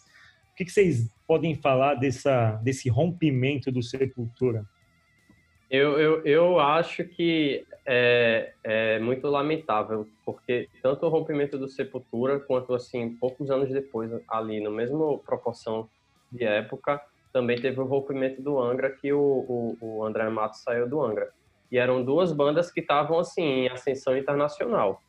o 0.52 0.56
que, 0.56 0.66
que 0.66 0.72
vocês 0.72 1.10
podem 1.28 1.56
falar 1.56 1.96
dessa, 1.96 2.54
desse 2.64 2.90
rompimento 2.90 3.72
do 3.72 3.84
Sepultura? 3.84 4.66
Eu, 5.70 6.00
eu, 6.00 6.26
eu 6.26 6.60
acho 6.60 7.04
que 7.04 7.66
é, 7.86 8.54
é 8.64 9.00
muito 9.00 9.28
lamentável, 9.28 10.08
porque 10.26 10.70
tanto 10.82 11.06
o 11.06 11.10
rompimento 11.10 11.58
do 11.58 11.68
Sepultura, 11.68 12.40
quanto, 12.40 12.74
assim, 12.74 13.16
poucos 13.16 13.50
anos 13.50 13.70
depois, 13.70 14.12
ali, 14.28 14.62
na 14.62 14.70
mesma 14.70 15.18
proporção 15.20 15.90
de 16.32 16.44
época, 16.44 17.02
também 17.34 17.60
teve 17.60 17.80
o 17.80 17.86
rompimento 17.86 18.42
do 18.42 18.60
Angra, 18.60 18.90
que 18.90 19.12
o, 19.12 19.20
o, 19.20 19.78
o 19.82 20.06
André 20.06 20.30
Matos 20.30 20.62
saiu 20.62 20.88
do 20.88 21.02
Angra. 21.02 21.30
E 21.72 21.78
eram 21.78 22.04
duas 22.04 22.32
bandas 22.32 22.72
que 22.72 22.82
estavam, 22.82 23.20
assim, 23.20 23.44
em 23.44 23.70
ascensão 23.70 24.18
internacional. 24.18 25.02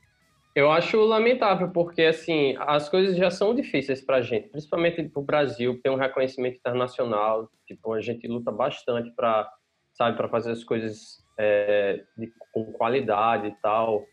Eu 0.55 0.71
acho 0.71 1.01
lamentável, 1.01 1.71
porque, 1.71 2.03
assim, 2.03 2.55
as 2.61 2.89
coisas 2.89 3.17
já 3.17 3.31
são 3.31 3.55
difíceis 3.55 4.01
para 4.01 4.21
gente, 4.21 4.49
principalmente 4.49 5.03
para 5.03 5.21
o 5.21 5.25
Brasil, 5.25 5.81
ter 5.83 5.91
um 5.91 5.97
reconhecimento 5.97 6.57
internacional. 6.59 7.49
Tipo, 7.67 7.95
a 7.95 8.01
gente 8.01 8.29
luta 8.29 8.53
bastante 8.53 9.11
para 9.11 9.51
sabe, 9.95 10.17
para 10.17 10.29
fazer 10.29 10.53
as 10.53 10.65
coisas 10.65 11.22
é, 11.39 12.05
de, 12.17 12.33
com 12.53 12.73
qualidade 12.73 13.49
e 13.49 13.55
tal. 13.63 14.05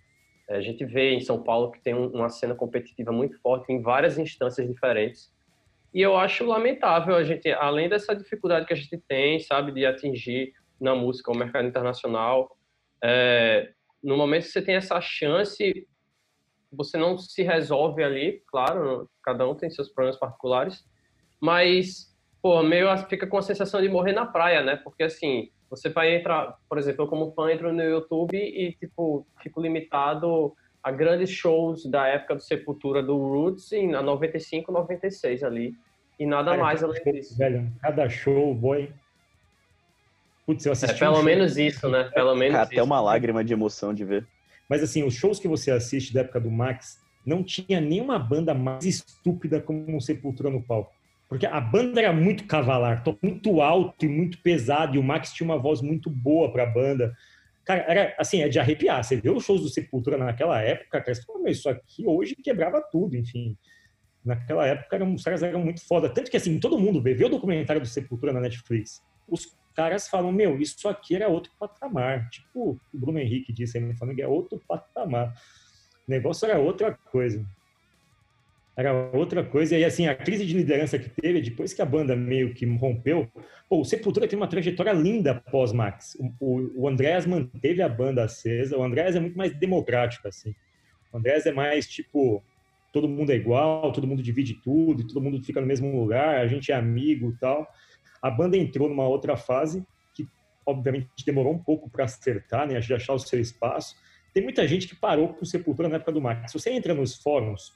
É, 0.47 0.57
a 0.57 0.61
gente 0.61 0.85
vê 0.85 1.11
em 1.11 1.21
São 1.21 1.43
Paulo 1.43 1.71
que 1.71 1.81
tem 1.81 1.93
uma 1.93 2.29
cena 2.29 2.55
competitiva 2.55 3.11
muito 3.11 3.39
forte 3.41 3.71
em 3.71 3.81
várias 3.81 4.17
instâncias 4.17 4.67
diferentes. 4.67 5.31
E 5.93 6.01
eu 6.01 6.15
acho 6.15 6.45
lamentável 6.45 7.15
a 7.15 7.23
gente, 7.23 7.49
além 7.51 7.89
dessa 7.89 8.15
dificuldade 8.15 8.65
que 8.65 8.73
a 8.73 8.75
gente 8.75 8.97
tem, 9.07 9.39
sabe, 9.39 9.71
de 9.71 9.85
atingir 9.85 10.53
na 10.79 10.95
música 10.95 11.31
o 11.31 11.37
mercado 11.37 11.67
internacional, 11.67 12.55
é, 13.03 13.71
no 14.03 14.15
momento 14.15 14.43
que 14.43 14.49
você 14.49 14.61
tem 14.61 14.75
essa 14.75 14.99
chance, 15.01 15.87
você 16.71 16.97
não 16.97 17.17
se 17.17 17.41
resolve 17.41 18.03
ali, 18.03 18.43
claro, 18.47 19.09
cada 19.23 19.47
um 19.47 19.55
tem 19.55 19.69
seus 19.69 19.89
problemas 19.89 20.19
particulares, 20.19 20.85
mas, 21.41 22.15
pô, 22.41 22.61
meio 22.61 22.95
fica 23.07 23.25
com 23.25 23.37
a 23.37 23.41
sensação 23.41 23.81
de 23.81 23.89
morrer 23.89 24.13
na 24.13 24.25
praia, 24.25 24.61
né? 24.61 24.75
Porque, 24.75 25.03
assim, 25.03 25.49
você 25.69 25.89
vai 25.89 26.15
entrar, 26.15 26.57
por 26.67 26.77
exemplo, 26.77 27.05
eu 27.05 27.07
como 27.07 27.31
fã 27.31 27.51
entro 27.51 27.71
no 27.71 27.81
YouTube 27.81 28.35
e, 28.35 28.73
tipo, 28.73 29.25
fico 29.41 29.61
limitado 29.61 30.53
a 30.83 30.91
grandes 30.91 31.29
shows 31.29 31.85
da 31.85 32.07
época 32.07 32.35
do 32.35 32.41
Sepultura 32.41 33.03
do 33.03 33.17
Roots 33.17 33.71
em 33.71 33.91
95, 33.91 34.71
96 34.71 35.43
ali. 35.43 35.73
E 36.19 36.25
nada 36.25 36.51
Cara, 36.51 36.63
mais 36.63 36.83
além 36.83 37.01
disso. 37.03 37.37
Velho, 37.37 37.71
cada 37.81 38.09
show, 38.09 38.53
boy. 38.53 38.91
Putz, 40.45 40.65
eu 40.65 40.71
assisti. 40.71 40.95
É, 40.95 40.99
pelo 40.99 41.19
um 41.19 41.23
menos 41.23 41.53
show. 41.53 41.63
isso, 41.63 41.89
né? 41.89 42.09
Pelo 42.13 42.35
menos 42.35 42.57
Até 42.57 42.75
isso. 42.75 42.83
uma 42.83 42.99
lágrima 42.99 43.43
de 43.43 43.53
emoção 43.53 43.93
de 43.93 44.03
ver. 44.03 44.27
Mas 44.67 44.83
assim, 44.83 45.03
os 45.03 45.13
shows 45.13 45.39
que 45.39 45.47
você 45.47 45.71
assiste 45.71 46.13
da 46.13 46.21
época 46.21 46.39
do 46.39 46.51
Max, 46.51 46.99
não 47.25 47.43
tinha 47.43 47.79
nenhuma 47.79 48.17
banda 48.17 48.53
mais 48.53 48.85
estúpida 48.85 49.61
como 49.61 49.95
o 49.95 50.01
Sepultura 50.01 50.49
no 50.49 50.61
palco. 50.61 50.91
Porque 51.29 51.45
a 51.45 51.61
banda 51.61 52.01
era 52.01 52.11
muito 52.11 52.45
cavalar, 52.45 53.03
muito 53.21 53.61
alto 53.61 54.03
e 54.03 54.09
muito 54.09 54.41
pesado, 54.41 54.95
e 54.95 54.99
o 54.99 55.03
Max 55.03 55.31
tinha 55.31 55.45
uma 55.45 55.59
voz 55.59 55.79
muito 55.79 56.09
boa 56.09 56.51
para 56.51 56.63
a 56.63 56.65
banda. 56.65 57.15
Cara, 57.63 57.85
era 57.87 58.15
assim, 58.17 58.41
é 58.41 58.49
de 58.49 58.59
arrepiar. 58.59 59.03
Você 59.03 59.15
vê 59.15 59.29
os 59.29 59.45
shows 59.45 59.61
do 59.61 59.69
Sepultura 59.69 60.17
naquela 60.17 60.59
época, 60.59 60.99
cara, 60.99 61.13
você 61.13 61.21
fala, 61.21 61.47
isso 61.51 61.69
aqui 61.69 62.03
hoje 62.07 62.35
quebrava 62.35 62.81
tudo, 62.91 63.15
enfim. 63.15 63.55
Naquela 64.25 64.65
época, 64.65 64.95
eram, 64.95 65.13
os 65.13 65.23
caras 65.23 65.43
eram 65.43 65.59
muito 65.63 65.85
foda. 65.85 66.09
Tanto 66.09 66.31
que, 66.31 66.37
assim, 66.37 66.59
todo 66.59 66.79
mundo 66.79 66.99
vê, 66.99 67.13
vê 67.13 67.25
o 67.25 67.29
documentário 67.29 67.81
do 67.81 67.87
Sepultura 67.87 68.33
na 68.33 68.41
Netflix. 68.41 69.03
Os 69.27 69.55
caras 69.75 70.07
falam, 70.07 70.31
meu, 70.31 70.59
isso 70.59 70.89
aqui 70.89 71.15
era 71.15 71.29
outro 71.29 71.51
patamar. 71.59 72.27
Tipo, 72.31 72.71
o 72.91 72.97
Bruno 72.97 73.19
Henrique 73.19 73.53
disse 73.53 73.77
aí 73.77 73.83
no 73.83 73.95
Flamengo, 73.95 74.21
é 74.21 74.27
outro 74.27 74.59
patamar. 74.67 75.31
O 76.07 76.11
negócio 76.11 76.47
era 76.47 76.57
outra 76.57 76.91
coisa 76.91 77.45
era 78.75 78.93
outra 79.13 79.43
coisa. 79.43 79.77
E 79.77 79.83
assim, 79.83 80.07
a 80.07 80.15
crise 80.15 80.45
de 80.45 80.53
liderança 80.53 80.97
que 80.97 81.09
teve, 81.09 81.41
depois 81.41 81.73
que 81.73 81.81
a 81.81 81.85
banda 81.85 82.15
meio 82.15 82.53
que 82.53 82.65
rompeu, 82.65 83.29
pô, 83.67 83.81
o 83.81 83.85
Sepultura 83.85 84.27
tem 84.27 84.37
uma 84.37 84.47
trajetória 84.47 84.93
linda 84.93 85.35
pós-Max. 85.35 86.17
O, 86.39 86.83
o, 86.83 86.87
Andrés 86.87 87.25
manteve 87.25 87.81
a 87.81 87.89
banda 87.89 88.23
acesa, 88.23 88.77
o 88.77 88.83
Andrés 88.83 89.15
é 89.15 89.19
muito 89.19 89.37
mais 89.37 89.53
democrático, 89.53 90.27
assim. 90.27 90.55
O 91.11 91.17
Andrés 91.17 91.45
é 91.45 91.51
mais 91.51 91.87
tipo, 91.87 92.43
todo 92.93 93.09
mundo 93.09 93.31
é 93.31 93.35
igual, 93.35 93.91
todo 93.91 94.07
mundo 94.07 94.23
divide 94.23 94.53
tudo, 94.63 95.05
todo 95.05 95.21
mundo 95.21 95.43
fica 95.43 95.59
no 95.59 95.67
mesmo 95.67 95.99
lugar, 95.99 96.37
a 96.37 96.47
gente 96.47 96.71
é 96.71 96.75
amigo 96.75 97.35
tal. 97.39 97.67
A 98.21 98.29
banda 98.29 98.57
entrou 98.57 98.87
numa 98.87 99.07
outra 99.07 99.35
fase 99.35 99.85
que, 100.13 100.27
obviamente, 100.65 101.07
demorou 101.25 101.53
um 101.53 101.59
pouco 101.59 101.89
para 101.89 102.05
acertar, 102.05 102.67
né, 102.67 102.77
achar 102.77 103.13
o 103.13 103.19
seu 103.19 103.39
espaço. 103.39 103.95
Tem 104.33 104.43
muita 104.43 104.67
gente 104.67 104.87
que 104.87 104.95
parou 104.95 105.33
com 105.33 105.43
o 105.43 105.45
Sepultura 105.45 105.89
na 105.89 105.95
época 105.95 106.11
do 106.11 106.21
Max. 106.21 106.51
Se 106.51 106.59
você 106.59 106.71
entra 106.71 106.93
nos 106.93 107.15
fóruns, 107.15 107.73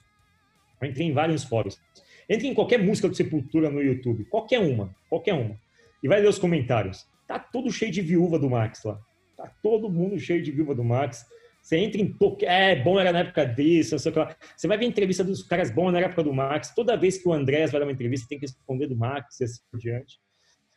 entrei 0.82 1.06
em 1.06 1.12
vários 1.12 1.44
fóruns. 1.44 1.80
Entre 2.28 2.48
em 2.48 2.54
qualquer 2.54 2.78
música 2.78 3.08
do 3.08 3.14
Sepultura 3.14 3.70
no 3.70 3.82
YouTube, 3.82 4.24
qualquer 4.24 4.60
uma, 4.60 4.94
qualquer 5.08 5.34
uma, 5.34 5.58
e 6.02 6.08
vai 6.08 6.20
ler 6.20 6.28
os 6.28 6.38
comentários. 6.38 7.06
Tá 7.26 7.38
todo 7.38 7.70
cheio 7.70 7.90
de 7.90 8.02
viúva 8.02 8.38
do 8.38 8.50
Max 8.50 8.82
lá. 8.84 8.98
Tá 9.36 9.50
todo 9.62 9.90
mundo 9.90 10.18
cheio 10.18 10.42
de 10.42 10.50
viúva 10.50 10.74
do 10.74 10.84
Max. 10.84 11.24
Você 11.62 11.78
entra 11.78 12.00
em 12.00 12.14
é 12.42 12.76
bom 12.76 13.00
era 13.00 13.10
na 13.10 13.20
época 13.20 13.46
disso, 13.46 13.98
sei 13.98 14.12
lá. 14.12 14.36
Você 14.54 14.68
vai 14.68 14.76
ver 14.76 14.84
entrevista 14.84 15.24
dos 15.24 15.42
caras 15.42 15.70
bom 15.70 15.90
na 15.90 16.00
época 16.00 16.22
do 16.22 16.32
Max. 16.32 16.74
Toda 16.74 16.96
vez 16.96 17.16
que 17.16 17.26
o 17.26 17.32
Andrés 17.32 17.70
vai 17.70 17.80
dar 17.80 17.86
uma 17.86 17.92
entrevista, 17.92 18.26
tem 18.28 18.38
que 18.38 18.44
responder 18.44 18.86
do 18.86 18.96
Max 18.96 19.40
e 19.40 19.44
assim 19.44 19.62
por 19.70 19.80
diante. 19.80 20.20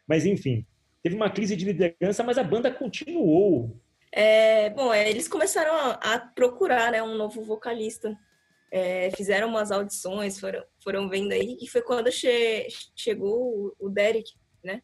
Mas 0.08 0.26
enfim, 0.26 0.66
teve 1.04 1.16
uma 1.16 1.30
crise 1.30 1.56
de 1.58 1.66
liderança, 1.66 2.24
mas 2.24 2.38
a 2.38 2.44
banda 2.44 2.72
continuou. 2.72 3.78
É, 4.14 4.70
bom, 4.70 4.94
é, 4.94 5.10
eles 5.10 5.28
começaram 5.28 5.74
a, 5.74 5.92
a 6.14 6.20
procurar 6.20 6.94
né, 6.94 7.04
um 7.04 7.16
novo 7.16 7.44
vocalista 7.44 8.18
é, 8.72 9.12
fizeram 9.16 9.48
umas 9.48 9.72
audições, 9.72 10.40
foram, 10.40 10.64
foram 10.84 11.10
vendo 11.10 11.32
aí, 11.32 11.58
e 11.62 11.68
foi 11.68 11.82
quando 11.82 12.12
che, 12.12 12.68
chegou 12.96 13.76
o, 13.80 13.90
Derek, 13.90 14.30
né? 14.64 14.82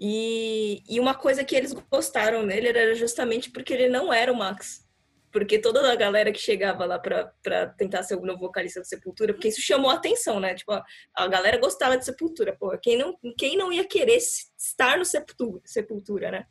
E, 0.00 0.82
e 0.88 1.00
uma 1.00 1.14
coisa 1.14 1.42
que 1.42 1.56
eles 1.56 1.72
gostaram 1.72 2.44
nele 2.44 2.68
era 2.68 2.94
justamente 2.94 3.50
porque 3.50 3.72
ele 3.72 3.88
não 3.88 4.12
era 4.12 4.32
o 4.32 4.36
Max. 4.36 4.86
Porque 5.30 5.58
toda 5.58 5.92
a 5.92 5.96
galera 5.96 6.32
que 6.32 6.38
chegava 6.38 6.86
lá 6.86 6.98
para 6.98 7.66
tentar 7.76 8.02
ser 8.02 8.14
o 8.16 8.24
novo 8.24 8.40
vocalista 8.40 8.80
do 8.80 8.86
Sepultura, 8.86 9.34
porque 9.34 9.48
isso 9.48 9.60
chamou 9.60 9.90
a 9.90 9.94
atenção, 9.94 10.40
né? 10.40 10.54
Tipo, 10.54 10.72
a, 10.72 10.84
a 11.14 11.26
galera 11.26 11.58
gostava 11.58 11.98
de 11.98 12.04
Sepultura, 12.04 12.56
pô. 12.56 12.76
Quem 12.78 12.96
não, 12.96 13.14
quem 13.36 13.56
não 13.56 13.70
ia 13.72 13.86
querer 13.86 14.16
estar 14.16 14.96
no 14.96 15.04
Sepultura, 15.04 15.60
Sepultura, 15.66 16.30
né? 16.30 16.46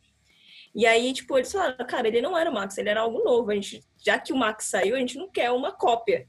E 0.76 0.86
aí, 0.86 1.12
tipo, 1.12 1.36
eles 1.38 1.52
falaram, 1.52 1.88
cara, 1.88 2.08
ele 2.08 2.22
não 2.22 2.38
era 2.38 2.52
o 2.52 2.54
Max, 2.54 2.78
ele 2.78 2.90
era 2.90 3.02
algo 3.02 3.24
novo. 3.24 3.50
A 3.50 3.56
gente, 3.56 3.84
já 3.98 4.20
que 4.20 4.32
o 4.32 4.38
Max 4.38 4.66
saiu, 4.66 4.96
a 4.96 5.00
gente 5.00 5.18
não 5.18 5.28
quer 5.28 5.50
uma 5.50 5.72
cópia. 5.72 6.28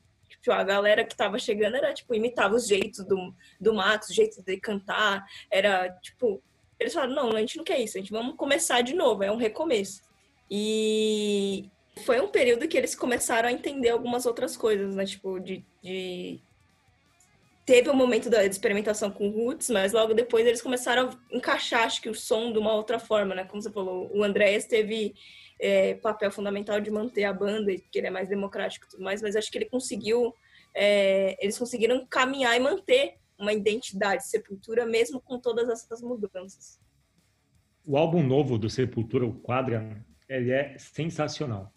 Tipo, 0.49 0.53
a 0.53 0.65
galera 0.65 1.05
que 1.05 1.15
tava 1.15 1.39
chegando 1.39 1.77
era, 1.77 1.93
tipo, 1.93 2.15
imitava 2.15 2.55
os 2.55 2.67
jeitos 2.67 3.05
do, 3.05 3.35
do 3.61 3.75
Max, 3.75 4.09
o 4.09 4.15
jeito 4.15 4.43
de 4.43 4.57
cantar. 4.57 5.27
Era, 5.51 5.91
tipo, 6.01 6.43
eles 6.81 6.95
falaram, 6.95 7.15
não, 7.15 7.37
a 7.37 7.41
gente 7.41 7.59
não 7.59 7.65
quer 7.65 7.79
isso, 7.79 7.99
a 7.99 8.01
gente 8.01 8.11
vamos 8.11 8.35
começar 8.37 8.81
de 8.81 8.95
novo, 8.95 9.23
é 9.23 9.31
um 9.31 9.37
recomeço. 9.37 10.01
E 10.51 11.69
foi 12.05 12.19
um 12.21 12.29
período 12.29 12.67
que 12.67 12.79
eles 12.79 12.95
começaram 12.95 13.49
a 13.49 13.53
entender 13.53 13.91
algumas 13.91 14.25
outras 14.25 14.57
coisas, 14.57 14.95
né? 14.95 15.05
Tipo, 15.05 15.39
de. 15.39 15.63
de... 15.83 16.41
Teve 17.67 17.91
um 17.91 17.95
momento 17.95 18.31
da 18.31 18.43
experimentação 18.47 19.11
com 19.11 19.29
roots, 19.29 19.69
mas 19.69 19.93
logo 19.93 20.15
depois 20.15 20.47
eles 20.47 20.63
começaram 20.63 21.11
a 21.11 21.37
encaixar, 21.37 21.83
acho 21.85 22.01
que, 22.01 22.09
o 22.09 22.15
som 22.15 22.51
de 22.51 22.59
uma 22.59 22.73
outra 22.73 22.99
forma, 22.99 23.35
né? 23.35 23.45
Como 23.45 23.61
você 23.61 23.71
falou, 23.71 24.11
o 24.11 24.25
Andréas 24.25 24.65
teve 24.65 25.15
é, 25.61 25.95
papel 25.95 26.31
fundamental 26.31 26.81
de 26.81 26.91
manter 26.91 27.25
a 27.25 27.33
banda, 27.33 27.73
que 27.91 27.99
ele 27.99 28.07
é 28.07 28.11
mais 28.11 28.29
democrático 28.29 28.87
e 28.87 28.91
tudo 28.91 29.03
mais, 29.03 29.21
mas 29.21 29.37
acho 29.37 29.51
que 29.51 29.59
ele 29.59 29.65
conseguiu, 29.65 30.35
é, 30.75 31.37
eles 31.43 31.59
conseguiram 31.59 32.07
caminhar 32.07 32.57
e 32.57 32.61
manter 32.61 33.15
uma 33.39 33.53
identidade 33.53 34.27
Sepultura, 34.27 34.85
mesmo 34.85 35.21
com 35.21 35.39
todas 35.39 35.69
essas 35.69 36.03
mudanças. 36.03 36.81
O 37.85 37.97
álbum 37.97 38.23
novo 38.23 38.59
do 38.59 38.69
Sepultura, 38.69 39.25
o 39.25 39.33
Quadra, 39.33 40.05
ele 40.29 40.51
é 40.51 40.77
sensacional. 40.77 41.73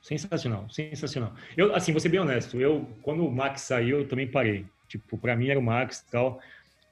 Sensacional, 0.00 0.70
sensacional. 0.70 1.34
Eu, 1.56 1.74
assim, 1.74 1.90
vou 1.90 2.00
ser 2.00 2.10
bem 2.10 2.20
honesto, 2.20 2.60
eu, 2.60 2.86
quando 3.02 3.26
o 3.26 3.32
Max 3.32 3.62
saiu, 3.62 3.98
eu 3.98 4.08
também 4.08 4.30
parei. 4.30 4.66
Tipo, 4.86 5.18
para 5.18 5.34
mim 5.34 5.48
era 5.48 5.58
o 5.58 5.62
Max 5.62 5.98
e 5.98 6.10
tal. 6.10 6.40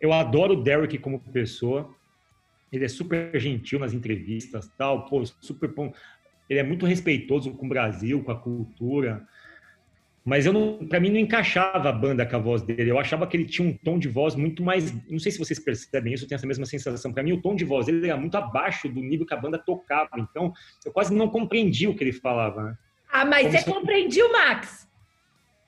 Eu 0.00 0.12
adoro 0.12 0.54
o 0.54 0.62
Derek 0.62 0.98
como 0.98 1.20
pessoa. 1.20 1.94
Ele 2.72 2.84
é 2.84 2.88
super 2.88 3.38
gentil 3.38 3.78
nas 3.78 3.92
entrevistas, 3.92 4.68
tal, 4.76 5.06
pô, 5.06 5.24
super 5.24 5.72
bom 5.72 5.92
ele 6.48 6.60
é 6.60 6.62
muito 6.62 6.86
respeitoso 6.86 7.52
com 7.52 7.66
o 7.66 7.68
Brasil, 7.68 8.22
com 8.22 8.30
a 8.30 8.38
cultura. 8.38 9.26
Mas 10.24 10.46
eu 10.46 10.54
não, 10.54 10.86
para 10.86 10.98
mim 10.98 11.10
não 11.10 11.18
encaixava 11.18 11.88
a 11.88 11.92
banda 11.92 12.24
com 12.24 12.36
a 12.36 12.38
voz 12.38 12.62
dele. 12.62 12.90
Eu 12.90 12.98
achava 12.98 13.26
que 13.26 13.36
ele 13.36 13.44
tinha 13.44 13.68
um 13.68 13.74
tom 13.74 13.98
de 13.98 14.08
voz 14.08 14.34
muito 14.34 14.62
mais, 14.62 14.90
não 15.08 15.18
sei 15.18 15.30
se 15.30 15.38
vocês 15.38 15.58
percebem 15.58 16.14
isso, 16.14 16.24
eu 16.24 16.28
tenho 16.28 16.38
essa 16.38 16.46
mesma 16.46 16.64
sensação. 16.64 17.12
Para 17.12 17.22
mim 17.22 17.32
o 17.32 17.42
tom 17.42 17.54
de 17.54 17.64
voz 17.64 17.86
dele 17.86 18.08
era 18.08 18.16
muito 18.16 18.34
abaixo 18.36 18.88
do 18.88 19.00
nível 19.02 19.26
que 19.26 19.34
a 19.34 19.36
banda 19.36 19.58
tocava. 19.58 20.08
Então, 20.16 20.52
eu 20.84 20.92
quase 20.92 21.14
não 21.14 21.28
compreendia 21.28 21.90
o 21.90 21.94
que 21.94 22.02
ele 22.02 22.12
falava, 22.12 22.62
né? 22.62 22.78
Ah, 23.12 23.24
mas 23.24 23.42
Como 23.42 23.52
você 23.52 23.64
se... 23.64 23.70
compreendia 23.70 24.26
o 24.26 24.32
Max? 24.32 24.88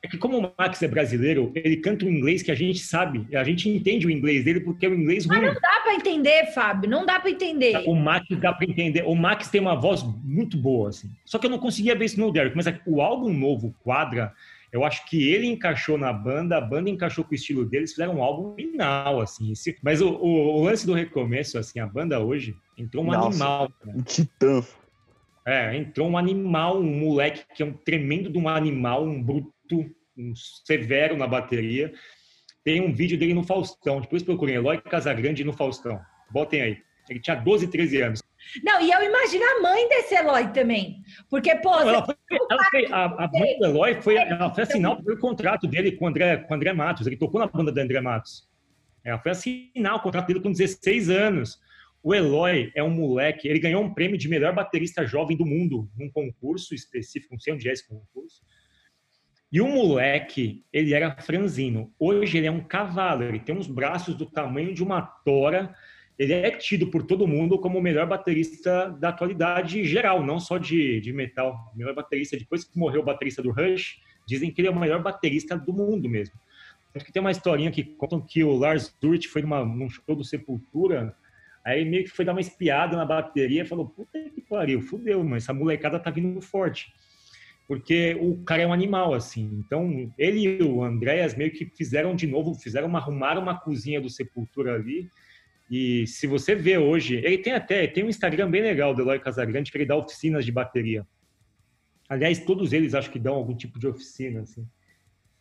É 0.06 0.08
que 0.08 0.16
como 0.16 0.38
o 0.38 0.52
Max 0.56 0.80
é 0.80 0.86
brasileiro, 0.86 1.50
ele 1.56 1.78
canta 1.78 2.04
um 2.04 2.08
inglês 2.08 2.40
que 2.40 2.52
a 2.52 2.54
gente 2.54 2.78
sabe, 2.78 3.26
a 3.36 3.42
gente 3.42 3.68
entende 3.68 4.06
o 4.06 4.10
inglês 4.10 4.44
dele 4.44 4.60
porque 4.60 4.86
é 4.86 4.88
um 4.88 4.94
inglês 4.94 5.26
ruim. 5.26 5.40
Mas 5.40 5.54
não 5.54 5.60
dá 5.60 5.80
para 5.82 5.94
entender, 5.94 6.46
Fábio, 6.54 6.88
não 6.88 7.04
dá 7.04 7.18
para 7.18 7.30
entender. 7.30 7.82
O 7.88 7.94
Max 7.96 8.24
dá 8.40 8.52
para 8.52 8.70
entender. 8.70 9.02
O 9.02 9.16
Max 9.16 9.48
tem 9.48 9.60
uma 9.60 9.74
voz 9.74 10.04
muito 10.22 10.56
boa, 10.56 10.90
assim. 10.90 11.10
Só 11.24 11.40
que 11.40 11.46
eu 11.46 11.50
não 11.50 11.58
conseguia 11.58 11.96
ver 11.96 12.04
isso 12.04 12.20
no 12.20 12.30
Derek, 12.30 12.54
mas 12.54 12.66
o 12.86 13.00
álbum 13.00 13.32
novo, 13.32 13.74
Quadra, 13.82 14.32
eu 14.72 14.84
acho 14.84 15.04
que 15.06 15.28
ele 15.28 15.48
encaixou 15.48 15.98
na 15.98 16.12
banda, 16.12 16.56
a 16.56 16.60
banda 16.60 16.88
encaixou 16.88 17.24
com 17.24 17.32
o 17.32 17.34
estilo 17.34 17.64
deles, 17.64 17.90
fizeram 17.90 18.18
um 18.18 18.22
álbum 18.22 18.54
final, 18.54 19.20
assim. 19.20 19.52
Mas 19.82 20.00
o, 20.00 20.08
o, 20.08 20.60
o 20.60 20.64
lance 20.64 20.86
do 20.86 20.94
recomeço, 20.94 21.58
assim, 21.58 21.80
a 21.80 21.86
banda 21.86 22.20
hoje 22.20 22.54
entrou 22.78 23.02
um 23.02 23.08
Nossa, 23.08 23.26
animal. 23.26 23.72
Né? 23.84 23.94
Um 23.96 24.02
titã. 24.02 24.62
É, 25.44 25.76
entrou 25.76 26.08
um 26.08 26.16
animal, 26.16 26.78
um 26.78 26.98
moleque 26.98 27.44
que 27.54 27.62
é 27.62 27.66
um 27.66 27.72
tremendo 27.72 28.30
de 28.30 28.38
um 28.38 28.48
animal, 28.48 29.04
um 29.04 29.20
bruto 29.20 29.52
um 30.16 30.34
severo 30.64 31.16
na 31.16 31.26
bateria. 31.26 31.92
Tem 32.64 32.80
um 32.80 32.92
vídeo 32.92 33.18
dele 33.18 33.34
no 33.34 33.44
Faustão. 33.44 34.00
Depois 34.00 34.22
procurem 34.22 34.56
Eloy 34.56 34.80
Casagrande 34.80 35.44
no 35.44 35.52
Faustão. 35.52 36.00
Botem 36.30 36.62
aí. 36.62 36.78
Ele 37.08 37.20
tinha 37.20 37.36
12, 37.36 37.68
13 37.68 38.02
anos. 38.02 38.22
Não, 38.64 38.80
e 38.80 38.90
eu 38.90 39.02
imagino 39.02 39.44
a 39.44 39.60
mãe 39.60 39.88
desse 39.88 40.14
Eloy 40.14 40.52
também. 40.52 41.02
Porque, 41.28 41.54
pô. 41.56 41.70
Não, 41.70 41.88
ela 41.88 42.04
foi, 42.04 42.14
ela 42.50 42.64
foi, 42.70 42.86
a, 42.86 43.04
a 43.04 43.28
mãe 43.32 43.58
do 43.58 43.66
Eloy 43.66 44.02
foi, 44.02 44.16
ela 44.16 44.52
foi 44.52 44.62
assinar 44.62 44.92
o 44.92 45.18
contrato 45.18 45.66
dele 45.66 45.92
com 45.92 46.04
o 46.04 46.08
André, 46.08 46.36
com 46.38 46.54
André 46.54 46.72
Matos. 46.72 47.06
Ele 47.06 47.16
tocou 47.16 47.40
na 47.40 47.46
banda 47.46 47.72
do 47.72 47.78
André 47.78 48.00
Matos. 48.00 48.48
Ela 49.04 49.18
foi 49.18 49.32
assinar 49.32 49.96
o 49.96 50.00
contrato 50.00 50.26
dele 50.26 50.40
com 50.40 50.50
16 50.50 51.10
anos. 51.10 51.60
O 52.02 52.14
Eloy 52.14 52.70
é 52.74 52.82
um 52.82 52.90
moleque, 52.90 53.48
ele 53.48 53.58
ganhou 53.58 53.82
um 53.82 53.92
prêmio 53.92 54.16
de 54.16 54.28
melhor 54.28 54.54
baterista 54.54 55.04
jovem 55.04 55.36
do 55.36 55.44
mundo 55.44 55.90
num 55.98 56.08
concurso 56.08 56.72
específico, 56.72 57.34
não 57.34 57.40
sei 57.40 57.54
onde 57.54 57.68
é 57.68 57.72
esse 57.72 57.86
concurso. 57.86 58.42
E 59.52 59.60
o 59.60 59.68
moleque, 59.68 60.64
ele 60.72 60.92
era 60.92 61.16
franzino. 61.20 61.92
Hoje 61.98 62.38
ele 62.38 62.46
é 62.46 62.50
um 62.50 62.60
cavalo, 62.60 63.22
ele 63.22 63.40
tem 63.40 63.56
uns 63.56 63.66
braços 63.66 64.14
do 64.14 64.26
tamanho 64.26 64.74
de 64.74 64.82
uma 64.82 65.00
tora 65.00 65.74
ele 66.18 66.32
é 66.32 66.50
tido 66.50 66.86
por 66.86 67.02
todo 67.02 67.26
mundo 67.26 67.58
como 67.58 67.78
o 67.78 67.82
melhor 67.82 68.06
baterista 68.06 68.88
da 68.90 69.10
atualidade 69.10 69.84
geral, 69.84 70.24
não 70.24 70.40
só 70.40 70.56
de, 70.56 71.00
de 71.00 71.12
metal. 71.12 71.70
O 71.74 71.78
melhor 71.78 71.94
baterista, 71.94 72.36
depois 72.36 72.64
que 72.64 72.78
morreu 72.78 73.02
o 73.02 73.04
baterista 73.04 73.42
do 73.42 73.50
Rush, 73.50 74.00
dizem 74.26 74.50
que 74.50 74.60
ele 74.60 74.68
é 74.68 74.70
o 74.70 74.74
maior 74.74 75.02
baterista 75.02 75.56
do 75.58 75.72
mundo 75.74 76.08
mesmo. 76.08 76.34
Tanto 76.92 77.04
que 77.04 77.12
tem 77.12 77.20
uma 77.20 77.30
historinha 77.30 77.70
que 77.70 77.84
contam 77.84 78.20
que 78.20 78.42
o 78.42 78.56
Lars 78.56 78.96
Ulrich 79.02 79.28
foi 79.28 79.42
numa, 79.42 79.62
num 79.62 79.90
show 79.90 80.16
do 80.16 80.24
Sepultura, 80.24 81.14
aí 81.62 81.84
meio 81.84 82.04
que 82.04 82.10
foi 82.10 82.24
dar 82.24 82.32
uma 82.32 82.40
espiada 82.40 82.96
na 82.96 83.04
bateria 83.04 83.62
e 83.62 83.66
falou, 83.66 83.86
puta 83.86 84.18
que 84.18 84.40
pariu, 84.40 84.80
fudeu, 84.80 85.22
mas 85.22 85.44
essa 85.44 85.52
molecada 85.52 85.98
tá 85.98 86.10
vindo 86.10 86.40
forte. 86.40 86.94
Porque 87.66 88.16
o 88.20 88.44
cara 88.44 88.62
é 88.62 88.66
um 88.66 88.72
animal, 88.72 89.12
assim. 89.12 89.50
Então, 89.64 90.12
ele 90.16 90.40
e 90.40 90.62
o 90.62 90.82
Andréas 90.84 91.34
meio 91.34 91.50
que 91.50 91.66
fizeram 91.66 92.14
de 92.14 92.26
novo, 92.26 92.54
fizeram 92.54 92.86
uma, 92.86 93.00
arrumaram 93.00 93.42
uma 93.42 93.58
cozinha 93.58 94.00
do 94.00 94.08
Sepultura 94.08 94.74
ali, 94.74 95.08
e 95.70 96.06
se 96.06 96.26
você 96.26 96.54
vê 96.54 96.78
hoje, 96.78 97.16
ele 97.16 97.38
tem 97.38 97.52
até 97.52 97.86
tem 97.86 98.04
um 98.04 98.08
Instagram 98.08 98.50
bem 98.50 98.62
legal 98.62 98.94
do 98.94 99.02
Eloy 99.02 99.18
Casagrande 99.18 99.72
que 99.72 99.78
ele 99.78 99.86
dá 99.86 99.96
oficinas 99.96 100.44
de 100.44 100.52
bateria. 100.52 101.06
Aliás, 102.08 102.38
todos 102.38 102.72
eles 102.72 102.94
acho 102.94 103.10
que 103.10 103.18
dão 103.18 103.34
algum 103.34 103.54
tipo 103.54 103.78
de 103.78 103.88
oficina, 103.88 104.42
assim. 104.42 104.64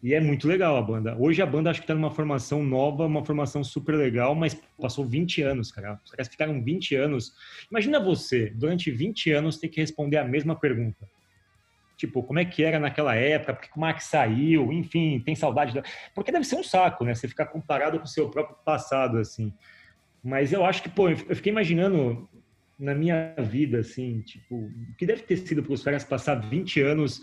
E 0.02 0.14
é 0.14 0.20
muito 0.20 0.48
legal 0.48 0.76
a 0.78 0.82
banda. 0.82 1.16
Hoje 1.18 1.42
a 1.42 1.46
banda 1.46 1.70
acho 1.70 1.80
que 1.80 1.84
está 1.84 1.94
numa 1.94 2.12
formação 2.12 2.64
nova, 2.64 3.06
uma 3.06 3.24
formação 3.24 3.64
super 3.64 3.96
legal, 3.96 4.36
mas 4.36 4.60
passou 4.80 5.06
20 5.06 5.42
anos, 5.44 5.72
cara. 5.72 6.00
Os 6.04 6.12
caras 6.12 6.28
ficaram 6.28 6.62
20 6.64 6.96
anos. 6.96 7.34
Imagina 7.70 8.00
você, 8.00 8.52
durante 8.56 8.90
20 8.92 9.32
anos, 9.32 9.58
ter 9.58 9.70
que 9.70 9.80
responder 9.80 10.18
a 10.18 10.24
mesma 10.24 10.56
pergunta. 10.60 11.08
Tipo, 11.98 12.22
como 12.24 12.40
é 12.40 12.46
que 12.46 12.64
era 12.64 12.80
naquela 12.80 13.16
época, 13.16 13.54
porque 13.54 13.70
como 13.70 13.86
é 13.86 13.94
que 13.94 14.04
saiu, 14.04 14.72
enfim, 14.74 15.22
tem 15.26 15.36
saudade 15.36 15.74
da... 15.74 15.82
Porque 16.14 16.32
deve 16.32 16.46
ser 16.46 16.58
um 16.58 16.64
saco, 16.64 17.06
né? 17.06 17.16
Você 17.16 17.28
ficar 17.28 17.46
comparado 17.46 17.98
com 18.00 18.06
o 18.06 18.08
seu 18.08 18.30
próprio 18.30 18.58
passado, 18.66 19.18
assim. 19.18 19.54
Mas 20.24 20.52
eu 20.52 20.66
acho 20.66 20.84
que, 20.84 20.90
pô, 20.90 21.10
eu 21.10 21.36
fiquei 21.36 21.52
imaginando 21.52 22.28
na 22.78 22.94
minha 22.94 23.34
vida, 23.38 23.80
assim, 23.80 24.22
tipo, 24.22 24.56
o 24.56 24.96
que 24.98 25.06
deve 25.06 25.22
ter 25.22 25.38
sido 25.38 25.64
para 25.64 25.74
os 25.74 25.84
caras 25.84 26.04
passar 26.04 26.36
20 26.36 26.82
anos. 26.82 27.22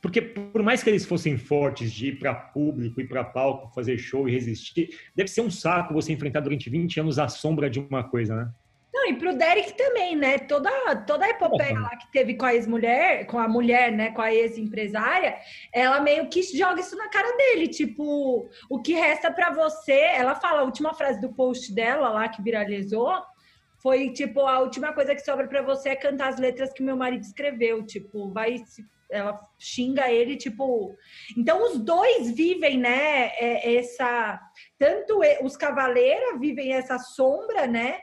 Porque, 0.00 0.22
por 0.22 0.62
mais 0.62 0.82
que 0.82 0.88
eles 0.88 1.04
fossem 1.04 1.36
fortes 1.36 1.92
de 1.92 2.08
ir 2.08 2.18
para 2.18 2.34
público, 2.34 3.00
ir 3.00 3.08
para 3.08 3.24
palco, 3.24 3.74
fazer 3.74 3.98
show 3.98 4.28
e 4.28 4.32
resistir, 4.32 4.96
deve 5.14 5.28
ser 5.28 5.40
um 5.40 5.50
saco 5.50 5.92
você 5.92 6.12
enfrentar 6.12 6.40
durante 6.40 6.70
20 6.70 7.00
anos 7.00 7.18
a 7.18 7.28
sombra 7.28 7.68
de 7.68 7.80
uma 7.80 8.04
coisa, 8.04 8.36
né? 8.36 8.50
Não, 8.92 9.08
e 9.08 9.14
pro 9.14 9.36
Derek 9.36 9.74
também, 9.74 10.16
né? 10.16 10.38
Toda, 10.38 10.70
toda 11.06 11.24
a 11.24 11.30
epopeia 11.30 11.78
lá 11.78 11.96
que 11.96 12.10
teve 12.10 12.34
com 12.34 12.44
a 12.44 12.54
ex-mulher, 12.54 13.24
com 13.26 13.38
a 13.38 13.46
mulher, 13.46 13.92
né? 13.92 14.10
Com 14.10 14.20
a 14.20 14.34
ex-empresária, 14.34 15.38
ela 15.72 16.00
meio 16.00 16.28
que 16.28 16.42
joga 16.42 16.80
isso 16.80 16.96
na 16.96 17.08
cara 17.08 17.36
dele. 17.36 17.68
Tipo, 17.68 18.48
o 18.68 18.82
que 18.82 18.92
resta 18.94 19.30
para 19.30 19.50
você. 19.50 19.92
Ela 19.92 20.34
fala, 20.34 20.60
a 20.60 20.64
última 20.64 20.92
frase 20.92 21.20
do 21.20 21.32
post 21.32 21.72
dela 21.72 22.08
lá 22.08 22.28
que 22.28 22.42
viralizou 22.42 23.14
foi 23.78 24.12
tipo: 24.12 24.40
a 24.40 24.58
última 24.58 24.92
coisa 24.92 25.14
que 25.14 25.20
sobra 25.20 25.46
para 25.46 25.62
você 25.62 25.90
é 25.90 25.96
cantar 25.96 26.28
as 26.28 26.38
letras 26.38 26.72
que 26.72 26.82
meu 26.82 26.96
marido 26.96 27.22
escreveu. 27.22 27.86
Tipo, 27.86 28.32
vai 28.32 28.56
ela 29.10 29.38
xinga 29.58 30.10
ele, 30.10 30.36
tipo. 30.36 30.96
Então, 31.36 31.64
os 31.64 31.78
dois 31.78 32.30
vivem, 32.30 32.78
né? 32.78 33.26
É, 33.36 33.76
essa. 33.76 34.40
Tanto 34.78 35.20
os 35.42 35.56
Cavaleiros 35.56 36.40
vivem 36.40 36.72
essa 36.72 36.98
sombra, 36.98 37.66
né? 37.66 38.00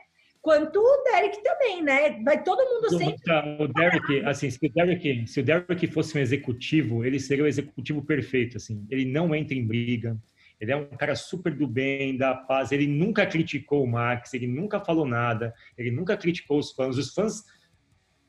Quanto 0.48 0.80
o 0.80 1.04
Derek 1.04 1.42
também, 1.42 1.82
né? 1.82 2.22
Vai 2.22 2.42
todo 2.42 2.64
mundo 2.64 2.88
sempre. 2.96 3.20
O 3.60 3.68
Derek, 3.68 4.24
assim, 4.24 4.48
se 4.48 4.58
o 4.64 4.72
Derek, 4.72 5.26
se 5.26 5.40
o 5.40 5.42
Derek 5.44 5.86
fosse 5.88 6.16
um 6.16 6.22
executivo, 6.22 7.04
ele 7.04 7.20
seria 7.20 7.44
o 7.44 7.46
executivo 7.46 8.02
perfeito, 8.02 8.56
assim. 8.56 8.86
Ele 8.88 9.04
não 9.04 9.34
entra 9.34 9.54
em 9.54 9.66
briga. 9.66 10.16
Ele 10.58 10.72
é 10.72 10.76
um 10.76 10.86
cara 10.96 11.14
super 11.14 11.54
do 11.54 11.66
bem, 11.66 12.16
da 12.16 12.34
paz. 12.34 12.72
Ele 12.72 12.86
nunca 12.86 13.26
criticou 13.26 13.84
o 13.84 13.86
Max, 13.86 14.32
ele 14.32 14.46
nunca 14.46 14.80
falou 14.80 15.04
nada, 15.04 15.52
ele 15.76 15.90
nunca 15.90 16.16
criticou 16.16 16.58
os 16.58 16.72
fãs. 16.72 16.96
Os 16.96 17.12
fãs 17.12 17.44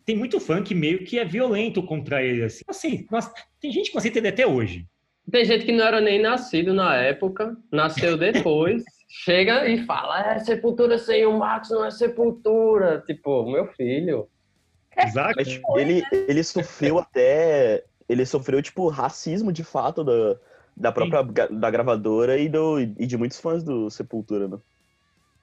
tem 0.03 0.17
muito 0.17 0.41
fã 0.41 0.61
que 0.61 0.75
meio 0.75 1.05
que 1.05 1.19
é 1.19 1.23
violento 1.23 1.81
contra 1.83 2.21
ele, 2.21 2.43
assim. 2.43 2.65
Assim, 2.67 3.07
tem 3.61 3.71
gente 3.71 3.91
que 3.91 3.95
não 3.95 3.99
aceita 3.99 4.17
ele 4.17 4.27
até 4.27 4.45
hoje. 4.45 4.85
Tem 5.31 5.45
gente 5.45 5.63
que 5.63 5.71
não 5.71 5.85
era 5.85 6.01
nem 6.01 6.21
nascido 6.21 6.73
na 6.73 6.97
época, 6.97 7.55
nasceu 7.71 8.17
depois 8.19 8.83
chega 9.09 9.67
e 9.67 9.83
fala: 9.85 10.33
é 10.33 10.39
sepultura 10.39 10.97
sem 10.99 11.25
o 11.25 11.37
Max 11.37 11.69
não 11.71 11.83
é 11.83 11.91
sepultura. 11.91 13.03
Tipo, 13.05 13.51
meu 13.51 13.65
filho. 13.65 14.29
Exato. 14.95 15.33
Mas, 15.35 15.47
tipo, 15.47 15.79
ele, 15.79 16.03
ele 16.11 16.43
sofreu 16.43 16.99
até. 16.99 17.83
Ele 18.07 18.25
sofreu, 18.25 18.61
tipo, 18.61 18.87
racismo 18.87 19.51
de 19.51 19.63
fato 19.63 20.03
da, 20.03 20.37
da 20.75 20.91
própria 20.91 21.23
da 21.47 21.69
gravadora 21.69 22.37
e, 22.37 22.49
do, 22.49 22.79
e 22.79 23.05
de 23.05 23.17
muitos 23.17 23.39
fãs 23.39 23.63
do 23.63 23.89
Sepultura, 23.89 24.47
né? 24.47 24.57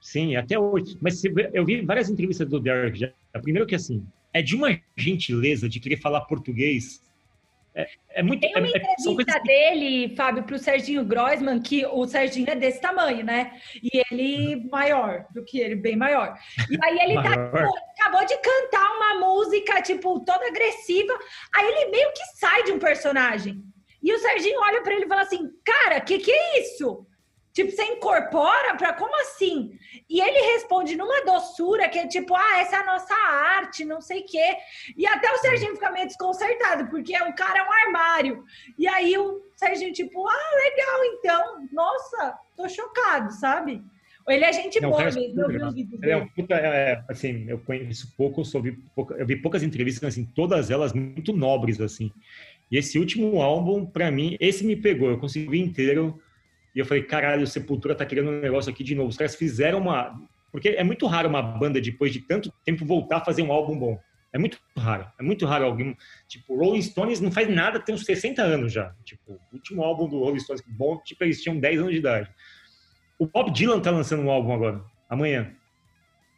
Sim, 0.01 0.35
até 0.35 0.59
hoje. 0.59 0.97
Mas 1.01 1.23
eu 1.53 1.65
vi 1.65 1.81
várias 1.81 2.09
entrevistas 2.09 2.47
do 2.47 2.59
Derek 2.59 2.99
já. 2.99 3.11
Primeiro 3.41 3.67
que 3.67 3.75
assim, 3.75 4.05
é 4.33 4.41
de 4.41 4.55
uma 4.55 4.77
gentileza 4.95 5.67
de 5.67 5.79
querer 5.79 5.97
falar 5.97 6.21
português 6.21 7.01
é, 7.77 7.87
é 8.09 8.23
muito. 8.23 8.41
Tem 8.41 8.55
uma 8.55 8.65
é, 8.65 8.71
é 8.71 8.93
entrevista 8.95 9.39
dele, 9.41 10.15
Fábio, 10.15 10.43
para 10.43 10.55
o 10.55 10.59
Serginho 10.59 11.05
Groisman, 11.05 11.61
que 11.61 11.85
o 11.85 12.07
Serginho 12.07 12.49
é 12.49 12.55
desse 12.55 12.81
tamanho, 12.81 13.23
né? 13.23 13.51
E 13.83 14.01
ele 14.09 14.67
maior 14.71 15.27
do 15.31 15.45
que 15.45 15.59
ele, 15.59 15.75
bem 15.75 15.95
maior. 15.95 16.35
E 16.71 16.77
aí 16.83 16.97
ele 16.99 17.13
tá, 17.21 17.33
acabou 17.99 18.25
de 18.25 18.35
cantar 18.39 18.97
uma 18.97 19.19
música, 19.19 19.79
tipo, 19.83 20.19
toda 20.21 20.47
agressiva. 20.47 21.13
Aí 21.55 21.67
ele 21.67 21.91
meio 21.91 22.11
que 22.13 22.25
sai 22.39 22.63
de 22.63 22.71
um 22.71 22.79
personagem. 22.79 23.63
E 24.01 24.11
o 24.11 24.17
Serginho 24.17 24.59
olha 24.59 24.81
para 24.81 24.95
ele 24.95 25.05
e 25.05 25.07
fala 25.07 25.21
assim: 25.21 25.47
Cara, 25.63 26.01
que 26.01 26.17
que 26.17 26.31
é 26.31 26.61
isso? 26.61 27.05
Tipo, 27.57 27.71
você 27.71 27.85
incorpora 27.85 28.75
para 28.77 28.93
como 28.93 29.19
assim? 29.21 29.79
E 30.07 30.21
ele 30.21 30.53
responde 30.53 30.95
numa 30.95 31.25
doçura 31.25 31.89
que 31.89 31.97
é 31.97 32.05
tipo, 32.05 32.35
ah, 32.35 32.59
essa 32.59 32.75
é 32.75 32.79
a 32.81 32.85
nossa 32.85 33.15
arte, 33.15 33.83
não 33.83 33.99
sei 33.99 34.19
o 34.21 34.25
quê. 34.27 34.57
E 34.95 35.07
até 35.07 35.31
o 35.31 35.37
Serginho 35.39 35.73
fica 35.73 35.89
meio 35.89 36.05
desconcertado, 36.05 36.87
porque 36.87 37.17
o 37.17 37.33
cara 37.33 37.57
é 37.57 37.63
um 37.63 37.71
armário. 37.71 38.45
E 38.77 38.87
aí 38.87 39.17
o 39.17 39.41
Serginho, 39.55 39.91
tipo, 39.91 40.27
ah, 40.27 40.51
legal, 40.55 41.05
então. 41.05 41.67
Nossa, 41.73 42.37
tô 42.55 42.69
chocado, 42.69 43.33
sabe? 43.33 43.83
Ele 44.27 44.45
é 44.45 44.53
gente 44.53 44.79
não, 44.79 44.91
boa 44.91 45.05
mesmo, 45.05 45.41
eu 45.41 45.71
vi 45.71 45.89
os. 45.91 46.03
É 46.03 46.15
um 46.15 46.27
puta, 46.27 46.53
é, 46.53 47.03
assim, 47.09 47.49
eu 47.49 47.57
conheço 47.57 48.13
pouco, 48.15 48.43
eu, 48.53 48.61
vi, 48.61 48.77
eu 49.17 49.25
vi 49.25 49.35
poucas 49.35 49.63
entrevistas, 49.63 50.09
assim, 50.09 50.25
todas 50.25 50.69
elas 50.69 50.93
muito 50.93 51.33
nobres, 51.33 51.81
assim. 51.81 52.11
E 52.69 52.77
esse 52.77 52.99
último 52.99 53.41
álbum, 53.41 53.83
para 53.83 54.11
mim, 54.11 54.37
esse 54.39 54.63
me 54.63 54.75
pegou, 54.75 55.09
eu 55.09 55.17
consegui 55.17 55.57
inteiro 55.57 56.21
e 56.77 56.79
eu 56.79 56.85
falei, 56.85 57.01
caralho, 57.01 57.41
o 57.41 57.47
Sepultura 57.47 57.95
tá 57.95 58.05
querendo 58.05 58.29
um 58.29 58.39
negócio 58.39 58.71
aqui 58.71 58.83
de 58.83 58.93
novo. 58.93 59.09
Os 59.09 59.17
caras 59.17 59.33
fizeram 59.33 59.79
uma. 59.79 60.15
Porque 60.51 60.69
é 60.69 60.83
muito 60.83 61.07
raro 61.07 61.27
uma 61.27 61.41
banda, 61.41 61.81
depois 61.81 62.13
de 62.13 62.19
tanto 62.19 62.53
tempo, 62.63 62.85
voltar 62.85 63.17
a 63.17 63.25
fazer 63.25 63.41
um 63.41 63.51
álbum 63.51 63.75
bom. 63.75 63.99
É 64.31 64.37
muito 64.37 64.59
raro. 64.77 65.07
É 65.19 65.23
muito 65.23 65.43
raro 65.47 65.65
alguém. 65.65 65.97
Tipo, 66.27 66.55
Rolling 66.55 66.83
Stones 66.83 67.19
não 67.19 67.31
faz 67.31 67.49
nada, 67.49 67.79
tem 67.79 67.95
uns 67.95 68.05
60 68.05 68.43
anos 68.43 68.71
já. 68.71 68.93
Tipo, 69.03 69.33
o 69.33 69.55
último 69.55 69.81
álbum 69.81 70.07
do 70.07 70.19
Rolling 70.19 70.39
Stones 70.39 70.63
bom, 70.67 71.01
tipo, 71.03 71.23
eles 71.23 71.41
tinham 71.41 71.59
10 71.59 71.79
anos 71.79 71.93
de 71.93 71.97
idade. 71.97 72.29
O 73.17 73.25
Bob 73.25 73.49
Dylan 73.51 73.79
tá 73.79 73.89
lançando 73.89 74.21
um 74.21 74.29
álbum 74.29 74.53
agora, 74.53 74.85
amanhã. 75.09 75.51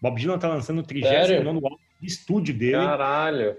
Bob 0.01 0.17
Dylan 0.17 0.39
tá 0.39 0.47
lançando 0.47 0.79
o 0.79 0.83
39 0.83 1.47
álbum 1.65 1.77
de 1.99 2.07
estúdio 2.07 2.57
dele. 2.57 2.77
Caralho. 2.77 3.57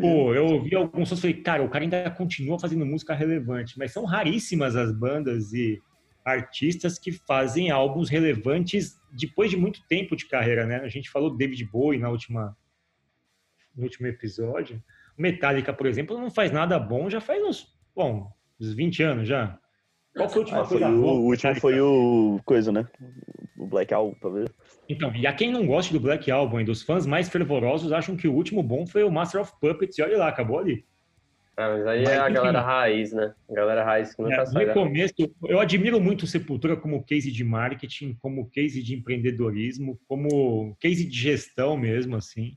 Pô, 0.00 0.32
eu 0.32 0.46
ouvi 0.46 0.74
alguns 0.74 1.10
sons 1.10 1.18
e 1.18 1.20
falei, 1.20 1.42
cara, 1.42 1.62
o 1.62 1.68
cara 1.68 1.84
ainda 1.84 2.10
continua 2.12 2.58
fazendo 2.58 2.86
música 2.86 3.12
relevante, 3.12 3.78
mas 3.78 3.92
são 3.92 4.06
raríssimas 4.06 4.74
as 4.74 4.90
bandas 4.90 5.52
e 5.52 5.82
artistas 6.24 6.98
que 6.98 7.12
fazem 7.12 7.70
álbuns 7.70 8.08
relevantes 8.08 8.98
depois 9.12 9.50
de 9.50 9.56
muito 9.56 9.86
tempo 9.86 10.16
de 10.16 10.26
carreira, 10.26 10.66
né? 10.66 10.76
A 10.76 10.88
gente 10.88 11.10
falou 11.10 11.30
do 11.30 11.36
David 11.36 11.64
Bowie 11.66 12.00
na 12.00 12.08
última 12.08 12.56
no 13.76 13.82
último 13.82 14.06
episódio. 14.06 14.82
Metallica, 15.18 15.72
por 15.72 15.86
exemplo, 15.86 16.18
não 16.18 16.30
faz 16.30 16.50
nada 16.50 16.78
bom, 16.78 17.10
já 17.10 17.20
faz 17.20 17.42
uns, 17.42 17.66
bom, 17.94 18.32
uns 18.60 18.72
20 18.72 19.02
anos 19.02 19.28
já. 19.28 19.58
Qual 20.16 20.28
foi 20.28 20.38
a 20.38 20.44
última 20.44 20.62
ah, 20.62 20.66
coisa 20.66 20.88
boa? 20.88 21.12
O 21.12 21.24
último 21.24 21.54
foi 21.56 21.80
o 21.80 22.40
coisa, 22.44 22.70
né? 22.70 22.86
O 23.56 23.66
Black 23.66 23.92
Album, 23.92 24.16
talvez. 24.20 24.48
Então, 24.88 25.14
e 25.14 25.26
a 25.26 25.32
quem 25.32 25.50
não 25.50 25.66
gosta 25.66 25.92
do 25.92 26.00
Black 26.00 26.30
Album 26.30 26.60
e 26.60 26.64
dos 26.64 26.82
fãs 26.82 27.04
mais 27.04 27.28
fervorosos 27.28 27.92
acham 27.92 28.16
que 28.16 28.28
o 28.28 28.32
último 28.32 28.62
bom 28.62 28.86
foi 28.86 29.02
o 29.02 29.10
Master 29.10 29.40
of 29.40 29.52
Puppets 29.60 29.98
e 29.98 30.02
olha 30.02 30.18
lá, 30.18 30.28
acabou 30.28 30.58
ali. 30.58 30.84
Ah, 31.56 31.68
mas 31.68 31.86
aí 31.86 32.02
mas, 32.02 32.12
é 32.12 32.18
a 32.18 32.28
galera 32.28 32.60
raiz, 32.60 33.12
né? 33.12 33.32
A 33.48 33.54
galera 33.54 33.84
raiz 33.84 34.14
que 34.14 34.22
nunca 34.22 34.42
é, 34.42 34.46
sai. 34.46 34.66
No 34.66 34.72
começo, 34.72 35.14
eu 35.44 35.60
admiro 35.60 36.00
muito 36.00 36.22
o 36.22 36.26
Sepultura 36.26 36.76
como 36.76 37.04
case 37.04 37.30
de 37.30 37.44
marketing, 37.44 38.14
como 38.14 38.50
case 38.50 38.82
de 38.82 38.94
empreendedorismo, 38.94 40.00
como 40.08 40.76
case 40.80 41.04
de 41.04 41.16
gestão 41.16 41.76
mesmo, 41.76 42.16
assim. 42.16 42.56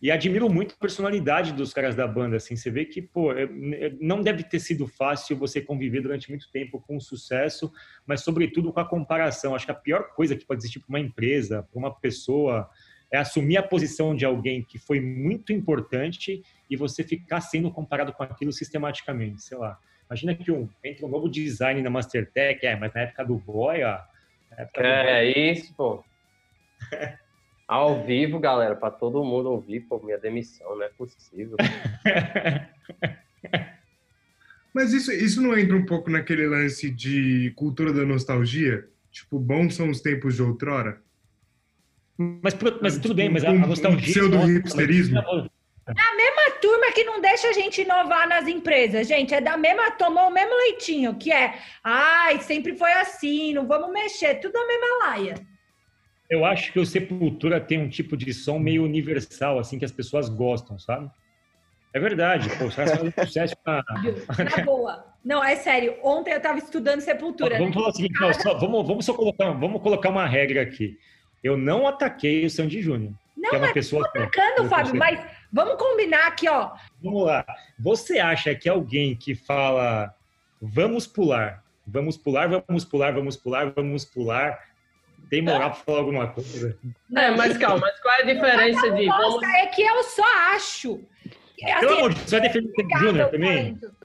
E 0.00 0.12
admiro 0.12 0.48
muito 0.48 0.74
a 0.74 0.80
personalidade 0.80 1.52
dos 1.52 1.74
caras 1.74 1.96
da 1.96 2.06
banda, 2.06 2.36
assim. 2.36 2.54
Você 2.54 2.70
vê 2.70 2.84
que, 2.84 3.02
pô, 3.02 3.32
é, 3.32 3.42
é, 3.42 3.92
não 4.00 4.22
deve 4.22 4.44
ter 4.44 4.60
sido 4.60 4.86
fácil 4.86 5.36
você 5.36 5.60
conviver 5.60 6.00
durante 6.00 6.30
muito 6.30 6.50
tempo 6.52 6.80
com 6.80 6.96
o 6.96 7.00
sucesso, 7.00 7.70
mas 8.06 8.22
sobretudo 8.22 8.72
com 8.72 8.80
a 8.80 8.88
comparação. 8.88 9.54
Acho 9.54 9.66
que 9.66 9.72
a 9.72 9.74
pior 9.74 10.14
coisa 10.14 10.36
que 10.36 10.46
pode 10.46 10.60
existir 10.60 10.78
para 10.78 10.88
uma 10.88 11.00
empresa, 11.00 11.64
para 11.64 11.78
uma 11.78 11.92
pessoa, 11.92 12.70
é 13.10 13.18
assumir 13.18 13.56
a 13.56 13.62
posição 13.62 14.14
de 14.14 14.24
alguém 14.24 14.62
que 14.62 14.78
foi 14.78 15.00
muito 15.00 15.52
importante 15.52 16.42
e 16.68 16.76
você 16.76 17.02
ficar 17.02 17.40
sendo 17.40 17.70
comparado 17.70 18.12
com 18.12 18.22
aquilo 18.22 18.52
sistematicamente, 18.52 19.42
sei 19.42 19.56
lá. 19.56 19.78
Imagina 20.08 20.34
que 20.34 20.50
um, 20.50 20.68
entra 20.82 21.06
um 21.06 21.08
novo 21.08 21.28
design 21.28 21.82
na 21.82 21.90
Mastertech, 21.90 22.64
é, 22.66 22.76
mas 22.76 22.92
na 22.94 23.02
época 23.02 23.24
do 23.24 23.36
Boy, 23.36 23.82
ó, 23.84 23.98
é, 24.56 24.64
do 24.64 24.70
Boy, 24.74 25.50
isso, 25.52 25.74
pô. 25.74 26.04
Ao 27.68 28.02
vivo, 28.02 28.38
galera, 28.38 28.74
para 28.74 28.90
todo 28.90 29.22
mundo 29.22 29.50
ouvir, 29.50 29.80
pô, 29.80 30.00
minha 30.02 30.16
demissão, 30.16 30.74
não 30.74 30.82
é 30.82 30.88
possível. 30.88 31.56
Mas 34.72 34.92
isso, 34.92 35.12
isso 35.12 35.42
não 35.42 35.58
entra 35.58 35.76
um 35.76 35.84
pouco 35.84 36.08
naquele 36.08 36.46
lance 36.46 36.90
de 36.90 37.52
cultura 37.56 37.92
da 37.92 38.06
nostalgia? 38.06 38.88
Tipo, 39.10 39.38
bons 39.38 39.74
são 39.74 39.90
os 39.90 40.00
tempos 40.00 40.36
de 40.36 40.42
outrora? 40.42 41.02
Mas, 42.18 42.56
mas 42.82 42.98
tudo 42.98 43.14
bem, 43.14 43.28
mas 43.28 43.44
a, 43.44 43.50
a 43.50 43.54
nostalgia. 43.54 44.00
pseudo-hipsterismo. 44.00 45.18
A 45.20 46.16
mesma 46.16 46.50
turma 46.60 46.92
que 46.92 47.04
não 47.04 47.20
deixa 47.20 47.48
a 47.48 47.52
gente 47.52 47.80
inovar 47.80 48.28
nas 48.28 48.46
empresas, 48.46 49.06
gente, 49.06 49.32
é 49.32 49.40
da 49.40 49.56
mesma, 49.56 49.90
tomou 49.92 50.28
o 50.28 50.30
mesmo 50.32 50.54
leitinho, 50.54 51.14
que 51.14 51.32
é, 51.32 51.54
ai, 51.82 52.40
sempre 52.40 52.76
foi 52.76 52.92
assim, 52.92 53.54
não 53.54 53.66
vamos 53.66 53.90
mexer, 53.92 54.34
tudo 54.34 54.56
a 54.56 54.66
mesma 54.66 54.98
laia. 55.06 55.34
Eu 56.28 56.44
acho 56.44 56.72
que 56.72 56.78
o 56.78 56.84
Sepultura 56.84 57.58
tem 57.58 57.78
um 57.78 57.88
tipo 57.88 58.16
de 58.16 58.34
som 58.34 58.58
meio 58.58 58.84
universal, 58.84 59.58
assim, 59.58 59.78
que 59.78 59.84
as 59.84 59.92
pessoas 59.92 60.28
gostam, 60.28 60.78
sabe? 60.78 61.08
É 61.94 61.98
verdade, 62.00 62.50
pô, 62.58 62.66
os 62.66 62.74
caras 62.74 62.92
fazem 62.98 63.14
sucesso 63.18 63.56
na... 63.64 63.82
Na 64.56 64.60
boa. 64.66 65.06
Não, 65.24 65.42
é 65.42 65.56
sério, 65.56 65.96
ontem 66.02 66.32
eu 66.34 66.40
tava 66.40 66.58
estudando 66.58 67.00
Sepultura, 67.00 67.54
né? 67.54 67.58
Vamos 67.58 67.74
falar 67.74 67.88
o 67.88 67.92
seguinte, 67.92 68.20
não, 68.20 68.32
só- 68.34 68.58
vamos, 68.58 68.86
vamos 68.86 69.04
só 69.06 69.14
colocar, 69.14 69.52
vamos 69.52 69.80
colocar 69.80 70.10
uma 70.10 70.26
regra 70.26 70.60
aqui. 70.60 70.98
Eu 71.42 71.56
não 71.56 71.86
ataquei 71.86 72.44
o 72.44 72.50
Sandy 72.50 72.82
Júnior, 72.82 73.12
Não, 73.36 73.50
que 73.50 73.56
é 73.56 73.58
uma 73.58 73.66
mas 73.66 73.74
pessoa... 73.74 74.06
atacando, 74.06 74.68
Fábio, 74.68 74.96
mas 74.96 75.20
vamos 75.52 75.76
combinar 75.76 76.26
aqui, 76.26 76.48
ó. 76.48 76.72
Vamos 77.02 77.26
lá. 77.26 77.44
Você 77.78 78.18
acha 78.18 78.54
que 78.54 78.68
alguém 78.68 79.14
que 79.14 79.34
fala 79.34 80.14
vamos 80.60 81.06
pular, 81.06 81.62
vamos 81.86 82.16
pular, 82.16 82.48
vamos 82.48 82.84
pular, 82.84 83.12
vamos 83.12 83.36
pular, 83.36 83.70
vamos 83.70 84.04
pular, 84.04 84.58
tem 85.30 85.42
moral 85.42 85.70
para 85.70 85.80
falar 85.80 85.98
alguma 85.98 86.26
coisa? 86.28 86.76
É, 87.16 87.30
mas 87.30 87.56
calma, 87.58 87.80
mas 87.80 88.00
qual 88.00 88.14
é 88.14 88.22
a 88.22 88.24
diferença 88.24 88.90
de 88.90 89.06
vamos. 89.06 89.34
Nossa, 89.34 89.46
é 89.58 89.66
que 89.66 89.82
eu 89.82 90.02
só 90.02 90.54
acho. 90.54 91.00
É, 91.60 91.80
Pelo 91.80 91.90
assim, 91.90 91.98
amor 91.98 92.10
de 92.10 92.16
Deus, 92.16 92.30
você 92.30 92.40
vai 92.40 92.48
defender 92.48 92.68
o 92.68 92.74
Sandy 92.74 92.98
Júnior 92.98 93.30
também? 93.30 93.74
talento. 93.74 93.97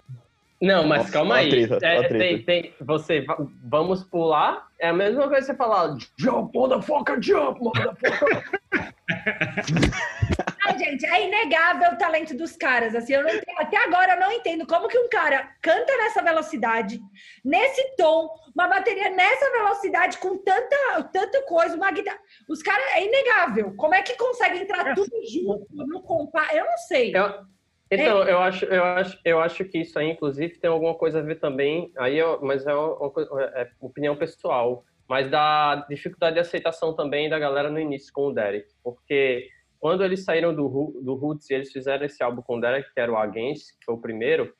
Não, 0.63 0.87
mas 0.87 0.99
Nossa, 0.99 1.11
calma 1.11 1.35
aí. 1.35 1.67
É, 1.81 2.07
tem, 2.07 2.41
tem, 2.43 2.73
você, 2.79 3.19
va- 3.21 3.37
vamos 3.65 4.01
pular, 4.05 4.65
é 4.79 4.87
a 4.87 4.93
mesma 4.93 5.23
coisa 5.27 5.41
que 5.41 5.45
você 5.47 5.55
falar 5.55 5.97
jump, 6.17 6.57
motherfucker, 6.57 7.21
jump, 7.21 7.59
motherfucker. 7.61 8.61
Não, 10.65 10.77
gente, 10.79 11.05
é 11.05 11.27
inegável 11.27 11.91
o 11.91 11.97
talento 11.97 12.35
dos 12.37 12.55
caras. 12.55 12.95
Assim, 12.95 13.13
eu 13.13 13.21
não 13.23 13.29
entendo- 13.29 13.57
até 13.59 13.77
agora 13.77 14.13
eu 14.13 14.19
não 14.21 14.31
entendo 14.31 14.65
como 14.65 14.87
que 14.87 14.97
um 14.97 15.09
cara 15.09 15.49
canta 15.61 15.97
nessa 15.97 16.21
velocidade, 16.21 16.97
nesse 17.43 17.95
tom, 17.97 18.29
uma 18.55 18.67
bateria 18.69 19.09
nessa 19.09 19.51
velocidade, 19.51 20.17
com 20.19 20.37
tanta, 20.37 21.03
tanta 21.11 21.41
coisa, 21.43 21.75
uma 21.75 21.91
guitarra. 21.91 22.17
Os 22.47 22.63
caras 22.63 22.85
é 22.93 23.05
inegável. 23.05 23.75
Como 23.75 23.93
é 23.93 24.01
que 24.01 24.15
consegue 24.15 24.59
entrar 24.59 24.95
tudo 24.95 25.11
junto 25.29 25.67
no 25.75 26.01
compá? 26.03 26.47
Eu 26.53 26.65
não 26.65 26.77
sei. 26.77 27.13
Eu- 27.15 27.51
então, 27.91 28.23
eu 28.23 28.39
acho, 28.39 28.65
eu, 28.65 28.83
acho, 28.83 29.19
eu 29.23 29.39
acho 29.39 29.65
que 29.65 29.79
isso 29.79 29.97
aí, 29.99 30.09
inclusive, 30.11 30.57
tem 30.59 30.69
alguma 30.69 30.95
coisa 30.95 31.19
a 31.19 31.21
ver 31.21 31.39
também, 31.39 31.91
aí 31.97 32.17
eu- 32.17 32.39
mas 32.41 32.65
é, 32.65 32.73
uma 32.73 33.09
coisa- 33.11 33.29
é 33.55 33.69
opinião 33.79 34.15
pessoal, 34.15 34.83
mas 35.07 35.29
da 35.29 35.75
dificuldade 35.89 36.35
de 36.35 36.39
aceitação 36.39 36.95
também 36.95 37.29
da 37.29 37.37
galera 37.37 37.69
no 37.69 37.79
início 37.79 38.11
com 38.13 38.27
o 38.27 38.33
Derek, 38.33 38.67
porque 38.83 39.47
quando 39.79 40.03
eles 40.03 40.23
saíram 40.23 40.55
do, 40.55 40.99
do 41.03 41.13
Roots 41.15 41.49
e 41.49 41.53
eles 41.53 41.71
fizeram 41.71 42.05
esse 42.05 42.23
álbum 42.23 42.41
com 42.41 42.57
o 42.57 42.61
Derek, 42.61 42.91
que 42.93 42.99
era 42.99 43.11
o 43.11 43.17
Against, 43.17 43.77
que 43.79 43.85
foi 43.85 43.95
o 43.95 44.01
primeiro, 44.01 44.53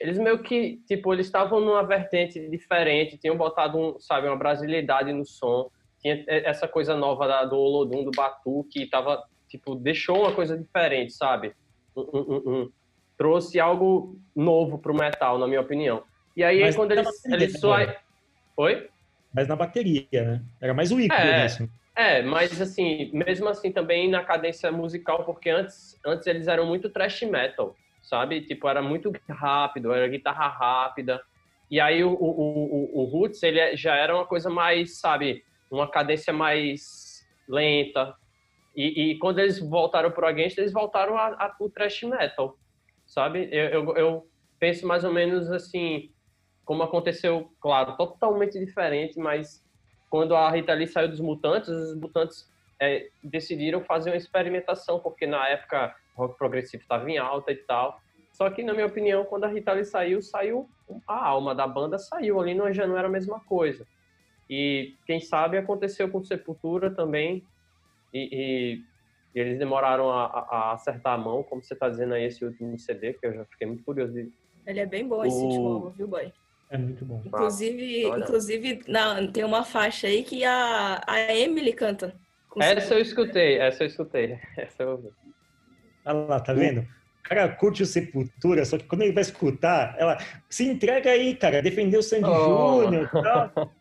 eles 0.00 0.18
meio 0.18 0.40
que, 0.42 0.78
tipo, 0.88 1.12
eles 1.14 1.26
estavam 1.26 1.60
numa 1.60 1.82
vertente 1.86 2.48
diferente, 2.50 3.16
tinham 3.16 3.36
botado, 3.36 3.78
um, 3.78 4.00
sabe, 4.00 4.26
uma 4.26 4.36
brasilidade 4.36 5.12
no 5.12 5.24
som, 5.24 5.70
tinha 6.00 6.24
essa 6.26 6.66
coisa 6.66 6.96
nova 6.96 7.26
da- 7.28 7.44
do 7.44 7.56
Olodum, 7.56 8.04
do 8.04 8.10
Batu, 8.10 8.66
que 8.70 8.86
tava, 8.90 9.22
tipo, 9.48 9.76
deixou 9.76 10.18
uma 10.22 10.34
coisa 10.34 10.58
diferente, 10.58 11.12
sabe? 11.12 11.54
Um- 11.96 12.00
um- 12.12 12.20
um- 12.20 12.54
um- 12.62 12.70
trouxe 13.16 13.60
algo 13.60 14.18
novo 14.34 14.78
pro 14.78 14.94
metal, 14.94 15.38
na 15.38 15.46
minha 15.46 15.60
opinião. 15.60 16.02
E 16.36 16.42
aí, 16.42 16.60
Mas 16.60 16.74
quando 16.76 16.92
eles, 16.92 17.60
só... 17.60 17.74
agora. 17.74 17.96
Oi? 18.56 18.88
Mas 19.32 19.48
na 19.48 19.56
bateria, 19.56 20.06
né? 20.12 20.42
Era 20.60 20.74
mais 20.74 20.90
o 20.90 21.00
Igor 21.00 21.16
É. 21.16 21.46
É, 21.96 22.22
mas 22.22 22.60
assim, 22.60 23.08
mesmo 23.12 23.48
assim 23.48 23.70
também 23.70 24.10
na 24.10 24.24
cadência 24.24 24.70
musical, 24.72 25.24
porque 25.24 25.48
antes, 25.48 25.98
antes 26.04 26.26
eles 26.26 26.48
eram 26.48 26.66
muito 26.66 26.90
thrash 26.90 27.22
metal, 27.22 27.76
sabe? 28.02 28.40
Tipo, 28.40 28.68
era 28.68 28.82
muito 28.82 29.12
rápido, 29.30 29.92
era 29.92 30.08
guitarra 30.08 30.48
rápida. 30.48 31.22
E 31.70 31.80
aí 31.80 32.02
o, 32.02 32.10
o, 32.10 32.14
o, 32.14 33.00
o 33.00 33.04
Roots, 33.04 33.40
ele 33.44 33.60
é- 33.60 33.76
já 33.76 33.94
era 33.94 34.12
uma 34.14 34.26
coisa 34.26 34.50
mais, 34.50 34.98
sabe, 34.98 35.44
uma 35.70 35.88
cadência 35.88 36.32
mais 36.32 37.24
lenta. 37.48 38.14
E, 38.74 39.12
e 39.12 39.18
quando 39.18 39.38
eles 39.38 39.58
voltaram 39.58 40.10
pro 40.10 40.26
Against, 40.26 40.58
eles 40.58 40.72
voltaram 40.72 41.16
a, 41.16 41.28
a, 41.28 41.48
pro 41.48 41.70
thrash 41.70 42.02
metal, 42.02 42.58
sabe? 43.06 43.48
Eu, 43.52 43.68
eu, 43.68 43.96
eu 43.96 44.28
penso 44.58 44.86
mais 44.86 45.04
ou 45.04 45.12
menos 45.12 45.50
assim, 45.50 46.10
como 46.64 46.82
aconteceu, 46.82 47.50
claro, 47.60 47.96
totalmente 47.96 48.58
diferente, 48.58 49.18
mas 49.18 49.64
quando 50.10 50.34
a 50.34 50.50
Rita 50.50 50.74
Lee 50.74 50.86
saiu 50.86 51.08
dos 51.08 51.20
Mutantes, 51.20 51.68
os 51.68 51.96
Mutantes 51.96 52.48
é, 52.80 53.08
decidiram 53.22 53.82
fazer 53.82 54.10
uma 54.10 54.16
experimentação, 54.16 54.98
porque 54.98 55.26
na 55.26 55.48
época 55.48 55.94
o 56.16 56.22
rock 56.22 56.38
progressivo 56.38 56.82
estava 56.82 57.08
em 57.10 57.18
alta 57.18 57.52
e 57.52 57.56
tal. 57.56 58.00
Só 58.32 58.50
que, 58.50 58.64
na 58.64 58.72
minha 58.72 58.86
opinião, 58.86 59.24
quando 59.24 59.44
a 59.44 59.48
Rita 59.48 59.72
Lee 59.72 59.84
saiu, 59.84 60.20
saiu 60.20 60.68
a 61.06 61.24
alma 61.26 61.54
da 61.54 61.66
banda 61.66 61.98
saiu 61.98 62.40
ali, 62.40 62.54
não, 62.54 62.72
já 62.72 62.86
não 62.86 62.98
era 62.98 63.06
a 63.06 63.10
mesma 63.10 63.40
coisa. 63.40 63.86
E 64.48 64.94
quem 65.06 65.20
sabe 65.20 65.56
aconteceu 65.56 66.10
com 66.10 66.22
Sepultura 66.22 66.90
também, 66.90 67.44
e, 68.14 68.28
e- 68.32 68.80
e 69.34 69.40
eles 69.40 69.58
demoraram 69.58 70.08
a, 70.10 70.26
a- 70.26 70.72
acertar 70.72 71.14
a 71.14 71.18
mão, 71.18 71.42
como 71.42 71.62
você 71.62 71.74
está 71.74 71.88
dizendo 71.88 72.14
aí, 72.14 72.24
esse 72.24 72.44
último 72.44 72.78
CD, 72.78 73.14
que 73.14 73.26
eu 73.26 73.34
já 73.34 73.44
fiquei 73.46 73.66
muito 73.66 73.82
curioso 73.84 74.12
de 74.12 74.30
Ele 74.66 74.80
é 74.80 74.86
bem 74.86 75.06
bom 75.06 75.24
esse 75.24 75.36
O- 75.36 75.46
último 75.46 75.68
álbum, 75.68 75.90
viu, 75.90 76.06
boy? 76.08 76.32
É 76.70 76.78
muito 76.78 77.04
bom. 77.04 77.20
Inclusive, 77.26 78.06
olha. 78.06 78.22
inclusive 78.22 78.80
na, 78.88 79.26
tem 79.30 79.44
uma 79.44 79.64
faixa 79.64 80.06
aí 80.06 80.22
que 80.22 80.44
a, 80.44 81.00
a 81.06 81.34
Emily 81.36 81.72
canta. 81.72 82.14
Essa 82.60 82.94
eu 82.94 83.00
escutei, 83.00 83.58
essa 83.58 83.82
eu 83.82 83.88
escutei. 83.88 84.38
Essa 84.56 84.84
eu 84.84 84.90
ouvi. 84.92 85.08
Olha 86.06 86.18
lá, 86.26 86.40
tá 86.40 86.52
vendo? 86.52 86.82
O 86.82 87.28
cara 87.28 87.48
curte 87.56 87.82
o 87.82 87.86
Sepultura, 87.86 88.64
só 88.64 88.78
que 88.78 88.84
quando 88.84 89.02
ele 89.02 89.12
vai 89.12 89.22
escutar, 89.22 89.96
ela 89.98 90.16
se 90.48 90.64
entrega 90.64 91.10
aí, 91.10 91.34
cara, 91.34 91.60
defender 91.60 91.96
o 91.96 92.02
Sandy 92.02 92.28
Oh. 92.30 92.84
Júnior 92.84 93.02
e 93.04 93.22
tal. 93.22 93.50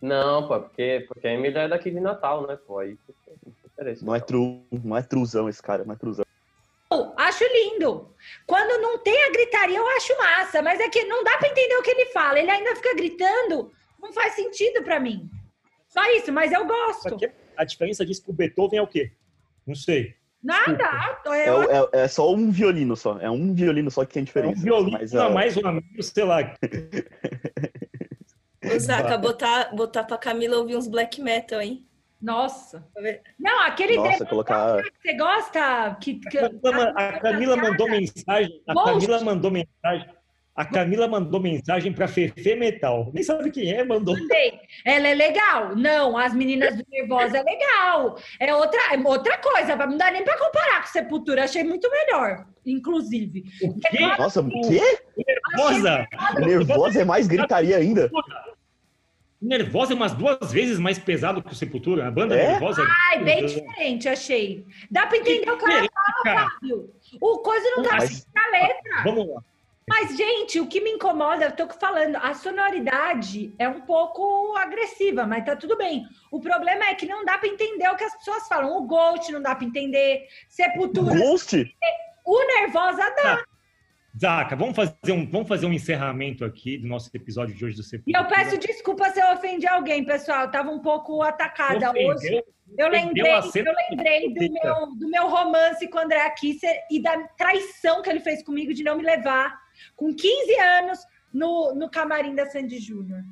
Não, 0.00 0.46
pô, 0.46 0.60
porque, 0.60 1.04
porque 1.08 1.26
a 1.26 1.32
Emily 1.32 1.56
é 1.58 1.66
daqui 1.68 1.90
de 1.90 1.98
Natal, 1.98 2.46
né, 2.46 2.56
pô? 2.56 2.78
Aí 2.78 2.96
não 4.02 4.14
é 4.14 4.20
true, 4.20 4.62
não 4.84 4.96
é 4.96 5.02
truzão 5.02 5.48
esse 5.48 5.62
cara, 5.62 5.84
não 5.84 5.94
é 5.94 5.96
truzão. 5.96 6.24
Acho 7.16 7.44
lindo. 7.44 8.14
Quando 8.46 8.80
não 8.80 8.98
tem 8.98 9.22
a 9.24 9.30
gritaria, 9.30 9.76
eu 9.76 9.86
acho 9.96 10.16
massa, 10.16 10.62
mas 10.62 10.80
é 10.80 10.88
que 10.88 11.04
não 11.04 11.22
dá 11.22 11.36
para 11.36 11.48
entender 11.48 11.76
o 11.76 11.82
que 11.82 11.90
ele 11.90 12.06
fala. 12.06 12.38
Ele 12.38 12.50
ainda 12.50 12.74
fica 12.76 12.94
gritando, 12.94 13.70
não 14.00 14.12
faz 14.12 14.34
sentido 14.34 14.82
para 14.82 14.98
mim. 14.98 15.28
Só 15.88 16.00
isso, 16.16 16.32
mas 16.32 16.52
eu 16.52 16.66
gosto. 16.66 17.16
a 17.56 17.64
diferença 17.64 18.06
disso 18.06 18.22
pro 18.24 18.32
Beethoven 18.32 18.78
é 18.78 18.82
o 18.82 18.86
quê? 18.86 19.12
Não 19.66 19.74
sei. 19.74 20.14
Nada. 20.42 21.18
É, 21.26 21.48
Eu, 21.48 21.62
é- 21.70 21.88
é 22.04 22.08
só 22.08 22.32
um 22.32 22.50
violino 22.50 22.96
só, 22.96 23.18
é 23.18 23.28
um 23.30 23.52
violino 23.52 23.90
só 23.90 24.04
que 24.04 24.14
tem 24.14 24.20
É 24.20 24.22
um 24.22 24.24
diferença. 24.24 24.62
violino 24.62 24.92
mas, 24.98 25.14
ah, 25.14 25.28
mais 25.28 25.56
ou 25.56 25.66
a 25.66 25.72
menos, 25.72 26.06
sei 26.06 26.24
lá. 26.24 26.38
Ô, 28.64 28.78
Zaca, 28.78 29.18
botar, 29.18 29.74
botar 29.74 30.04
pra 30.04 30.18
Camila 30.18 30.58
ouvir 30.58 30.76
uns 30.76 30.86
black 30.86 31.20
metal, 31.20 31.60
hein? 31.60 31.86
Nossa. 32.20 32.80
Tá? 32.94 33.00
Não, 33.38 33.60
aquele 33.62 33.96
Nossa, 33.96 34.26
colocar. 34.26 34.82
que 34.82 34.90
você 35.02 35.16
gosta. 35.16 35.96
Que, 36.00 36.14
que- 36.14 36.38
A 36.38 36.50
Camila, 36.50 36.90
a 36.96 37.12
Camila 37.20 37.56
mandou 37.56 37.88
mensagem. 37.88 38.62
A 38.66 38.74
Monstro. 38.74 38.94
Camila 38.94 39.20
mandou 39.24 39.50
mensagem. 39.50 40.18
A 40.56 40.64
Camila 40.64 41.06
mandou 41.06 41.38
mensagem 41.38 41.92
pra 41.92 42.08
Fefe 42.08 42.56
Metal. 42.56 43.12
Nem 43.14 43.22
sabe 43.22 43.48
quem 43.52 43.72
é, 43.72 43.84
mandou. 43.84 44.18
Mandei. 44.18 44.58
Ela 44.84 45.06
é 45.06 45.14
legal? 45.14 45.76
Não, 45.76 46.18
as 46.18 46.34
meninas 46.34 46.74
do 46.76 46.84
Nervosa 46.90 47.38
é 47.38 47.42
legal. 47.44 48.18
É 48.40 48.52
outra, 48.52 48.80
é 48.92 48.98
outra 48.98 49.38
coisa, 49.38 49.76
não 49.76 49.96
dá 49.96 50.10
nem 50.10 50.24
pra 50.24 50.36
comparar 50.36 50.80
com 50.80 50.88
Sepultura. 50.88 51.44
Achei 51.44 51.62
muito 51.62 51.88
melhor, 51.88 52.44
inclusive. 52.66 53.44
O 53.62 53.78
quê? 53.78 53.98
Nossa, 54.18 54.40
o 54.40 54.50
quê? 54.68 54.98
Nervosa! 55.16 56.08
Nervosa 56.40 57.02
é 57.02 57.04
mais 57.04 57.28
gritaria 57.28 57.76
ainda. 57.76 58.10
Nervosa 59.40 59.92
é 59.92 59.96
umas 59.96 60.12
duas 60.12 60.52
vezes 60.52 60.78
mais 60.80 60.98
pesado 60.98 61.42
que 61.42 61.52
o 61.52 61.54
Sepultura. 61.56 62.08
A 62.08 62.10
banda 62.10 62.34
É? 62.36 62.48
Nervosa. 62.52 62.84
Ai, 63.10 63.22
bem 63.22 63.46
diferente, 63.46 64.08
achei. 64.08 64.66
Dá 64.90 65.06
pra 65.06 65.16
entender 65.18 65.50
o 65.50 65.56
que 65.56 65.64
ela 65.70 65.88
cara. 66.24 66.50
Fábio. 66.50 66.92
O 67.20 67.38
coisa 67.38 67.70
não 67.76 67.82
tá 67.84 67.96
Mas- 67.96 68.26
na 68.34 68.46
letra. 68.48 69.02
Vamos 69.04 69.28
lá. 69.28 69.42
Mas, 69.88 70.16
gente, 70.18 70.60
o 70.60 70.66
que 70.66 70.82
me 70.82 70.90
incomoda, 70.90 71.46
eu 71.46 71.52
tô 71.52 71.66
falando, 71.68 72.16
a 72.16 72.34
sonoridade 72.34 73.54
é 73.58 73.66
um 73.66 73.80
pouco 73.80 74.54
agressiva, 74.58 75.26
mas 75.26 75.46
tá 75.46 75.56
tudo 75.56 75.78
bem. 75.78 76.04
O 76.30 76.40
problema 76.40 76.84
é 76.86 76.94
que 76.94 77.06
não 77.06 77.24
dá 77.24 77.38
pra 77.38 77.48
entender 77.48 77.88
o 77.88 77.96
que 77.96 78.04
as 78.04 78.14
pessoas 78.18 78.46
falam. 78.48 78.76
O 78.76 78.82
Ghost 78.86 79.32
não 79.32 79.40
dá 79.40 79.54
pra 79.54 79.64
entender. 79.66 80.26
Sepultura. 80.48 81.16
Ghost? 81.16 81.74
O 82.26 82.46
Nervosa 82.46 83.02
dá. 83.16 83.42
Zaca, 84.16 84.56
vamos 84.56 84.74
fazer, 84.74 85.12
um, 85.12 85.28
vamos 85.28 85.48
fazer 85.48 85.66
um 85.66 85.72
encerramento 85.72 86.44
aqui 86.44 86.78
do 86.78 86.86
nosso 86.86 87.10
episódio 87.14 87.54
de 87.54 87.64
hoje 87.64 87.76
do 87.76 87.82
CP. 87.82 88.04
E 88.06 88.16
eu 88.16 88.26
peço 88.26 88.58
desculpa 88.58 89.10
se 89.10 89.20
eu 89.20 89.32
ofendi 89.32 89.66
alguém, 89.66 90.04
pessoal. 90.04 90.42
Eu 90.42 90.50
tava 90.50 90.70
um 90.70 90.80
pouco 90.80 91.22
atacada 91.22 91.90
Ofendeu, 91.90 92.08
hoje. 92.08 92.44
Eu 92.76 92.88
lembrei, 92.88 93.30
a 93.30 93.42
cena 93.42 93.70
eu 93.70 93.76
lembrei 93.90 94.32
do 94.32 94.52
meu, 94.52 94.96
do 94.96 95.08
meu 95.08 95.28
romance 95.28 95.88
com 95.88 95.98
o 95.98 96.00
André 96.00 96.28
Kisser 96.30 96.84
e 96.90 97.00
da 97.00 97.16
traição 97.36 98.02
que 98.02 98.10
ele 98.10 98.20
fez 98.20 98.42
comigo 98.42 98.74
de 98.74 98.82
não 98.82 98.96
me 98.96 99.02
levar 99.02 99.58
com 99.96 100.14
15 100.14 100.60
anos 100.60 100.98
no, 101.32 101.74
no 101.74 101.90
camarim 101.90 102.34
da 102.34 102.46
Sandy 102.46 102.78
Júnior. 102.78 103.22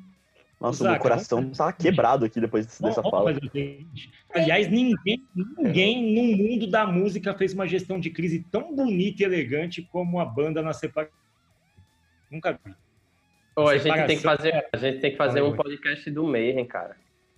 Nossa, 0.59 0.83
Zaca, 0.83 0.91
meu 0.91 1.01
coração 1.01 1.51
tá 1.51 1.71
quebrado 1.71 2.25
aqui 2.25 2.41
depois 2.41 2.65
dessa 2.65 3.01
Vamos 3.01 3.11
fala. 3.11 3.31
Aliás, 4.33 4.67
ninguém, 4.67 5.23
ninguém 5.57 6.15
no 6.15 6.35
mundo 6.35 6.67
da 6.67 6.85
música 6.85 7.33
fez 7.35 7.53
uma 7.53 7.67
gestão 7.67 7.99
de 7.99 8.09
crise 8.09 8.43
tão 8.51 8.75
bonita 8.75 9.21
e 9.21 9.25
elegante 9.25 9.83
como 9.83 10.19
a 10.19 10.25
banda 10.25 10.61
na 10.61 10.73
separação. 10.73 11.15
Nunca 12.31 12.53
vi. 12.53 12.73
Pô, 13.55 13.67
a 13.67 13.77
gente 13.77 14.05
tem 14.07 14.17
que 14.17 14.23
fazer, 14.23 14.67
a 14.71 14.77
gente 14.77 14.99
tem 14.99 15.11
que 15.11 15.17
fazer 15.17 15.41
um 15.41 15.55
podcast 15.55 16.09
do 16.11 16.23
Mayhem, 16.23 16.65
cara. 16.65 16.95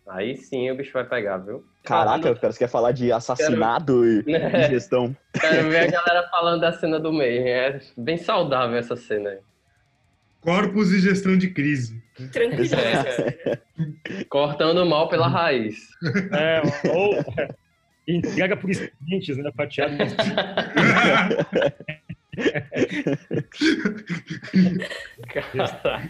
Aí 0.08 0.36
sim 0.36 0.72
o 0.72 0.76
bicho 0.76 0.92
vai 0.92 1.04
pegar, 1.04 1.38
viu? 1.38 1.64
Caraca, 1.84 2.34
cara, 2.36 2.52
você 2.52 2.60
quer 2.60 2.68
falar 2.68 2.92
de 2.94 3.12
assassinato 3.12 4.04
e 4.06 4.24
É. 4.34 4.68
de 4.68 4.74
gestão? 4.74 5.16
Quero 5.40 5.70
ver 5.70 5.88
a 5.88 5.92
galera 5.92 6.28
falando 6.30 6.62
da 6.62 6.72
cena 6.72 7.00
do 7.00 7.14
Mayhem. 7.14 7.48
É 7.48 7.80
bem 7.96 8.18
saudável 8.18 8.78
essa 8.78 8.96
cena 8.96 9.30
aí. 9.30 9.40
Corpos 10.42 10.92
e 10.92 11.00
gestão 11.00 11.38
de 11.38 11.50
crise. 11.50 12.02
Tranquilo. 12.32 12.76
É, 12.76 13.60
Cortando 14.30 14.86
mal 14.86 15.10
pela 15.10 15.28
raiz. 15.28 15.88
É, 16.32 16.62
ou 16.90 17.24
entrega 18.08 18.56
por 18.58 18.70
estudantes, 18.70 19.38
né? 19.38 19.52
Fatiado. 19.56 19.96
Caraca. 25.28 26.10